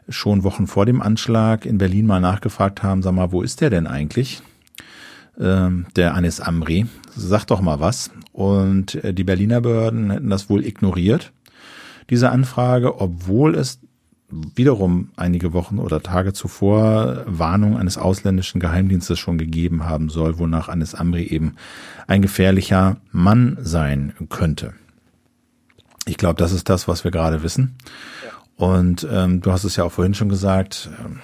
[0.08, 3.70] schon Wochen vor dem Anschlag in Berlin mal nachgefragt haben, sag mal, wo ist der
[3.70, 4.42] denn eigentlich?
[5.38, 8.10] Ähm, der Anis Amri, sag doch mal was.
[8.32, 11.32] Und äh, die Berliner Behörden hätten das wohl ignoriert,
[12.10, 13.80] diese Anfrage, obwohl es
[14.28, 20.68] wiederum einige Wochen oder Tage zuvor Warnung eines ausländischen Geheimdienstes schon gegeben haben soll, wonach
[20.68, 21.54] Anis Amri eben
[22.06, 24.74] ein gefährlicher Mann sein könnte.
[26.06, 27.76] Ich glaube, das ist das, was wir gerade wissen.
[28.56, 31.20] Und ähm, du hast es ja auch vorhin schon gesagt, ähm,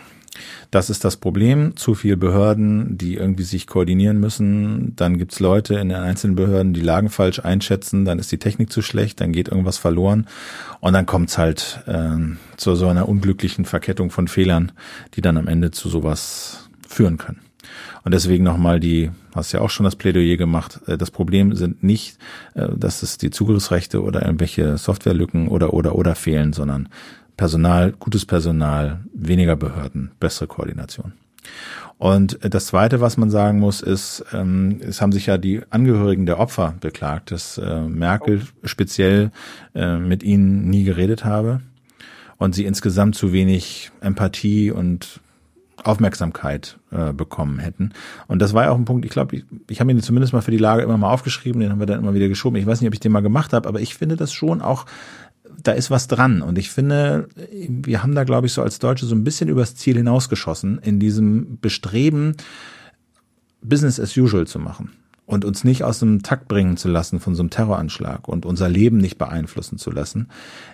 [0.71, 1.77] das ist das Problem.
[1.77, 4.97] Zu viel Behörden, die irgendwie sich koordinieren müssen.
[4.97, 8.07] Dann gibt's Leute in den einzelnen Behörden, die Lagen falsch einschätzen.
[8.07, 10.27] Dann ist die Technik zu schlecht, dann geht irgendwas verloren.
[10.81, 14.73] Und dann kommt's halt ähm, zu so einer unglücklichen Verkettung von Fehlern,
[15.15, 17.41] die dann am Ende zu sowas führen können.
[18.05, 21.83] Und deswegen nochmal die, hast ja auch schon das Plädoyer gemacht, äh, das Problem sind
[21.83, 22.19] nicht,
[22.55, 26.89] äh, dass es die Zugriffsrechte oder irgendwelche Softwarelücken oder oder oder fehlen, sondern
[27.37, 31.13] Personal, gutes Personal, weniger Behörden, bessere Koordination.
[31.99, 36.27] Und das Zweite, was man sagen muss, ist, ähm, es haben sich ja die Angehörigen
[36.27, 39.31] der Opfer beklagt, dass äh, Merkel speziell
[39.75, 41.61] äh, mit ihnen nie geredet habe
[42.39, 45.21] und sie insgesamt zu wenig Empathie und
[45.85, 47.93] Aufmerksamkeit äh, bekommen hätten.
[48.29, 50.43] Und das war ja auch ein Punkt, ich glaube, ich, ich habe ihn zumindest mal
[50.43, 52.57] für die Lage immer mal aufgeschrieben, den haben wir dann immer wieder geschoben.
[52.57, 54.87] Ich weiß nicht, ob ich den mal gemacht habe, aber ich finde das schon auch
[55.63, 56.43] da ist was dran.
[56.43, 59.75] Und ich finde, wir haben da, glaube ich, so als Deutsche so ein bisschen übers
[59.75, 62.37] Ziel hinausgeschossen, in diesem Bestreben,
[63.63, 64.91] Business as usual zu machen
[65.27, 68.69] und uns nicht aus dem Takt bringen zu lassen von so einem Terroranschlag und unser
[68.69, 70.29] Leben nicht beeinflussen zu lassen,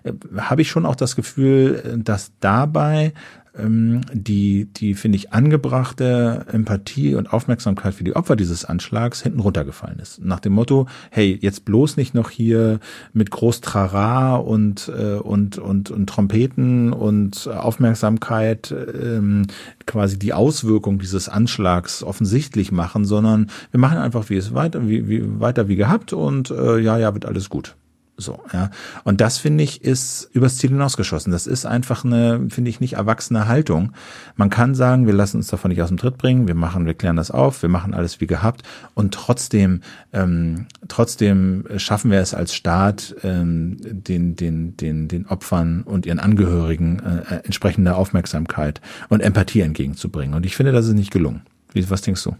[0.04, 3.12] äh, habe ich schon auch das Gefühl, dass dabei
[3.58, 9.98] die, die finde ich angebrachte Empathie und Aufmerksamkeit für die Opfer dieses Anschlags hinten runtergefallen
[9.98, 10.24] ist.
[10.24, 12.80] Nach dem Motto, hey, jetzt bloß nicht noch hier
[13.12, 19.46] mit groß Trara und, äh, und, und, und Trompeten und Aufmerksamkeit ähm,
[19.86, 25.08] quasi die Auswirkung dieses Anschlags offensichtlich machen, sondern wir machen einfach wie es weiter, wie,
[25.08, 27.76] wie weiter wie gehabt und äh, ja, ja, wird alles gut.
[28.20, 28.70] So, ja.
[29.04, 31.30] Und das finde ich ist übers Ziel hinausgeschossen.
[31.30, 33.92] Das ist einfach eine, finde ich, nicht erwachsene Haltung.
[34.34, 36.94] Man kann sagen, wir lassen uns davon nicht aus dem Tritt bringen, wir machen, wir
[36.94, 38.62] klären das auf, wir machen alles wie gehabt
[38.94, 45.82] und trotzdem, ähm, trotzdem schaffen wir es als Staat, ähm, den, den, den, den Opfern
[45.82, 50.34] und ihren Angehörigen äh, entsprechende Aufmerksamkeit und Empathie entgegenzubringen.
[50.34, 51.42] Und ich finde, das ist nicht gelungen.
[51.72, 52.34] Wie, was denkst du?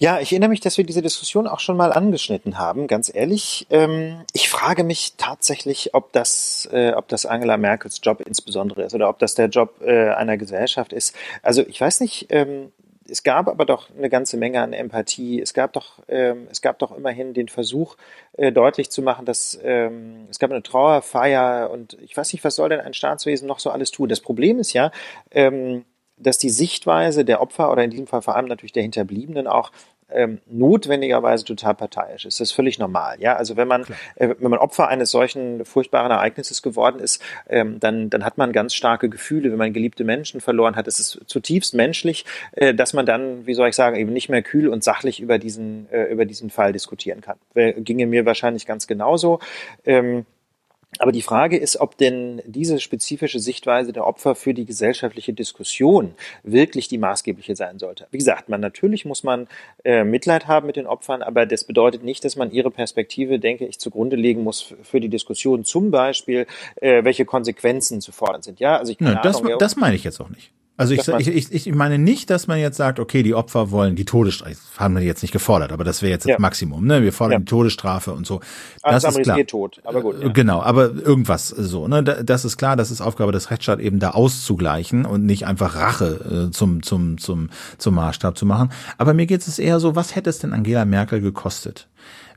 [0.00, 2.86] Ja, ich erinnere mich, dass wir diese Diskussion auch schon mal angeschnitten haben.
[2.86, 8.20] Ganz ehrlich, ähm, ich frage mich tatsächlich, ob das, äh, ob das Angela Merkels Job
[8.20, 11.16] insbesondere ist oder ob das der Job äh, einer Gesellschaft ist.
[11.42, 12.26] Also ich weiß nicht.
[12.30, 12.70] Ähm,
[13.10, 15.40] es gab aber doch eine ganze Menge an Empathie.
[15.40, 17.96] Es gab doch, ähm, es gab doch immerhin den Versuch,
[18.34, 22.54] äh, deutlich zu machen, dass ähm, es gab eine Trauerfeier und ich weiß nicht, was
[22.54, 24.10] soll denn ein Staatswesen noch so alles tun?
[24.10, 24.92] Das Problem ist ja,
[25.30, 25.86] ähm,
[26.20, 29.70] dass die Sichtweise der Opfer oder in diesem Fall vor allem natürlich der Hinterbliebenen auch
[30.10, 32.40] ähm, notwendigerweise total parteiisch ist.
[32.40, 33.16] Das ist völlig normal.
[33.20, 33.84] Ja, also wenn man
[34.16, 38.52] äh, wenn man Opfer eines solchen furchtbaren Ereignisses geworden ist, ähm, dann dann hat man
[38.52, 39.50] ganz starke Gefühle.
[39.50, 43.54] Wenn man geliebte Menschen verloren hat, es ist zutiefst menschlich, äh, dass man dann, wie
[43.54, 46.72] soll ich sagen, eben nicht mehr kühl und sachlich über diesen äh, über diesen Fall
[46.72, 47.36] diskutieren kann.
[47.54, 49.40] Ginge mir wahrscheinlich ganz genauso.
[49.84, 50.24] Ähm,
[50.98, 56.14] aber die Frage ist, ob denn diese spezifische Sichtweise der Opfer für die gesellschaftliche Diskussion
[56.42, 58.06] wirklich die maßgebliche sein sollte.
[58.10, 59.48] Wie gesagt, man natürlich muss man
[59.84, 63.66] äh, Mitleid haben mit den Opfern, aber das bedeutet nicht, dass man ihre Perspektive, denke
[63.66, 65.64] ich, zugrunde legen muss für die Diskussion.
[65.64, 66.46] Zum Beispiel,
[66.76, 68.60] äh, welche Konsequenzen zu fordern sind.
[68.60, 70.50] Ja, also ich Nö, Ahnung, das, das meine ich jetzt auch nicht.
[70.78, 73.96] Also ich, ich, ich, ich meine nicht, dass man jetzt sagt, okay, die Opfer wollen
[73.96, 76.36] die Todesstrafe, haben wir jetzt nicht gefordert, aber das wäre jetzt ja.
[76.36, 77.02] das Maximum, ne?
[77.02, 77.38] Wir fordern ja.
[77.40, 78.40] die Todesstrafe und so.
[78.84, 79.44] Das ist klar.
[79.44, 80.22] tot, aber gut.
[80.22, 80.28] Ja.
[80.28, 82.04] Genau, aber irgendwas so, ne?
[82.04, 86.46] Das ist klar, das ist Aufgabe des Rechtsstaats eben da auszugleichen und nicht einfach Rache
[86.48, 88.70] äh, zum, zum, zum, zum Maßstab zu machen.
[88.98, 91.88] Aber mir geht es eher so, was hätte es denn Angela Merkel gekostet?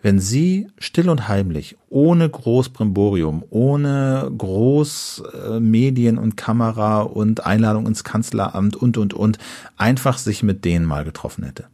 [0.01, 7.85] Wenn sie still und heimlich, ohne Großbrimborium, ohne groß äh, Medien und Kamera und Einladung
[7.85, 9.37] ins Kanzleramt und, und, und,
[9.77, 11.67] einfach sich mit denen mal getroffen hätte.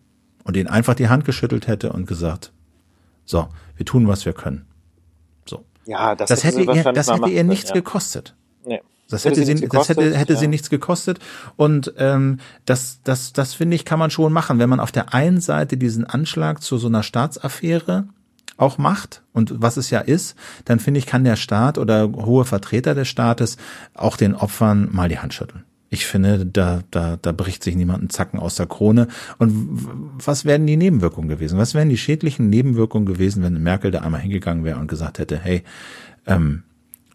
[0.43, 2.51] Und ihnen einfach die Hand geschüttelt hätte und gesagt,
[3.26, 4.65] so, wir tun, was wir können.
[5.45, 5.65] So.
[5.85, 7.76] Ja, das, das hätte, ihr, das hätte ihr nichts ja.
[7.76, 8.35] gekostet.
[8.65, 8.81] Nee.
[9.10, 10.40] Das hätte, sie, gekostet, das hätte, hätte ja.
[10.40, 11.20] sie nichts gekostet.
[11.56, 15.14] Und ähm, das, das, das finde ich, kann man schon machen, wenn man auf der
[15.14, 18.08] einen Seite diesen Anschlag zu so einer Staatsaffäre
[18.58, 20.36] auch macht und was es ja ist,
[20.66, 23.58] dann finde ich, kann der Staat oder hohe Vertreter des Staates
[23.94, 25.64] auch den Opfern mal die Hand schütteln.
[25.90, 29.08] Ich finde, da, da, da bricht sich niemand einen Zacken aus der Krone.
[29.38, 29.54] Und
[30.26, 31.58] was wären die Nebenwirkungen gewesen?
[31.58, 35.38] Was wären die schädlichen Nebenwirkungen gewesen, wenn Merkel da einmal hingegangen wäre und gesagt hätte,
[35.38, 35.64] hey,
[36.26, 36.64] ähm,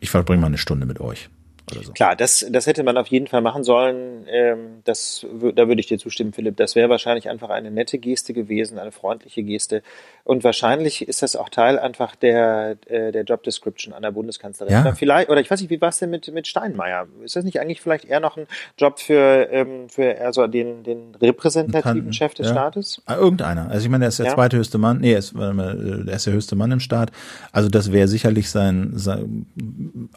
[0.00, 1.28] ich verbringe mal eine Stunde mit euch?
[1.72, 1.92] So.
[1.92, 4.26] Klar, das, das hätte man auf jeden Fall machen sollen.
[4.28, 6.56] Ähm, das, da würde ich dir zustimmen, Philipp.
[6.56, 9.82] Das wäre wahrscheinlich einfach eine nette Geste gewesen, eine freundliche Geste.
[10.24, 14.72] Und wahrscheinlich ist das auch Teil einfach der, äh, der Job Description an der Bundeskanzlerin.
[14.72, 14.80] Ja.
[14.82, 17.08] Oder vielleicht, oder ich weiß nicht, wie war es denn mit, mit Steinmeier?
[17.24, 18.46] Ist das nicht eigentlich vielleicht eher noch ein
[18.78, 22.52] Job für, ähm, für also den, den repräsentativen Kann, Chef des ja.
[22.52, 23.02] Staates?
[23.06, 23.68] Ah, irgendeiner.
[23.70, 24.34] Also ich meine, er ist der ja.
[24.34, 25.00] zweite höchste Mann.
[25.00, 27.10] Nee, er ist, er ist der höchste Mann im Staat.
[27.50, 29.46] Also das wäre sicherlich sein, sein,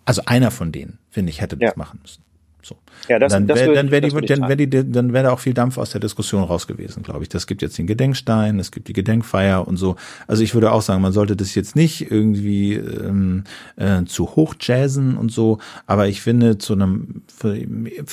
[0.06, 2.24] also einer von denen, finde ich, hätte das machen müssen.
[2.62, 2.76] So.
[3.08, 5.54] Ja, das, dann wäre dann wär die, dann wär die, dann wäre da auch viel
[5.54, 7.30] Dampf aus der Diskussion raus gewesen, glaube ich.
[7.30, 9.96] Das gibt jetzt den Gedenkstein, es gibt die Gedenkfeier und so.
[10.28, 13.44] Also ich würde auch sagen, man sollte das jetzt nicht irgendwie ähm,
[13.76, 15.60] äh, zu hoch jazzen und so.
[15.86, 17.22] Aber ich finde, zu einem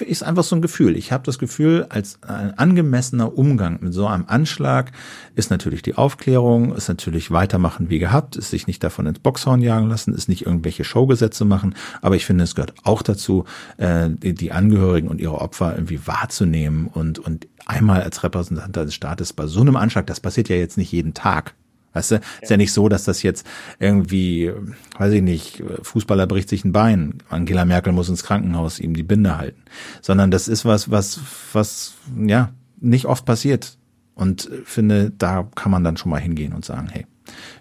[0.01, 0.97] ist einfach so ein Gefühl.
[0.97, 4.93] Ich habe das Gefühl, als ein angemessener Umgang mit so einem Anschlag
[5.35, 9.61] ist natürlich die Aufklärung, ist natürlich weitermachen wie gehabt, ist sich nicht davon ins Boxhorn
[9.61, 11.75] jagen lassen, ist nicht irgendwelche Showgesetze machen.
[12.01, 13.45] Aber ich finde, es gehört auch dazu,
[13.79, 14.53] äh, die, die
[14.83, 19.61] Angehörigen und ihre Opfer irgendwie wahrzunehmen und, und einmal als Repräsentant des Staates bei so
[19.61, 21.55] einem Anschlag, das passiert ja jetzt nicht jeden Tag.
[21.95, 22.21] Weißt du, ja.
[22.41, 23.47] ist ja nicht so, dass das jetzt
[23.79, 24.51] irgendwie,
[24.99, 29.03] weiß ich nicht, Fußballer bricht sich ein Bein, Angela Merkel muss ins Krankenhaus ihm die
[29.03, 29.63] Binde halten,
[30.01, 31.21] sondern das ist was, was,
[31.53, 31.95] was,
[32.27, 33.77] ja, nicht oft passiert.
[34.15, 37.07] Und finde, da kann man dann schon mal hingehen und sagen, hey,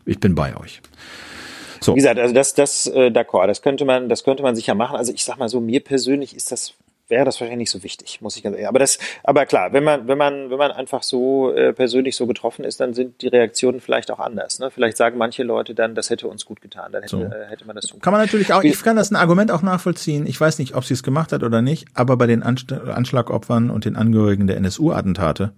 [0.06, 0.82] ich bin bei euch.
[1.80, 1.94] So.
[1.94, 4.98] Wie gesagt, also das, das, äh, d'accord, das könnte man, das könnte man sicher machen.
[4.98, 6.76] Also ich sag mal so, mir persönlich ist das
[7.12, 8.68] wäre das wahrscheinlich nicht so wichtig, muss ich ganz ehrlich.
[8.68, 12.26] Aber das, aber klar, wenn man, wenn man, wenn man einfach so äh, persönlich so
[12.26, 14.58] getroffen ist, dann sind die Reaktionen vielleicht auch anders.
[14.58, 14.72] Ne?
[14.72, 17.24] Vielleicht sagen manche Leute dann, das hätte uns gut getan, dann hätte, so.
[17.24, 19.62] äh, hätte man das tun Kann man natürlich auch, ich kann das ein Argument auch
[19.62, 20.26] nachvollziehen.
[20.26, 23.86] Ich weiß nicht, ob sie es gemacht hat oder nicht, aber bei den Anschlagopfern und
[23.86, 25.52] den Angehörigen der NSU-Attentate,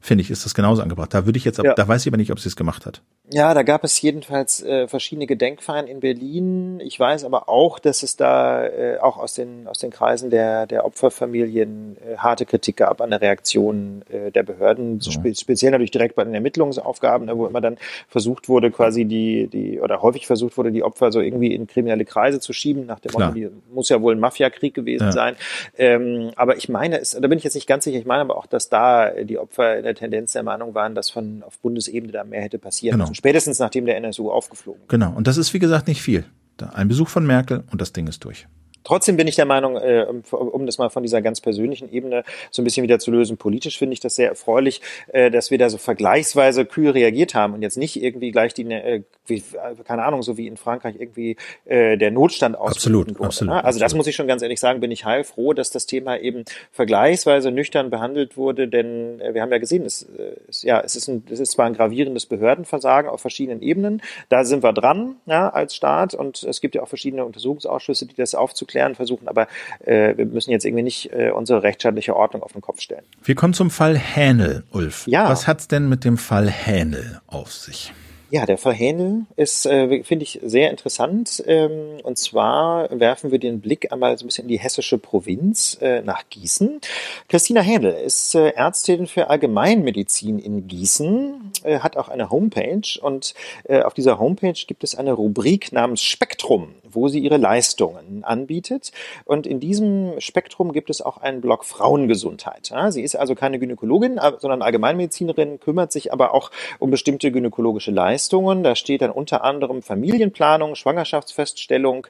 [0.00, 1.12] finde ich, ist das genauso angebracht.
[1.12, 1.74] Da würde ich jetzt, ja.
[1.74, 3.02] da weiß ich aber nicht, ob sie es gemacht hat.
[3.32, 6.80] Ja, da gab es jedenfalls äh, verschiedene Gedenkfeiern in Berlin.
[6.80, 10.66] Ich weiß aber auch, dass es da äh, auch aus den, aus den Kreisen der,
[10.66, 15.12] der Opferfamilien äh, harte Kritik gab an der Reaktion äh, der Behörden, so.
[15.12, 17.78] spe speziell natürlich direkt bei den Ermittlungsaufgaben, ne, wo immer dann
[18.08, 22.04] versucht wurde, quasi die, die, oder häufig versucht wurde, die Opfer so irgendwie in kriminelle
[22.04, 25.12] Kreise zu schieben, nach dem Motto, die muss ja wohl ein Mafiakrieg gewesen ja.
[25.12, 25.36] sein.
[25.78, 28.36] Ähm, aber ich meine, es, da bin ich jetzt nicht ganz sicher, ich meine aber
[28.36, 32.12] auch, dass da die Opfer in der Tendenz der Meinung waren, dass von auf Bundesebene
[32.12, 33.08] da mehr hätte passieren genau.
[33.08, 35.12] müssen Spätestens nachdem der NSU aufgeflogen Genau.
[35.12, 36.24] Und das ist, wie gesagt, nicht viel.
[36.72, 38.46] Ein Besuch von Merkel und das Ding ist durch.
[38.84, 42.62] Trotzdem bin ich der Meinung, äh, um das mal von dieser ganz persönlichen Ebene so
[42.62, 45.68] ein bisschen wieder zu lösen, politisch finde ich das sehr erfreulich, äh, dass wir da
[45.68, 49.42] so vergleichsweise kühl reagiert haben und jetzt nicht irgendwie gleich die, äh, wie,
[49.84, 51.36] keine Ahnung, so wie in Frankreich irgendwie
[51.66, 53.26] der Notstand ausgerufen wurde.
[53.26, 53.64] Absolut, ne?
[53.64, 56.44] Also das muss ich schon ganz ehrlich sagen, bin ich heilfroh, dass das Thema eben
[56.72, 60.08] vergleichsweise nüchtern behandelt wurde, denn wir haben ja gesehen, es,
[60.48, 64.44] es, ja, es, ist ein, es ist zwar ein gravierendes Behördenversagen auf verschiedenen Ebenen, da
[64.44, 68.34] sind wir dran ja, als Staat und es gibt ja auch verschiedene Untersuchungsausschüsse, die das
[68.34, 69.48] aufzuklären klären versuchen, aber
[69.84, 73.04] äh, wir müssen jetzt irgendwie nicht äh, unsere rechtsstaatliche Ordnung auf den Kopf stellen.
[73.22, 75.06] Wir kommen zum Fall Hähnel, Ulf.
[75.06, 75.28] Ja.
[75.28, 77.92] Was hat's denn mit dem Fall Hähnel auf sich?
[78.32, 81.42] Ja, der Fall Hähnel ist, äh, finde ich, sehr interessant.
[81.48, 85.76] Ähm, und zwar werfen wir den Blick einmal so ein bisschen in die hessische Provinz
[85.80, 86.80] äh, nach Gießen.
[87.28, 93.34] Christina Hähnel ist äh, Ärztin für Allgemeinmedizin in Gießen, äh, hat auch eine Homepage und
[93.64, 98.92] äh, auf dieser Homepage gibt es eine Rubrik namens Spektrum wo sie ihre Leistungen anbietet.
[99.24, 102.72] Und in diesem Spektrum gibt es auch einen Blog Frauengesundheit.
[102.90, 108.62] Sie ist also keine Gynäkologin, sondern Allgemeinmedizinerin, kümmert sich aber auch um bestimmte gynäkologische Leistungen.
[108.62, 112.06] Da steht dann unter anderem Familienplanung, Schwangerschaftsfeststellung,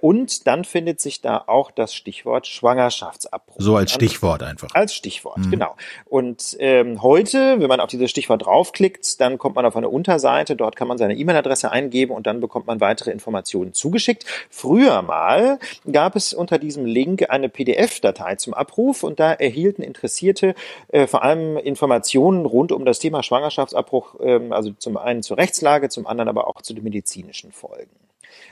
[0.00, 3.56] und dann findet sich da auch das Stichwort Schwangerschaftsabbruch.
[3.58, 4.74] So als Stichwort einfach.
[4.74, 5.50] Als Stichwort, mhm.
[5.50, 5.76] genau.
[6.04, 10.56] Und ähm, heute, wenn man auf dieses Stichwort draufklickt, dann kommt man auf eine Unterseite,
[10.56, 14.26] dort kann man seine E-Mail-Adresse eingeben und dann bekommt man weitere Informationen zugeschickt.
[14.50, 15.58] Früher mal
[15.90, 20.54] gab es unter diesem Link eine PDF-Datei zum Abruf und da erhielten Interessierte
[20.88, 25.88] äh, vor allem Informationen rund um das Thema Schwangerschaftsabbruch, ähm, also zum einen zur Rechtslage,
[25.88, 28.01] zum anderen aber auch zu den medizinischen Folgen.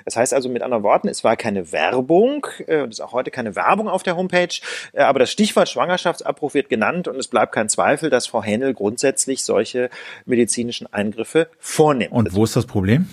[0.04, 3.30] Das heißt also mit anderen Worten, es war keine Werbung, äh, es ist auch heute
[3.30, 4.60] keine Werbung auf der Homepage,
[4.92, 8.74] äh, aber das Stichwort Schwangerschaftsabbruch wird genannt und es bleibt kein Zweifel, dass Frau Händel
[8.74, 9.90] grundsätzlich solche
[10.24, 12.12] medizinischen Eingriffe vornimmt.
[12.12, 13.08] Und wo ist das Problem?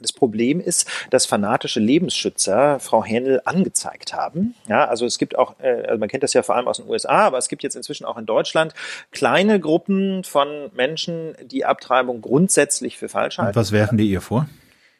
[0.00, 4.54] Das Problem ist, dass fanatische Lebensschützer Frau Händel angezeigt haben.
[4.68, 6.88] Ja, also es gibt auch, äh, also man kennt das ja vor allem aus den
[6.88, 8.74] USA, aber es gibt jetzt inzwischen auch in Deutschland
[9.10, 13.48] kleine Gruppen von Menschen, die Abtreibung grundsätzlich für falsch halten.
[13.48, 14.46] Und was werfen die ihr vor?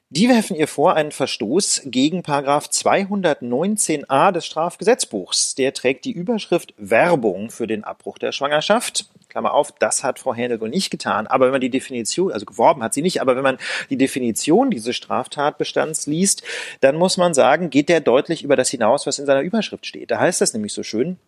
[0.08, 5.56] Die werfen ihr vor einen Verstoß gegen Paragraph 219a des Strafgesetzbuchs.
[5.56, 9.10] Der trägt die Überschrift Werbung für den Abbruch der Schwangerschaft.
[9.28, 11.26] Klammer auf, das hat Frau Händel wohl nicht getan.
[11.26, 13.58] Aber wenn man die Definition, also geworben hat sie nicht, aber wenn man
[13.90, 16.44] die Definition dieses Straftatbestands liest,
[16.80, 20.12] dann muss man sagen, geht der deutlich über das hinaus, was in seiner Überschrift steht.
[20.12, 21.18] Da heißt das nämlich so schön,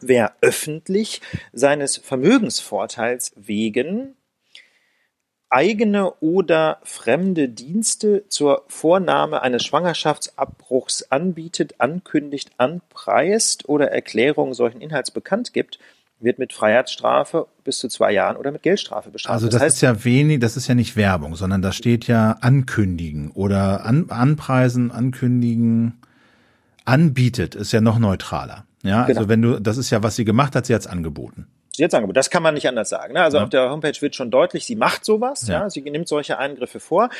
[0.00, 1.20] wer öffentlich
[1.52, 4.16] seines Vermögensvorteils wegen
[5.48, 15.10] eigene oder fremde Dienste zur Vornahme eines Schwangerschaftsabbruchs anbietet, ankündigt, anpreist oder Erklärungen solchen Inhalts
[15.10, 15.78] bekannt gibt,
[16.18, 19.34] wird mit Freiheitsstrafe bis zu zwei Jahren oder mit Geldstrafe bestraft.
[19.34, 22.06] Also das, das heißt, ist ja wenig, das ist ja nicht Werbung, sondern da steht
[22.06, 26.00] ja ankündigen oder an, anpreisen, ankündigen,
[26.84, 28.64] anbietet, ist ja noch neutraler.
[28.82, 29.18] Ja, also genau.
[29.20, 31.46] also wenn du, das ist ja, was sie gemacht hat, sie hat's angeboten
[31.78, 32.16] jetzt Angebot.
[32.16, 33.14] Das kann man nicht anders sagen.
[33.14, 33.22] Ne?
[33.22, 33.44] Also ja.
[33.44, 35.62] auf der Homepage wird schon deutlich, sie macht sowas, ja.
[35.62, 35.70] ja.
[35.70, 37.10] sie nimmt solche Eingriffe vor.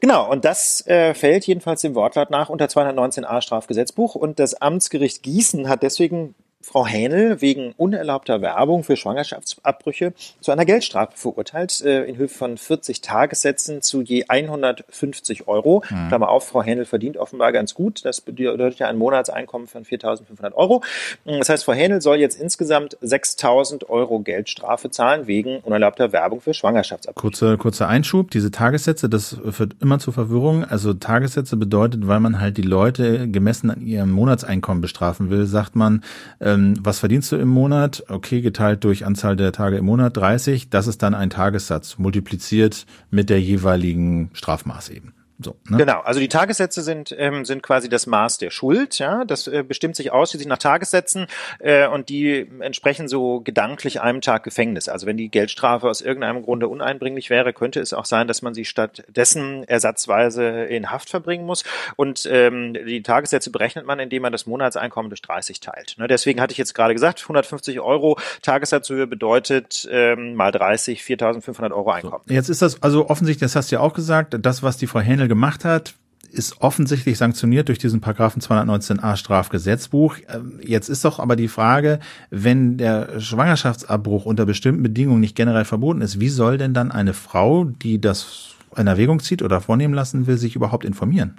[0.00, 5.22] Genau, und das äh, fällt jedenfalls dem Wortlaut nach unter 219a Strafgesetzbuch und das Amtsgericht
[5.22, 6.34] Gießen hat deswegen
[6.66, 12.58] Frau Hähnel wegen unerlaubter Werbung für Schwangerschaftsabbrüche zu einer Geldstrafe verurteilt, äh, in Höhe von
[12.58, 15.84] 40 Tagessätzen zu je 150 Euro.
[15.88, 16.08] Mhm.
[16.08, 18.04] Klammer auf, Frau Hähnel verdient offenbar ganz gut.
[18.04, 20.82] Das bedeutet ja ein Monatseinkommen von 4.500 Euro.
[21.24, 26.52] Das heißt, Frau Hähnel soll jetzt insgesamt 6.000 Euro Geldstrafe zahlen wegen unerlaubter Werbung für
[26.52, 27.20] Schwangerschaftsabbrüche.
[27.20, 28.32] Kurzer, kurzer Einschub.
[28.32, 30.64] Diese Tagessätze, das führt immer zur Verwirrung.
[30.64, 35.76] Also Tagessätze bedeutet, weil man halt die Leute gemessen an ihrem Monatseinkommen bestrafen will, sagt
[35.76, 36.02] man,
[36.40, 38.04] äh, ähm, was verdienst du im Monat?
[38.08, 40.70] Okay, geteilt durch Anzahl der Tage im Monat 30.
[40.70, 45.15] Das ist dann ein Tagessatz, multipliziert mit der jeweiligen Strafmaß eben.
[45.38, 45.76] So, ne?
[45.76, 48.98] Genau, also die Tagessätze sind, ähm, sind quasi das Maß der Schuld.
[48.98, 51.26] Ja, Das äh, bestimmt sich ausschließlich nach Tagessätzen
[51.58, 54.88] äh, und die entsprechen so gedanklich einem Tag Gefängnis.
[54.88, 58.54] Also wenn die Geldstrafe aus irgendeinem Grunde uneinbringlich wäre, könnte es auch sein, dass man
[58.54, 61.64] sie stattdessen ersatzweise in Haft verbringen muss.
[61.96, 65.96] Und ähm, die Tagessätze berechnet man, indem man das Monatseinkommen durch 30 teilt.
[65.98, 66.08] Ne?
[66.08, 71.90] Deswegen hatte ich jetzt gerade gesagt, 150 Euro Tagessatzhöhe bedeutet ähm, mal 30, 4.500 Euro
[71.90, 72.22] Einkommen.
[72.26, 74.86] So, jetzt ist das also offensichtlich, das hast du ja auch gesagt, das, was die
[74.86, 75.94] Frau Hähnel Kriminelle gemacht hat,
[76.32, 80.16] ist offensichtlich sanktioniert durch diesen Paragraphen 219a Strafgesetzbuch.
[80.28, 81.98] Ähm, jetzt ist doch aber die Frage,
[82.30, 87.14] wenn der Schwangerschaftsabbruch unter bestimmten Bedingungen nicht generell verboten ist, wie soll denn dann eine
[87.14, 91.36] Frau, die das in Erwägung zieht oder vornehmen lassen will, sich überhaupt informieren?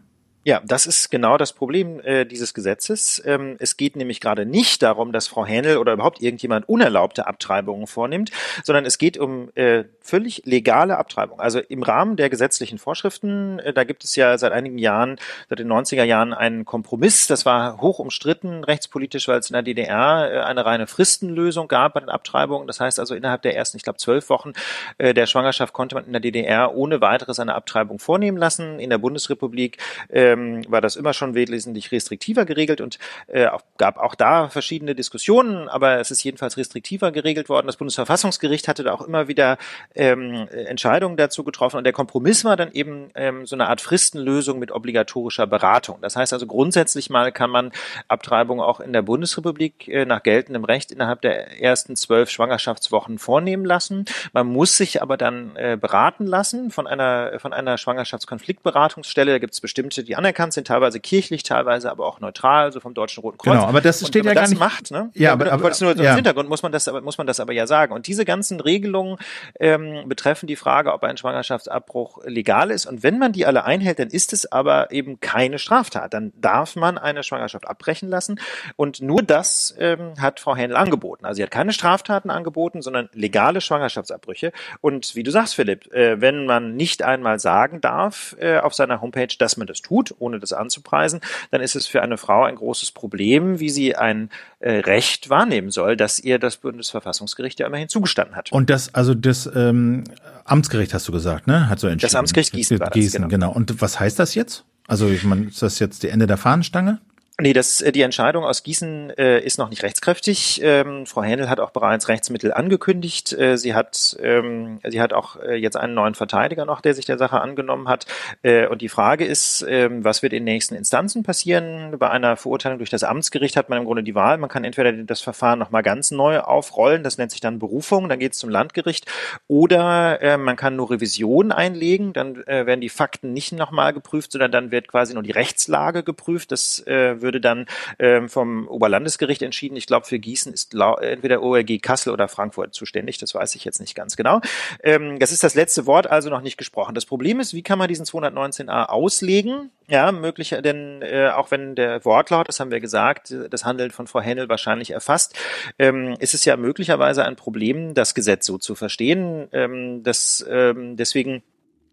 [0.48, 3.22] Ja, das ist genau das Problem äh, dieses Gesetzes.
[3.26, 7.86] Ähm, es geht nämlich gerade nicht darum, dass Frau Hähnel oder überhaupt irgendjemand unerlaubte Abtreibungen
[7.86, 8.32] vornimmt,
[8.64, 11.42] sondern es geht um äh, völlig legale Abtreibung.
[11.42, 15.18] Also im Rahmen der gesetzlichen Vorschriften, äh, da gibt es ja seit einigen Jahren,
[15.50, 17.28] seit den 90er Jahren einen Kompromiss.
[17.28, 21.96] Das war hoch umstritten rechtspolitisch, weil es in der DDR äh, eine reine Fristenlösung gab
[21.96, 22.68] bei den Abtreibungen.
[22.68, 24.54] Das heißt also innerhalb der ersten, ich glaube, zwölf Wochen
[24.98, 28.80] äh, der Schwangerschaft konnte man in der DDR ohne weiteres eine Abtreibung vornehmen lassen.
[28.80, 29.76] In der Bundesrepublik
[30.08, 33.48] äh, ähm, war das immer schon wesentlich restriktiver geregelt und äh,
[33.78, 37.68] gab auch da verschiedene Diskussionen, aber es ist jedenfalls restriktiver geregelt worden.
[37.68, 39.58] Das Bundesverfassungsgericht hatte da auch immer wieder
[39.96, 44.60] ähm, Entscheidungen dazu getroffen und der Kompromiss war dann eben ähm, so eine Art Fristenlösung
[44.60, 46.00] mit obligatorischer Beratung.
[46.02, 47.72] Das heißt also grundsätzlich mal kann man
[48.08, 53.66] Abtreibung auch in der Bundesrepublik äh, nach geltendem Recht innerhalb der ersten zwölf Schwangerschaftswochen vornehmen
[53.66, 54.06] lassen.
[54.34, 59.32] Man muss sich aber dann äh, beraten lassen von einer von einer Schwangerschaftskonfliktberatungsstelle.
[59.32, 62.94] Da gibt es bestimmte, die anerkannt sind, teilweise kirchlich, teilweise aber auch neutral, so vom
[62.94, 63.54] Deutschen Roten Kreuz.
[63.54, 64.60] Genau, aber das steht ja gar nicht.
[64.60, 65.10] macht, ne?
[65.14, 66.16] Ja, aber, aber nur ja.
[66.16, 67.94] Hintergrund muss man das, aber muss man das aber ja sagen.
[67.94, 69.18] Und diese ganzen Regelungen
[69.60, 72.86] ähm, betreffen die Frage, ob ein Schwangerschaftsabbruch legal ist.
[72.86, 76.14] Und wenn man die alle einhält, dann ist es aber eben keine Straftat.
[76.14, 78.40] Dann darf man eine Schwangerschaft abbrechen lassen.
[78.76, 81.26] Und nur das ähm, hat Frau Händel angeboten.
[81.26, 84.52] Also sie hat keine Straftaten angeboten, sondern legale Schwangerschaftsabbrüche.
[84.82, 89.02] Und wie du sagst, Philipp, äh, wenn man nicht einmal sagen darf äh, auf seiner
[89.02, 91.22] Homepage, dass man das tut, ohne das anzupreisen,
[91.52, 94.30] dann ist es für eine Frau ein großes Problem, wie sie ein
[94.60, 98.52] äh, Recht wahrnehmen soll, das ihr das Bundesverfassungsgericht ja immerhin zugestanden hat.
[98.52, 100.04] Und das, also das ähm,
[100.46, 101.70] Amtsgericht hast du gesagt, ne?
[101.70, 102.12] Hat so entschieden.
[102.12, 103.48] Das Amtsgericht Gießen war das, Gießen, genau.
[103.48, 103.52] genau.
[103.52, 104.64] Und was heißt das jetzt?
[104.88, 107.00] Also ich meine, ist das jetzt die Ende der Fahnenstange?
[107.40, 110.60] Nee, das, äh, die Entscheidung aus Gießen äh, ist noch nicht rechtskräftig.
[110.64, 113.32] Ähm, Frau Händel hat auch bereits Rechtsmittel angekündigt.
[113.32, 117.06] Äh, sie hat, ähm, sie hat auch äh, jetzt einen neuen Verteidiger noch, der sich
[117.06, 118.08] der Sache angenommen hat.
[118.42, 122.00] Äh, und die Frage ist, äh, was wird in nächsten Instanzen passieren?
[122.00, 124.40] Bei einer Verurteilung durch das Amtsgericht hat man im Grunde die Wahl.
[124.40, 128.18] Man kann entweder das Verfahren nochmal ganz neu aufrollen, das nennt sich dann Berufung, dann
[128.18, 129.06] geht es zum Landgericht,
[129.48, 134.32] oder äh, man kann nur Revision einlegen, dann äh, werden die Fakten nicht nochmal geprüft,
[134.32, 136.52] sondern dann wird quasi nur die Rechtslage geprüft.
[136.52, 137.66] Das äh, würde dann
[138.00, 139.76] ähm, vom Oberlandesgericht entschieden.
[139.76, 143.18] Ich glaube, für Gießen ist entweder ORG Kassel oder Frankfurt zuständig.
[143.18, 144.40] Das weiß ich jetzt nicht ganz genau.
[144.82, 146.96] Ähm, das ist das letzte Wort also noch nicht gesprochen.
[146.96, 149.72] Das Problem ist, wie kann man diesen 219a auslegen?
[149.90, 154.08] Ja, möglich, denn äh, auch wenn der Wortlaut, das haben wir gesagt, das Handeln von
[154.08, 155.38] Frau Hennel wahrscheinlich erfasst,
[155.80, 159.48] ähm, ist es ja möglicherweise ein Problem, das Gesetz so zu verstehen.
[159.52, 161.44] Ähm, das, ähm, deswegen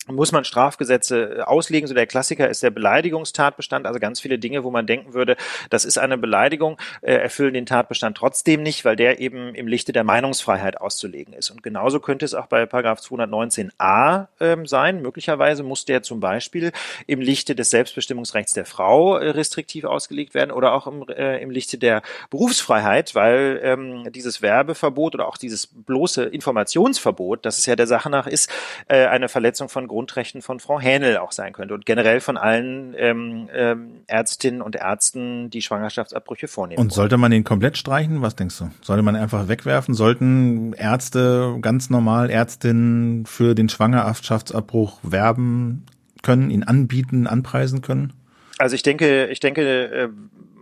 [0.06, 1.86] muss man Strafgesetze äh, auslegen.
[1.86, 5.36] So der Klassiker ist der Beleidigungstatbestand, also ganz viele Dinge, wo man denken würde,
[5.70, 9.92] das ist eine Beleidigung, äh, erfüllen den Tatbestand trotzdem nicht, weil der eben im Lichte
[9.92, 11.50] der Meinungsfreiheit auszulegen ist.
[11.50, 15.02] Und genauso könnte es auch bei Paragraph 219a äh, sein.
[15.02, 16.72] Möglicherweise muss der zum Beispiel
[17.06, 21.78] im Lichte des Selbstbestimmungsrechts der Frau äh, restriktiv ausgelegt werden oder auch im, im Lichte
[21.78, 27.86] der Berufsfreiheit, weil ähm, dieses Werbeverbot oder auch dieses bloße Informationsverbot, das es ja der
[27.86, 28.50] Sache nach ist,
[28.88, 33.48] eine Verletzung von Grundrechten von Frau Hähnel auch sein könnte und generell von allen ähm,
[33.54, 36.80] ähm, Ärztinnen und Ärzten, die Schwangerschaftsabbrüche vornehmen.
[36.80, 38.20] Und sollte man den komplett streichen?
[38.20, 38.70] Was denkst du?
[38.82, 39.94] Sollte man einfach wegwerfen?
[39.94, 45.86] Sollten Ärzte ganz normal Ärztinnen für den Schwangerschaftsabbruch werben
[46.22, 48.14] können, ihn anbieten, anpreisen können?
[48.58, 50.08] Also ich denke, ich denke, äh,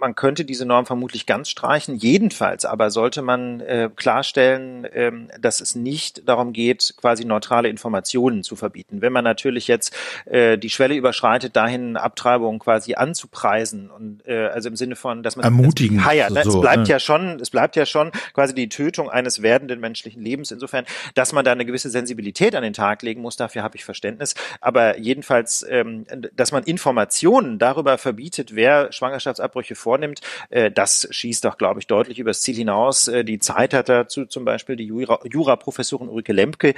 [0.02, 1.96] man könnte diese Norm vermutlich ganz streichen.
[1.96, 8.42] Jedenfalls aber sollte man äh, klarstellen, ähm, dass es nicht darum geht, quasi neutrale Informationen
[8.42, 9.00] zu verbieten.
[9.00, 9.94] Wenn man natürlich jetzt
[10.26, 15.36] äh, die Schwelle überschreitet, dahin Abtreibungen quasi anzupreisen und äh, also im Sinne von, dass
[15.36, 16.42] man ermutigen das heiert, ne?
[16.42, 16.88] so, es bleibt ne?
[16.88, 20.50] ja schon, es bleibt ja schon quasi die Tötung eines werdenden menschlichen Lebens.
[20.50, 20.84] Insofern,
[21.14, 24.34] dass man da eine gewisse Sensibilität an den Tag legen muss, dafür habe ich Verständnis.
[24.60, 30.22] Aber jedenfalls, ähm, dass man Informationen darüber verbietet, wer Schwangerschaftsabbrüche vor vornimmt.
[30.48, 33.08] Äh, das schießt doch, glaube ich, deutlich übers Ziel hinaus.
[33.08, 36.72] Äh, die Zeit hat dazu zum Beispiel die Jura-Professorin Ulrike Lemke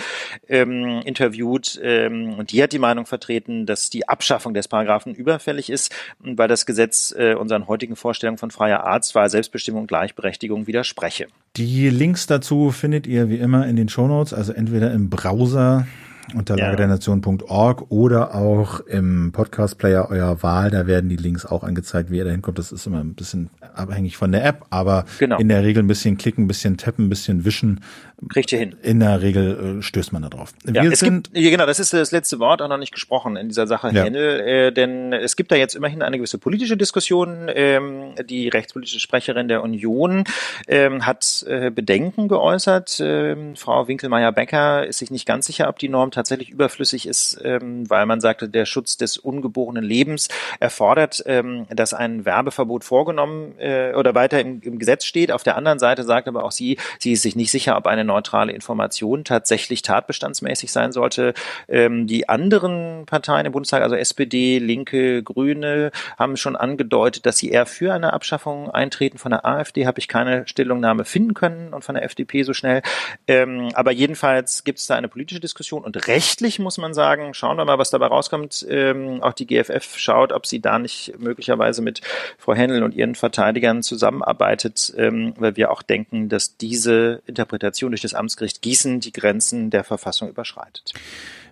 [0.49, 5.71] ähm, interviewt ähm, und die hat die Meinung vertreten, dass die Abschaffung des Paragraphen überfällig
[5.71, 11.29] ist, weil das Gesetz äh, unseren heutigen Vorstellungen von freier Arztwahl, Selbstbestimmung und Gleichberechtigung widerspreche.
[11.57, 15.87] Die Links dazu findet ihr wie immer in den Shownotes, also entweder im Browser
[16.35, 16.67] unter ja.
[16.67, 20.71] lagerdernation.org oder auch im Podcast-Player eurer Wahl.
[20.71, 22.59] Da werden die Links auch angezeigt, wie ihr da hinkommt.
[22.59, 25.39] Das ist immer ein bisschen abhängig von der App, aber genau.
[25.39, 27.81] in der Regel ein bisschen klicken, ein bisschen tappen, ein bisschen wischen.
[28.29, 28.77] Kriegt ihr hin.
[28.83, 30.55] In der Regel äh, stößt man da drauf.
[30.65, 33.37] Wir ja, es sind, gibt, genau, das ist das letzte Wort auch noch nicht gesprochen
[33.37, 34.05] in dieser Sache, ja.
[34.05, 37.51] Hennel, äh, denn es gibt da jetzt immerhin eine gewisse politische Diskussion.
[37.55, 40.25] Ähm, die rechtspolitische Sprecherin der Union
[40.69, 42.99] ähm, hat äh, Bedenken geäußert.
[43.01, 47.89] Ähm, Frau Winkelmeier-Becker ist sich nicht ganz sicher, ob die Norm tatsächlich überflüssig ist, ähm,
[47.91, 50.29] weil man sagte, der Schutz des ungeborenen Lebens
[50.61, 55.31] erfordert, ähm, dass ein Werbeverbot vorgenommen äh, oder weiter im, im Gesetz steht.
[55.31, 58.05] Auf der anderen Seite sagt aber auch sie, sie ist sich nicht sicher, ob eine
[58.05, 61.35] neutrale Information tatsächlich tatbestandsmäßig sein sollte.
[61.69, 67.51] Ähm, die anderen Parteien im Bundestag, also SPD, Linke, Grüne, haben schon angedeutet, dass sie
[67.51, 69.19] eher für eine Abschaffung eintreten.
[69.19, 72.83] Von der AfD habe ich keine Stellungnahme finden können und von der FDP so schnell.
[73.27, 77.57] Ähm, aber jedenfalls gibt es da eine politische Diskussion und rechtlich muss man sagen, schauen
[77.57, 78.67] wir mal, was dabei rauskommt.
[78.69, 82.01] Ähm, auch die GFF schaut, ob sie da nicht möglicherweise mit
[82.39, 88.03] Frau Händel und ihren Verteidigern zusammenarbeitet, ähm, weil wir auch denken, dass diese Interpretation durch
[88.03, 90.95] das Amtsgericht Gießen die Grenzen der Verfassung überschreitet.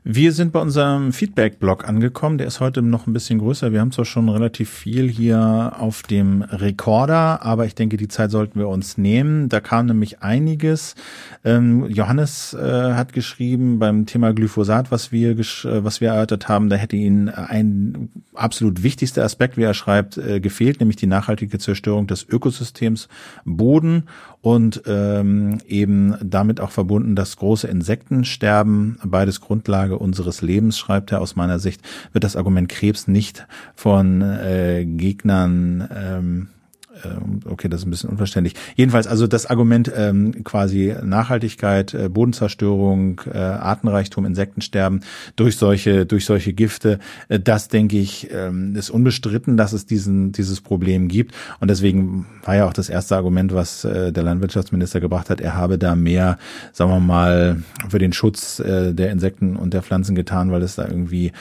[0.05, 2.37] Wir sind bei unserem Feedback-Blog angekommen.
[2.37, 3.71] Der ist heute noch ein bisschen größer.
[3.71, 8.33] Wir haben zwar schon relativ viel hier auf dem Rekorder, aber ich denke, die Zeit
[8.33, 9.49] sollten wir uns nehmen.
[9.49, 10.97] Da kam nämlich einiges.
[11.45, 16.69] Ähm, Johannes äh, hat geschrieben beim Thema Glyphosat, was wir, äh, was wir erörtert haben,
[16.69, 21.61] da hätte ihn ein absolut wichtigster Aspekt, wie er schreibt, äh, gefehlt, nämlich die nachhaltige
[21.61, 23.07] Zerstörung des Ökosystems
[23.45, 24.09] Boden
[24.43, 31.21] und ähm, eben damit auch verbunden das große Insektensterben, beides Grundlage unseres Lebens, schreibt er.
[31.21, 31.81] Aus meiner Sicht
[32.13, 33.47] wird das Argument Krebs nicht
[33.77, 36.49] von äh, Gegnern ähm,
[37.47, 38.55] okay, das ist ein bisschen unverständlich.
[38.77, 45.01] Jedenfalls also das Argument ähm, quasi Nachhaltigkeit, äh, Bodenzerstörung, äh, Artenreichtum, Insektensterben
[45.37, 46.99] durch solche durch solche Gifte,
[47.29, 52.27] äh, das denke ich ähm, ist unbestritten, dass es diesen dieses Problem gibt und deswegen
[52.45, 55.95] war ja auch das erste Argument, was äh, der Landwirtschaftsminister gebracht hat, er habe da
[55.95, 56.39] mehr,
[56.73, 60.77] sagen wir mal, für den Schutz äh, der Insekten und der Pflanzen getan, weil es
[60.77, 61.33] da irgendwie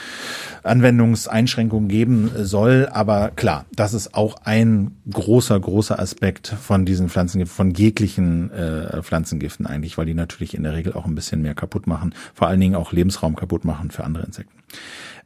[0.62, 7.08] Anwendungseinschränkungen geben soll, aber klar, das ist auch ein großer großer, großer Aspekt von diesen
[7.08, 11.42] Pflanzengiften, von jeglichen äh, Pflanzengiften eigentlich, weil die natürlich in der Regel auch ein bisschen
[11.42, 14.58] mehr kaputt machen, vor allen Dingen auch Lebensraum kaputt machen für andere Insekten.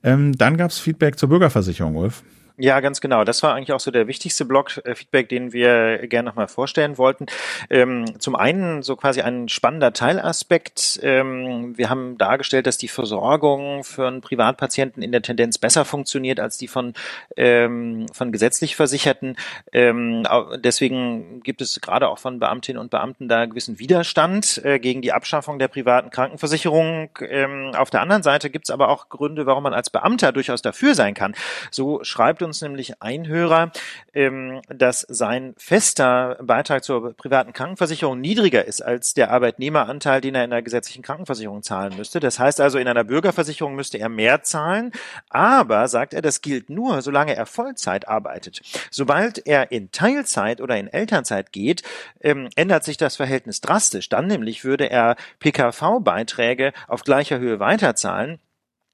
[0.03, 2.23] Ähm, dann gab es Feedback zur Bürgerversicherung, Wolf.
[2.59, 3.25] Ja, ganz genau.
[3.25, 7.27] Das war eigentlich auch so der wichtigste Blog-Feedback, den wir gerne nochmal vorstellen wollten.
[7.69, 10.99] Ähm, zum einen so quasi ein spannender Teilaspekt.
[11.03, 16.41] Ähm, wir haben dargestellt, dass die Versorgung für einen Privatpatienten in der Tendenz besser funktioniert
[16.41, 16.95] als die von,
[17.37, 19.37] ähm, von gesetzlich Versicherten.
[19.75, 20.27] Ähm,
[20.57, 25.13] deswegen gibt es gerade auch von Beamtinnen und Beamten da gewissen Widerstand äh, gegen die
[25.13, 27.11] Abschaffung der privaten Krankenversicherung.
[27.21, 30.63] Ähm, auf der anderen Seite gibt es aber auch Gründe, warum man als Beamter durchaus
[30.63, 31.35] dafür sein kann.
[31.71, 33.73] So schreibt uns nämlich ein Hörer,
[34.15, 40.45] ähm, dass sein fester Beitrag zur privaten Krankenversicherung niedriger ist als der Arbeitnehmeranteil, den er
[40.45, 42.21] in der gesetzlichen Krankenversicherung zahlen müsste.
[42.21, 44.93] Das heißt also, in einer Bürgerversicherung müsste er mehr zahlen,
[45.29, 48.63] aber, sagt er, das gilt nur, solange er Vollzeit arbeitet.
[48.91, 51.83] Sobald er in Teilzeit oder in Elternzeit geht,
[52.21, 54.09] ähm, ändert sich das Verhältnis drastisch.
[54.09, 58.39] Dann nämlich würde er PKV-Beiträge auf gleicher Höhe weiterzahlen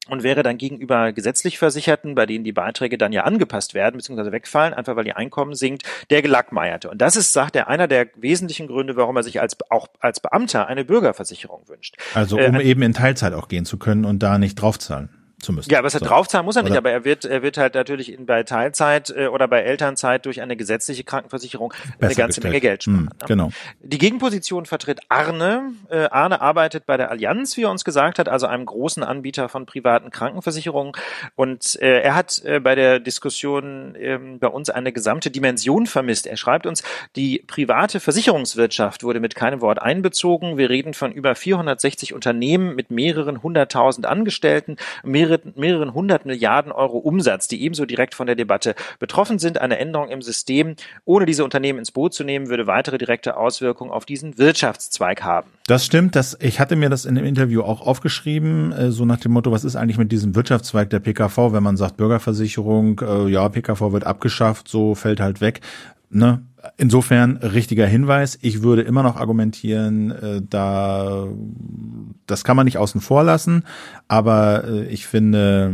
[0.09, 4.33] und wäre dann gegenüber gesetzlich Versicherten, bei denen die Beiträge dann ja angepasst werden bzw.
[4.33, 6.91] wegfallen, einfach weil ihr Einkommen sinkt, der gelackmeierte.
[6.91, 10.21] Und das ist, sagt er, einer der wesentlichen Gründe, warum er sich als auch als
[10.21, 11.97] Beamter eine Bürgerversicherung wünscht.
[12.15, 15.53] Also um äh, eben in Teilzeit auch gehen zu können und da nicht draufzahlen zu
[15.53, 15.71] müssen.
[15.71, 16.01] Ja, aber es so.
[16.01, 16.79] draufzahlen muss er nicht, oder?
[16.79, 20.41] aber er wird, er wird halt natürlich in, bei Teilzeit äh, oder bei Elternzeit durch
[20.41, 22.53] eine gesetzliche Krankenversicherung Besser eine ganze gestellt.
[22.53, 23.05] Menge Geld sparen.
[23.05, 23.51] Mm, genau.
[23.81, 25.73] Die Gegenposition vertritt Arne.
[25.91, 29.49] Äh, Arne arbeitet bei der Allianz, wie er uns gesagt hat, also einem großen Anbieter
[29.49, 30.93] von privaten Krankenversicherungen.
[31.35, 36.27] Und äh, er hat äh, bei der Diskussion äh, bei uns eine gesamte Dimension vermisst.
[36.27, 36.83] Er schreibt uns,
[37.17, 40.57] die private Versicherungswirtschaft wurde mit keinem Wort einbezogen.
[40.57, 46.73] Wir reden von über 460 Unternehmen mit mehreren hunderttausend Angestellten, mehreren mehreren, mehreren hundert Milliarden
[46.73, 49.59] Euro Umsatz, die ebenso direkt von der Debatte betroffen sind.
[49.59, 53.91] Eine Änderung im System, ohne diese Unternehmen ins Boot zu nehmen, würde weitere direkte Auswirkungen
[53.91, 55.49] auf diesen Wirtschaftszweig haben.
[55.67, 56.17] Das stimmt.
[56.17, 59.53] Das, ich hatte mir das in dem Interview auch aufgeschrieben, äh, so nach dem Motto,
[59.53, 63.93] was ist eigentlich mit diesem Wirtschaftszweig der PKV, wenn man sagt Bürgerversicherung, äh, ja, PKV
[63.93, 65.61] wird abgeschafft, so fällt halt weg.
[66.13, 66.43] Ne?
[66.77, 68.39] Insofern richtiger Hinweis.
[68.41, 71.27] Ich würde immer noch argumentieren, äh, da
[72.27, 73.65] das kann man nicht außen vor lassen,
[74.09, 75.73] aber äh, ich finde,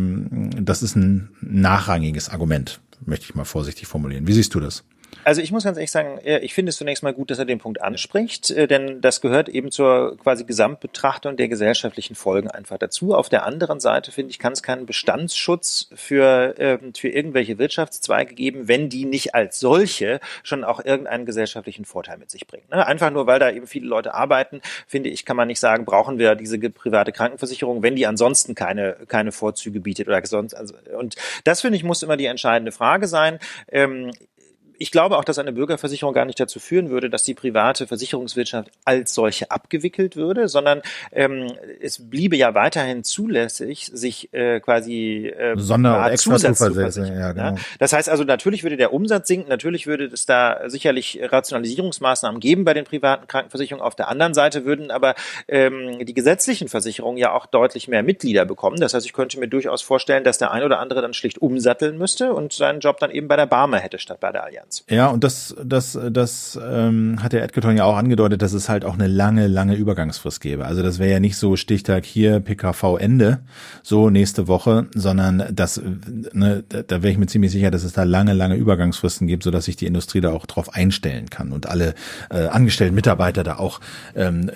[0.60, 4.26] das ist ein nachrangiges Argument, möchte ich mal vorsichtig formulieren.
[4.26, 4.84] Wie siehst du das?
[5.28, 7.58] Also ich muss ganz ehrlich sagen, ich finde es zunächst mal gut, dass er den
[7.58, 13.14] Punkt anspricht, äh, denn das gehört eben zur quasi Gesamtbetrachtung der gesellschaftlichen Folgen einfach dazu.
[13.14, 18.34] Auf der anderen Seite finde ich, kann es keinen Bestandsschutz für, ähm, für irgendwelche Wirtschaftszweige
[18.34, 22.64] geben, wenn die nicht als solche schon auch irgendeinen gesellschaftlichen Vorteil mit sich bringen.
[22.70, 22.86] Ne?
[22.86, 26.18] Einfach nur, weil da eben viele Leute arbeiten, finde ich, kann man nicht sagen, brauchen
[26.18, 30.54] wir diese private Krankenversicherung, wenn die ansonsten keine, keine Vorzüge bietet oder sonst.
[30.54, 33.38] Also, und das finde ich muss immer die entscheidende Frage sein.
[34.78, 38.70] Ich glaube auch, dass eine Bürgerversicherung gar nicht dazu führen würde, dass die private Versicherungswirtschaft
[38.84, 40.82] als solche abgewickelt würde, sondern
[41.12, 47.18] ähm, es bliebe ja weiterhin zulässig, sich äh, quasi äh, Sonder- Zusatz zu versichern.
[47.18, 47.56] Ja, genau.
[47.78, 52.64] Das heißt also, natürlich würde der Umsatz sinken, natürlich würde es da sicherlich Rationalisierungsmaßnahmen geben
[52.64, 53.84] bei den privaten Krankenversicherungen.
[53.84, 55.14] Auf der anderen Seite würden aber
[55.48, 58.78] ähm, die gesetzlichen Versicherungen ja auch deutlich mehr Mitglieder bekommen.
[58.80, 61.98] Das heißt, ich könnte mir durchaus vorstellen, dass der ein oder andere dann schlicht umsatteln
[61.98, 64.67] müsste und seinen Job dann eben bei der Barmer hätte statt bei der Allianz.
[64.68, 64.84] Konzerns.
[64.88, 68.84] Ja, und das, das, das ähm, hat der Edgerton ja auch angedeutet, dass es halt
[68.84, 70.66] auch eine lange, lange Übergangsfrist gäbe.
[70.66, 73.40] Also das wäre ja nicht so Stichtag hier PKV Ende,
[73.82, 75.80] so nächste Woche, sondern das,
[76.32, 79.64] ne, da wäre ich mir ziemlich sicher, dass es da lange, lange Übergangsfristen gibt, sodass
[79.64, 81.94] sich die Industrie da auch drauf einstellen kann und alle
[82.30, 83.80] äh, angestellten Mitarbeiter da auch
[84.14, 84.50] ähm,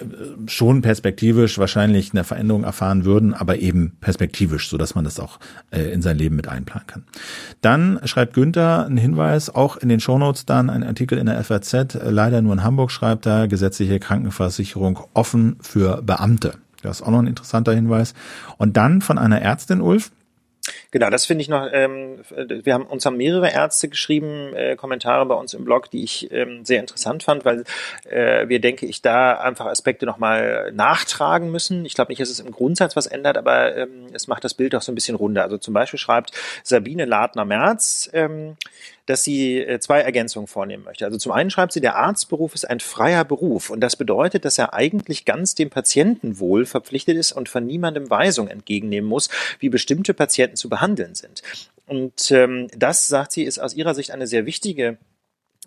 [0.46, 5.38] schon perspektivisch wahrscheinlich eine Veränderung erfahren würden, aber eben perspektivisch, so dass man das auch
[5.70, 7.04] äh, in sein Leben mit einplanen kann.
[7.60, 11.98] Dann schreibt Günther einen Hinweis, auch in den Shownotes dann ein Artikel in der FAZ,
[12.02, 16.54] leider nur in Hamburg schreibt er, gesetzliche Krankenversicherung offen für Beamte.
[16.82, 18.14] Das ist auch noch ein interessanter Hinweis.
[18.58, 20.10] Und dann von einer Ärztin, Ulf,
[20.92, 25.26] Genau, das finde ich noch, ähm, wir haben uns haben mehrere Ärzte geschrieben, äh, Kommentare
[25.26, 27.64] bei uns im Blog, die ich ähm, sehr interessant fand, weil
[28.08, 31.84] äh, wir, denke ich, da einfach Aspekte nochmal nachtragen müssen.
[31.84, 34.74] Ich glaube nicht, dass es im Grundsatz was ändert, aber ähm, es macht das Bild
[34.76, 35.42] auch so ein bisschen runder.
[35.42, 36.30] Also zum Beispiel schreibt
[36.62, 38.56] Sabine Ladner-Merz, ähm,
[39.06, 41.04] dass sie äh, zwei Ergänzungen vornehmen möchte.
[41.04, 44.58] Also zum einen schreibt sie, der Arztberuf ist ein freier Beruf und das bedeutet, dass
[44.58, 50.14] er eigentlich ganz dem Patientenwohl verpflichtet ist und von niemandem Weisung entgegennehmen muss, wie bestimmte
[50.14, 51.42] Patienten zu behandeln sind.
[51.86, 54.98] Und ähm, das, sagt sie, ist aus ihrer Sicht eine sehr wichtige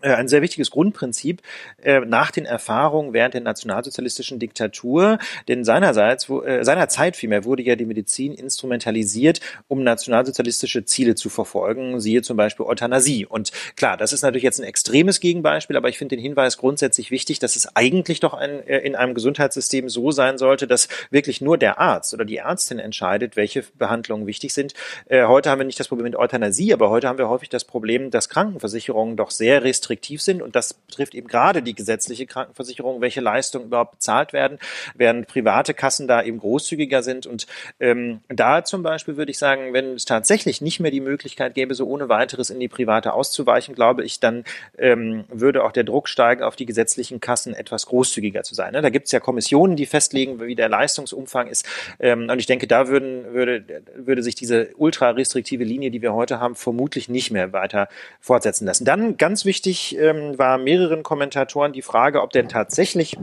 [0.01, 1.41] ein sehr wichtiges Grundprinzip
[1.81, 5.19] äh, nach den Erfahrungen während der nationalsozialistischen Diktatur.
[5.47, 9.39] Denn seinerseits, wo, äh, seinerzeit vielmehr wurde ja die Medizin instrumentalisiert,
[9.69, 13.25] um nationalsozialistische Ziele zu verfolgen, siehe zum Beispiel Euthanasie.
[13.25, 17.09] Und klar, das ist natürlich jetzt ein extremes Gegenbeispiel, aber ich finde den Hinweis grundsätzlich
[17.09, 21.39] wichtig, dass es eigentlich doch ein, äh, in einem Gesundheitssystem so sein sollte, dass wirklich
[21.39, 24.73] nur der Arzt oder die Ärztin entscheidet, welche Behandlungen wichtig sind.
[25.07, 27.63] Äh, heute haben wir nicht das Problem mit Euthanasie, aber heute haben wir häufig das
[27.63, 30.41] Problem, dass Krankenversicherungen doch sehr restriktiv restriktiv sind.
[30.41, 34.59] Und das betrifft eben gerade die gesetzliche Krankenversicherung, welche Leistungen überhaupt bezahlt werden,
[34.95, 37.27] während private Kassen da eben großzügiger sind.
[37.27, 37.47] Und
[37.79, 41.75] ähm, da zum Beispiel würde ich sagen, wenn es tatsächlich nicht mehr die Möglichkeit gäbe,
[41.75, 44.43] so ohne weiteres in die private auszuweichen, glaube ich, dann
[44.77, 48.73] ähm, würde auch der Druck steigen, auf die gesetzlichen Kassen etwas großzügiger zu sein.
[48.73, 48.81] Ne?
[48.81, 51.67] Da gibt es ja Kommissionen, die festlegen, wie der Leistungsumfang ist.
[51.99, 53.63] Ähm, und ich denke, da würden, würde,
[53.95, 57.87] würde sich diese ultra restriktive Linie, die wir heute haben, vermutlich nicht mehr weiter
[58.19, 58.85] fortsetzen lassen.
[58.85, 63.17] Dann ganz wichtig, Ähm, war mehreren Kommentatoren die Frage, ob denn tatsächlich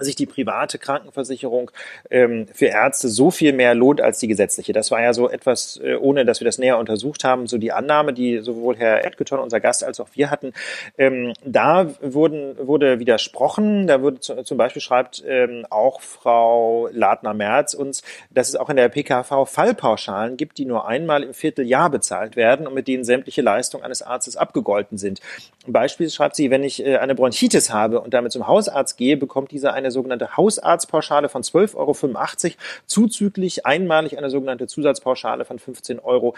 [0.00, 1.70] sich die private Krankenversicherung
[2.10, 4.72] ähm, für Ärzte so viel mehr lohnt als die gesetzliche.
[4.72, 7.72] Das war ja so etwas, äh, ohne dass wir das näher untersucht haben, so die
[7.72, 10.52] Annahme, die sowohl Herr Erdgeton, unser Gast, als auch wir hatten.
[10.98, 13.86] Ähm, da wurden, wurde widersprochen.
[13.86, 18.76] Da wurde zu, zum Beispiel schreibt ähm, auch Frau Ladner-Merz uns, dass es auch in
[18.76, 23.42] der PKV Fallpauschalen gibt, die nur einmal im Vierteljahr bezahlt werden und mit denen sämtliche
[23.42, 25.20] Leistungen eines Arztes abgegolten sind.
[25.66, 29.50] Beispielsweise schreibt sie, wenn ich äh, eine Bronchitis habe und damit zum Hausarzt gehe, bekommt
[29.50, 32.54] dieser eine sogenannte Hausarztpauschale von 12,85 Euro,
[32.86, 36.34] zuzüglich einmalig eine sogenannte Zusatzpauschale von 15,16 Euro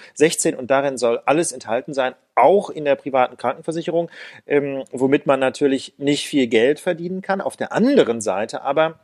[0.59, 4.11] und darin soll alles enthalten sein, auch in der privaten Krankenversicherung,
[4.47, 7.41] ähm, womit man natürlich nicht viel Geld verdienen kann.
[7.41, 8.99] Auf der anderen Seite aber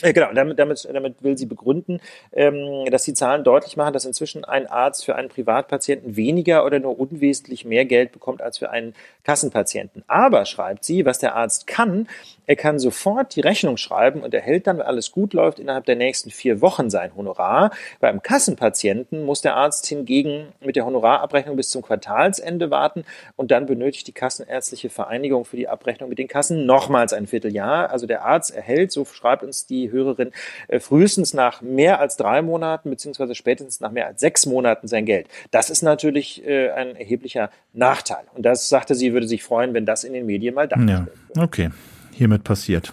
[0.00, 2.00] äh, genau, damit, damit, damit will sie begründen,
[2.32, 6.78] ähm, dass die Zahlen deutlich machen, dass inzwischen ein Arzt für einen Privatpatienten weniger oder
[6.78, 8.94] nur unwesentlich mehr Geld bekommt als für einen
[9.28, 10.04] Kassenpatienten.
[10.06, 12.08] Aber, schreibt sie, was der Arzt kann,
[12.46, 15.96] er kann sofort die Rechnung schreiben und erhält dann, wenn alles gut läuft, innerhalb der
[15.96, 17.70] nächsten vier Wochen sein Honorar.
[18.00, 23.04] Beim Kassenpatienten muss der Arzt hingegen mit der Honorarabrechnung bis zum Quartalsende warten
[23.36, 27.90] und dann benötigt die Kassenärztliche Vereinigung für die Abrechnung mit den Kassen nochmals ein Vierteljahr.
[27.90, 30.32] Also der Arzt erhält, so schreibt uns die Hörerin,
[30.68, 35.04] äh, frühestens nach mehr als drei Monaten beziehungsweise spätestens nach mehr als sechs Monaten sein
[35.04, 35.28] Geld.
[35.50, 38.24] Das ist natürlich äh, ein erheblicher Nachteil.
[38.34, 41.34] Und das sagte sie, würde sich freuen, wenn das in den Medien mal dargestellt ja,
[41.34, 41.44] wird.
[41.44, 41.70] Okay,
[42.12, 42.92] hiermit passiert.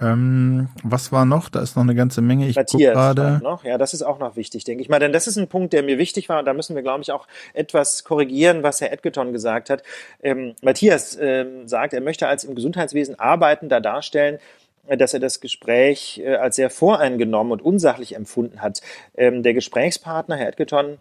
[0.00, 1.48] Ähm, was war noch?
[1.48, 2.48] Da ist noch eine ganze Menge.
[2.48, 3.40] Ich Matthias gerade.
[3.42, 3.64] noch.
[3.64, 5.00] Ja, das ist auch noch wichtig, denke ich mal.
[5.00, 6.38] Denn das ist ein Punkt, der mir wichtig war.
[6.38, 9.82] Und da müssen wir, glaube ich, auch etwas korrigieren, was Herr Edgeton gesagt hat.
[10.22, 14.38] Ähm, Matthias ähm, sagt, er möchte als im Gesundheitswesen Arbeitender darstellen,
[14.86, 18.80] dass er das Gespräch äh, als sehr voreingenommen und unsachlich empfunden hat.
[19.16, 20.98] Ähm, der Gesprächspartner, Herr Edgeton,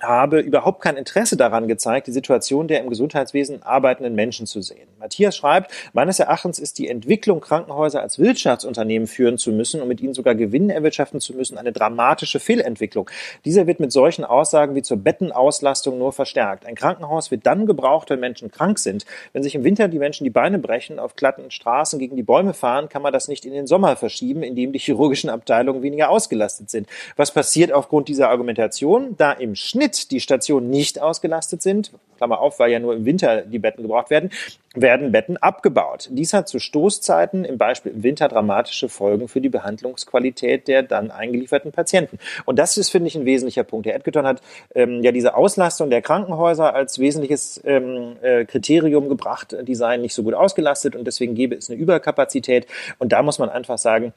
[0.00, 4.88] habe überhaupt kein Interesse daran gezeigt, die Situation der im Gesundheitswesen arbeitenden Menschen zu sehen.
[4.98, 10.00] Matthias schreibt, meines Erachtens ist die Entwicklung, Krankenhäuser als Wirtschaftsunternehmen führen zu müssen und mit
[10.00, 13.10] ihnen sogar Gewinn erwirtschaften zu müssen, eine dramatische Fehlentwicklung.
[13.44, 16.66] Dieser wird mit solchen Aussagen wie zur Bettenauslastung nur verstärkt.
[16.66, 19.06] Ein Krankenhaus wird dann gebraucht, wenn Menschen krank sind.
[19.32, 22.54] Wenn sich im Winter die Menschen die Beine brechen, auf glatten Straßen gegen die Bäume
[22.54, 26.70] fahren, kann man das nicht in den Sommer verschieben, indem die chirurgischen Abteilungen weniger ausgelastet
[26.70, 26.88] sind.
[27.16, 29.14] Was passiert aufgrund dieser Argumentation?
[29.16, 33.04] Da im Schnitt Schnitt die Stationen nicht ausgelastet sind, Klammer auf, weil ja nur im
[33.04, 34.30] Winter die Betten gebraucht werden,
[34.74, 36.08] werden Betten abgebaut.
[36.12, 41.10] Dies hat zu Stoßzeiten im Beispiel im Winter dramatische Folgen für die Behandlungsqualität der dann
[41.10, 42.18] eingelieferten Patienten.
[42.44, 43.86] Und das ist, finde ich, ein wesentlicher Punkt.
[43.86, 44.42] Herr Edgerton hat
[44.74, 49.56] ähm, ja diese Auslastung der Krankenhäuser als wesentliches ähm, äh, Kriterium gebracht.
[49.62, 52.66] Die seien nicht so gut ausgelastet und deswegen gäbe es eine Überkapazität.
[52.98, 54.12] Und da muss man einfach sagen,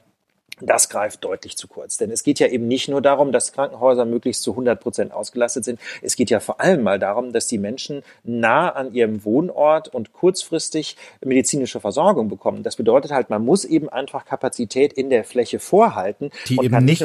[0.60, 1.96] das greift deutlich zu kurz.
[1.96, 5.64] Denn es geht ja eben nicht nur darum, dass Krankenhäuser möglichst zu 100 Prozent ausgelastet
[5.64, 5.80] sind.
[6.02, 10.12] Es geht ja vor allem mal darum, dass die Menschen nah an ihrem Wohnort und
[10.12, 12.62] kurzfristig medizinische Versorgung bekommen.
[12.62, 16.30] Das bedeutet halt, man muss eben einfach Kapazität in der Fläche vorhalten.
[16.48, 17.04] Die eben nicht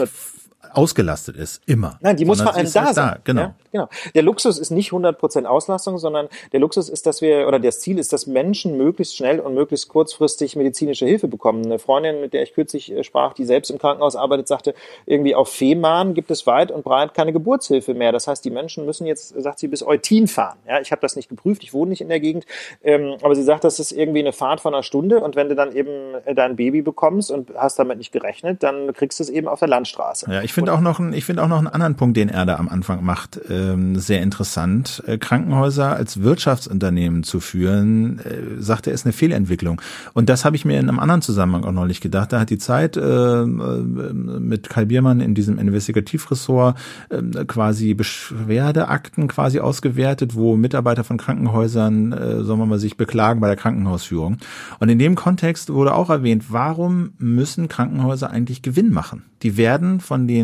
[0.73, 1.98] ausgelastet ist, immer.
[2.02, 3.14] Nein, die muss vor allem da halt sein.
[3.14, 3.41] Da, genau.
[3.41, 3.90] Ja, genau.
[4.14, 7.98] Der Luxus ist nicht 100% Auslastung, sondern der Luxus ist, dass wir, oder das Ziel
[7.98, 11.65] ist, dass Menschen möglichst schnell und möglichst kurzfristig medizinische Hilfe bekommen.
[11.65, 14.73] Eine Freundin, mit der ich kürzlich äh, sprach, die selbst im Krankenhaus arbeitet, sagte,
[15.06, 18.11] irgendwie auf Fehmarn gibt es weit und breit keine Geburtshilfe mehr.
[18.11, 20.57] Das heißt, die Menschen müssen jetzt, sagt sie, bis Eutin fahren.
[20.68, 22.45] Ja, ich habe das nicht geprüft, ich wohne nicht in der Gegend,
[22.84, 25.56] ähm, aber sie sagt, das ist irgendwie eine Fahrt von einer Stunde und wenn du
[25.56, 29.30] dann eben äh, dein Baby bekommst und hast damit nicht gerechnet, dann kriegst du es
[29.30, 30.30] eben auf der Landstraße.
[30.30, 32.55] Ja, ich finde auch noch, ich finde auch noch einen anderen Punkt, den er da
[32.55, 35.03] am Anfang macht, ähm, sehr interessant.
[35.05, 39.80] Äh, Krankenhäuser als Wirtschaftsunternehmen zu führen, äh, sagt er, ist eine Fehlentwicklung.
[40.13, 42.34] Und das habe ich mir in einem anderen Zusammenhang auch neulich gedacht.
[42.34, 46.76] Da hat die Zeit äh, äh mit Kai Biermann in diesem Investigativressort
[47.09, 53.39] äh, quasi Beschwerdeakten quasi ausgewertet, wo Mitarbeiter von Krankenhäusern, äh, sagen wir mal, sich beklagen
[53.39, 54.38] bei der Krankenhausführung.
[54.80, 59.26] Und in dem Kontext wurde auch erwähnt, warum müssen Krankenhäuser eigentlich Gewinn machen?
[59.43, 60.39] Die werden von den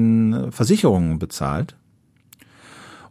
[0.51, 1.75] Versicherungen bezahlt.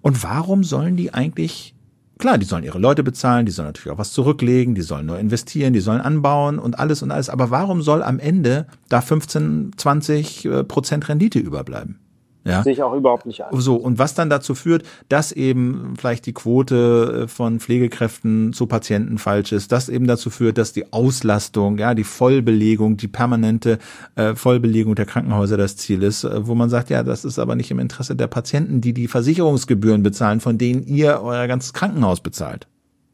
[0.01, 1.74] Und warum sollen die eigentlich,
[2.19, 5.19] klar, die sollen ihre Leute bezahlen, die sollen natürlich auch was zurücklegen, die sollen nur
[5.19, 7.31] investieren, die sollen anbauen und alles und alles.
[7.31, 12.03] Aber warum soll am Ende da 15, 20 äh, Prozent Rendite überbleiben?
[12.44, 12.62] Ja.
[12.62, 13.58] Sehe ich auch überhaupt nicht ein.
[13.58, 18.66] So, und was dann dazu führt, dass eben vielleicht die Quote äh, von Pflegekräften zu
[18.66, 23.78] Patienten falsch ist, das eben dazu führt, dass die Auslastung, ja, die Vollbelegung, die permanente
[24.16, 27.56] äh, Vollbelegung der Krankenhäuser das Ziel ist, äh, wo man sagt, ja, das ist aber
[27.56, 32.20] nicht im Interesse der Patienten, die die Versicherungsgebühren bezahlen, von denen ihr euer ganzes Krankenhaus
[32.20, 32.68] bezahlt.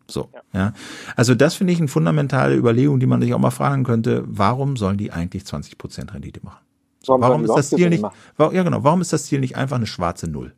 [0.09, 0.61] So, ja.
[0.61, 0.73] ja.
[1.15, 4.77] Also das finde ich eine fundamentale Überlegung, die man sich auch mal fragen könnte, warum
[4.77, 6.59] sollen die eigentlich 20 Prozent Rendite machen?
[7.07, 8.05] Warum, warum ist das Ziel nicht,
[8.37, 10.53] warum, ja genau, warum ist das Ziel nicht einfach eine schwarze Null?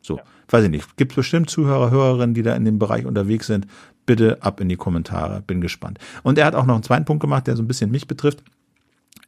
[0.00, 0.22] So, ja.
[0.48, 0.96] weiß ich nicht.
[0.96, 3.66] Gibt bestimmt Zuhörer, Hörerinnen, die da in dem Bereich unterwegs sind.
[4.04, 5.42] Bitte ab in die Kommentare.
[5.46, 5.98] Bin gespannt.
[6.24, 8.42] Und er hat auch noch einen zweiten Punkt gemacht, der so ein bisschen mich betrifft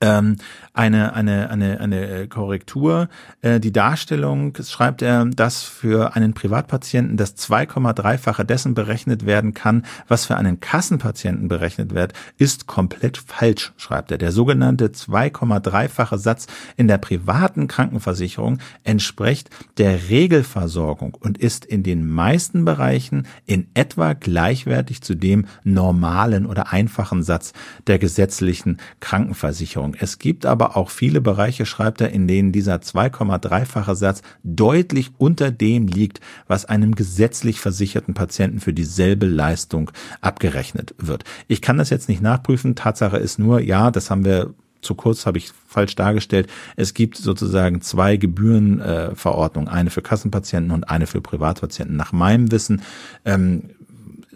[0.05, 0.36] ähm,
[0.74, 3.09] eine, eine, eine, eine äh, Korrektur.
[3.40, 9.85] Äh, die Darstellung schreibt er, dass für einen Privatpatienten das 2,3-fache dessen berechnet werden kann,
[10.09, 14.18] was für einen Kassenpatienten berechnet wird, ist komplett falsch, schreibt er.
[14.18, 22.09] Der sogenannte 2,3-fache Satz in der privaten Krankenversicherung entspricht der Regelversorgung und ist in den
[22.09, 27.52] meisten Bereichen in etwa gleichwertig zu dem normalen oder einfachen Satz
[27.86, 29.93] der gesetzlichen Krankenversicherung.
[29.98, 35.50] Es gibt aber auch viele Bereiche, schreibt er, in denen dieser 2,3-fache Satz deutlich unter
[35.50, 39.90] dem liegt, was einem gesetzlich versicherten Patienten für dieselbe Leistung
[40.20, 41.24] abgerechnet wird.
[41.48, 42.74] Ich kann das jetzt nicht nachprüfen.
[42.74, 44.54] Tatsache ist nur, ja, das haben wir
[44.84, 46.48] zu kurz habe ich falsch dargestellt.
[46.76, 51.96] Es gibt sozusagen zwei Gebührenverordnungen, äh, eine für Kassenpatienten und eine für Privatpatienten.
[51.96, 52.82] Nach meinem Wissen
[53.24, 53.70] ähm,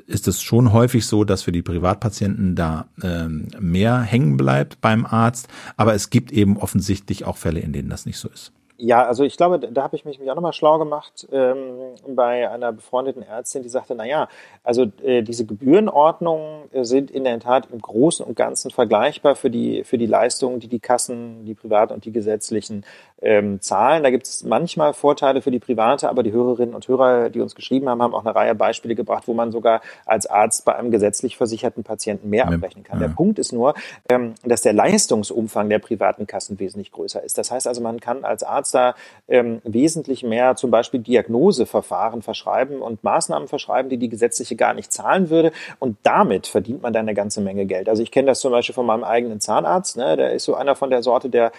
[0.08, 5.04] ist es schon häufig so, dass für die Privatpatienten da ähm, mehr hängen bleibt beim
[5.04, 5.48] Arzt.
[5.76, 8.52] Aber es gibt eben offensichtlich auch Fälle, in denen das nicht so ist.
[8.80, 12.48] Ja, also ich glaube, da habe ich mich, mich auch nochmal schlau gemacht ähm, bei
[12.48, 14.28] einer befreundeten Ärztin, die sagte, na ja,
[14.62, 19.50] also äh, diese Gebührenordnungen äh, sind in der Tat im Großen und Ganzen vergleichbar für
[19.50, 22.84] die, für die Leistungen, die die Kassen, die privat und die gesetzlichen
[23.20, 24.04] ähm, zahlen.
[24.04, 27.56] Da gibt es manchmal Vorteile für die Private, aber die Hörerinnen und Hörer, die uns
[27.56, 30.92] geschrieben haben, haben auch eine Reihe Beispiele gebracht, wo man sogar als Arzt bei einem
[30.92, 33.00] gesetzlich versicherten Patienten mehr abrechnen kann.
[33.00, 33.08] Ja.
[33.08, 33.74] Der Punkt ist nur,
[34.08, 37.38] ähm, dass der Leistungsumfang der privaten Kassen wesentlich größer ist.
[37.38, 38.94] Das heißt also, man kann als Arzt Arzt da
[39.28, 44.92] ähm, wesentlich mehr zum Beispiel Diagnoseverfahren verschreiben und Maßnahmen verschreiben, die die gesetzliche gar nicht
[44.92, 45.52] zahlen würde.
[45.78, 47.88] Und damit verdient man dann eine ganze Menge Geld.
[47.88, 49.96] Also ich kenne das zum Beispiel von meinem eigenen Zahnarzt.
[49.96, 50.16] Ne?
[50.16, 51.52] Der ist so einer von der Sorte, der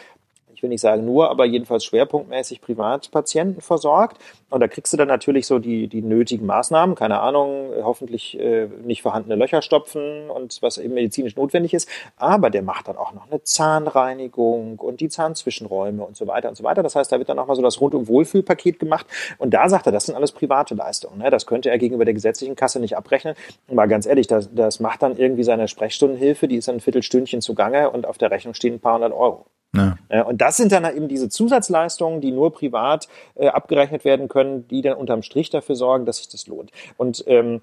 [0.60, 4.18] ich will nicht sagen nur, aber jedenfalls schwerpunktmäßig Privatpatienten versorgt.
[4.49, 8.68] Und da kriegst du dann natürlich so die, die nötigen Maßnahmen, keine Ahnung, hoffentlich äh,
[8.84, 11.88] nicht vorhandene Löcher stopfen und was eben medizinisch notwendig ist.
[12.18, 16.56] Aber der macht dann auch noch eine Zahnreinigung und die Zahnzwischenräume und so weiter und
[16.56, 16.84] so weiter.
[16.84, 19.06] Das heißt, da wird dann nochmal so das rundum Wohlfühlpaket gemacht.
[19.38, 21.19] Und da sagt er, das sind alles private Leistungen.
[21.19, 21.30] Ne?
[21.30, 23.36] Das könnte er gegenüber der gesetzlichen Kasse nicht abrechnen.
[23.69, 27.40] Und mal ganz ehrlich, das, das macht dann irgendwie seine Sprechstundenhilfe, die ist ein Viertelstündchen
[27.40, 29.45] zugange und auf der Rechnung stehen ein paar hundert Euro.
[29.76, 29.98] Ja.
[30.24, 34.82] Und das sind dann eben diese Zusatzleistungen, die nur privat äh, abgerechnet werden können, die
[34.82, 36.72] dann unterm Strich dafür sorgen, dass sich das lohnt.
[36.98, 37.62] Und ähm.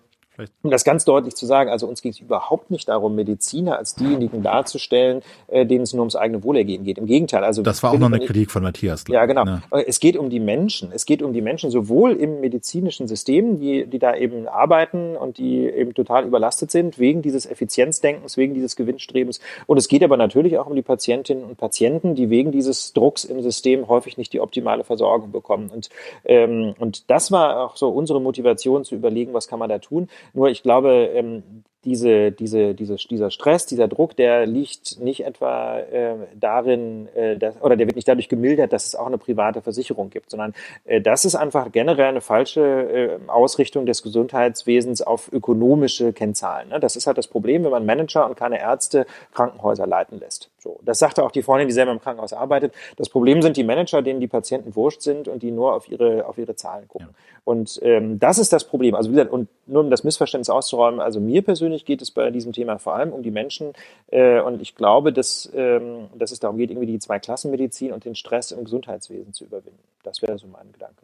[0.63, 3.95] Um das ganz deutlich zu sagen, also uns ging es überhaupt nicht darum, Mediziner als
[3.95, 6.99] diejenigen darzustellen, äh, denen es nur ums eigene Wohlergehen geht.
[6.99, 7.45] Im Gegenteil.
[7.45, 9.05] Also das war auch noch eine Kritik von Matthias.
[9.09, 9.45] Ja, genau.
[9.45, 9.63] Ja.
[9.87, 10.91] Es geht um die Menschen.
[10.93, 15.39] Es geht um die Menschen sowohl im medizinischen System, die, die da eben arbeiten und
[15.39, 19.41] die eben total überlastet sind, wegen dieses Effizienzdenkens, wegen dieses Gewinnstrebens.
[19.67, 23.25] Und es geht aber natürlich auch um die Patientinnen und Patienten, die wegen dieses Drucks
[23.25, 25.71] im System häufig nicht die optimale Versorgung bekommen.
[25.71, 25.89] Und,
[26.25, 30.09] ähm, und das war auch so unsere Motivation zu überlegen, was kann man da tun.
[30.35, 35.79] Nur ich glaube, ähm, diese, diese, diese, dieser Stress, dieser Druck, der liegt nicht etwa
[35.79, 39.63] äh, darin, äh, dass, oder der wird nicht dadurch gemildert, dass es auch eine private
[39.63, 40.53] Versicherung gibt, sondern
[40.85, 46.71] äh, das ist einfach generell eine falsche äh, Ausrichtung des Gesundheitswesens auf ökonomische Kennzahlen.
[46.71, 46.81] Ne?
[46.81, 50.51] Das ist halt das Problem, wenn man Manager und keine Ärzte Krankenhäuser leiten lässt.
[50.59, 52.75] So, das sagte auch die Freundin, die selber im Krankenhaus arbeitet.
[52.97, 56.27] Das Problem sind die Manager, denen die Patienten wurscht sind und die nur auf ihre,
[56.27, 57.09] auf ihre Zahlen gucken.
[57.11, 57.15] Ja.
[57.45, 58.97] Und ähm, das ist das Problem.
[58.97, 62.31] Also wie gesagt, und nur um das Missverständnis auszuräumen, also mir persönlich geht es bei
[62.31, 63.73] diesem Thema vor allem um die Menschen.
[64.09, 68.15] Äh, und ich glaube, dass, ähm, dass es darum geht, irgendwie die Zweiklassenmedizin und den
[68.15, 69.83] Stress im Gesundheitswesen zu überwinden.
[70.03, 71.03] Das wäre so mein Gedanke.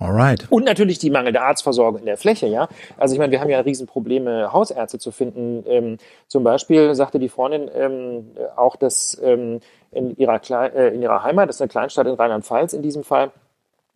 [0.00, 0.46] Alright.
[0.48, 2.68] Und natürlich die mangelnde Arztversorgung in der Fläche, ja.
[2.96, 5.62] Also ich meine, wir haben ja Riesenprobleme, Hausärzte zu finden.
[5.66, 9.60] Ähm, zum Beispiel sagte die Freundin ähm, auch, dass ähm,
[9.92, 13.04] in, ihrer Kle äh, in ihrer Heimat, das ist eine Kleinstadt in Rheinland-Pfalz in diesem
[13.04, 13.30] Fall,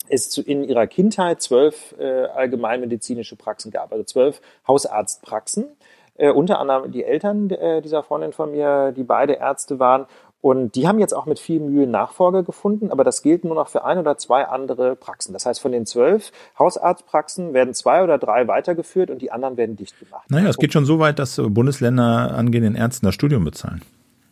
[0.08, 5.66] es in ihrer Kindheit zwölf äh, allgemeinmedizinische Praxen gab, also zwölf Hausarztpraxen.
[6.16, 10.06] Äh, unter anderem die Eltern äh, dieser Freundin von mir, die beide Ärzte waren.
[10.40, 13.68] Und die haben jetzt auch mit viel Mühe Nachfolger gefunden, aber das gilt nur noch
[13.68, 15.32] für ein oder zwei andere Praxen.
[15.32, 19.74] Das heißt, von den zwölf Hausarztpraxen werden zwei oder drei weitergeführt und die anderen werden
[19.74, 20.30] dicht gemacht.
[20.30, 23.80] Naja, es geht schon so weit, dass Bundesländer angehenden Ärzten das Studium bezahlen.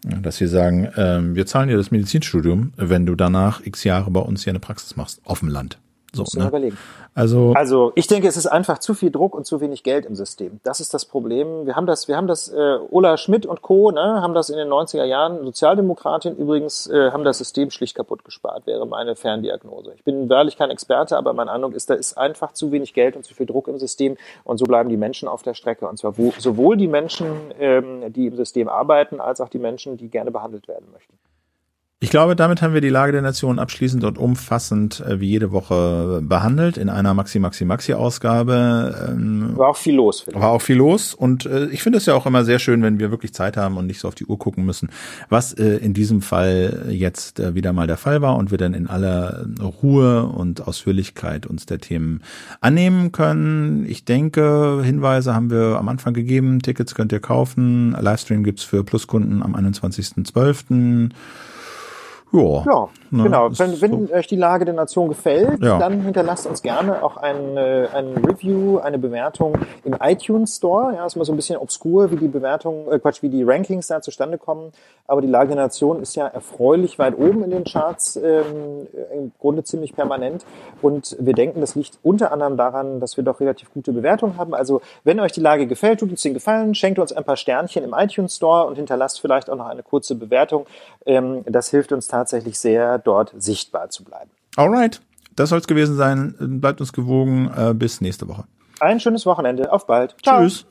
[0.04, 4.20] Dass sie sagen, ähm, wir zahlen dir das Medizinstudium, wenn du danach x Jahre bei
[4.20, 5.78] uns hier eine Praxis machst, auf dem Land.
[6.14, 6.48] So, ne?
[6.48, 6.78] überlegen.
[7.14, 10.14] Also, also ich denke, es ist einfach zu viel Druck und zu wenig Geld im
[10.14, 10.60] System.
[10.62, 11.66] Das ist das Problem.
[11.66, 13.90] Wir haben das, wir haben das, äh, Ola Schmidt und Co.
[13.90, 18.24] Ne, haben das in den 90er Jahren, Sozialdemokratin übrigens, äh, haben das System schlicht kaputt
[18.24, 19.92] gespart, wäre meine Ferndiagnose.
[19.96, 23.16] Ich bin wahrlich kein Experte, aber mein Eindruck ist, da ist einfach zu wenig Geld
[23.16, 25.88] und zu viel Druck im System und so bleiben die Menschen auf der Strecke.
[25.88, 29.96] Und zwar wo, sowohl die Menschen, ähm, die im System arbeiten, als auch die Menschen,
[29.96, 31.14] die gerne behandelt werden möchten.
[32.02, 35.52] Ich glaube, damit haben wir die Lage der Nation abschließend und umfassend äh, wie jede
[35.52, 39.08] Woche behandelt in einer Maxi Maxi Maxi Ausgabe.
[39.08, 40.26] Ähm, war auch viel los.
[40.32, 42.98] War auch viel los und äh, ich finde es ja auch immer sehr schön, wenn
[42.98, 44.90] wir wirklich Zeit haben und nicht so auf die Uhr gucken müssen,
[45.28, 48.74] was äh, in diesem Fall jetzt äh, wieder mal der Fall war und wir dann
[48.74, 52.22] in aller Ruhe und Ausführlichkeit uns der Themen
[52.60, 53.86] annehmen können.
[53.88, 56.62] Ich denke, Hinweise haben wir am Anfang gegeben.
[56.62, 57.92] Tickets könnt ihr kaufen.
[57.92, 61.12] Livestream gibt's für Pluskunden am 21.12.
[62.32, 63.48] Ja, ja ne, genau.
[63.58, 64.14] Wenn, wenn so.
[64.14, 65.78] euch die Lage der Nation gefällt, ja.
[65.78, 70.94] dann hinterlasst uns gerne auch ein, äh, ein Review, eine Bewertung im iTunes Store.
[70.94, 73.86] Ja, ist immer so ein bisschen obskur, wie die Bewertungen, äh, Quatsch, wie die Rankings
[73.86, 74.72] da zustande kommen.
[75.06, 79.32] Aber die Lage der Nation ist ja erfreulich weit oben in den Charts, ähm, im
[79.38, 80.44] Grunde ziemlich permanent.
[80.80, 84.54] Und wir denken, das liegt unter anderem daran, dass wir doch relativ gute Bewertungen haben.
[84.54, 87.84] Also, wenn euch die Lage gefällt, tut uns den Gefallen, schenkt uns ein paar Sternchen
[87.84, 90.66] im iTunes Store und hinterlasst vielleicht auch noch eine kurze Bewertung.
[91.04, 94.30] Ähm, das hilft uns tatsächlich sehr, dort sichtbar zu bleiben.
[94.56, 95.00] Alright,
[95.36, 96.34] das soll es gewesen sein.
[96.38, 97.50] Bleibt uns gewogen.
[97.56, 98.44] Äh, bis nächste Woche.
[98.80, 99.72] Ein schönes Wochenende.
[99.72, 100.16] Auf bald.
[100.22, 100.42] Ciao.
[100.42, 100.66] Tschüss.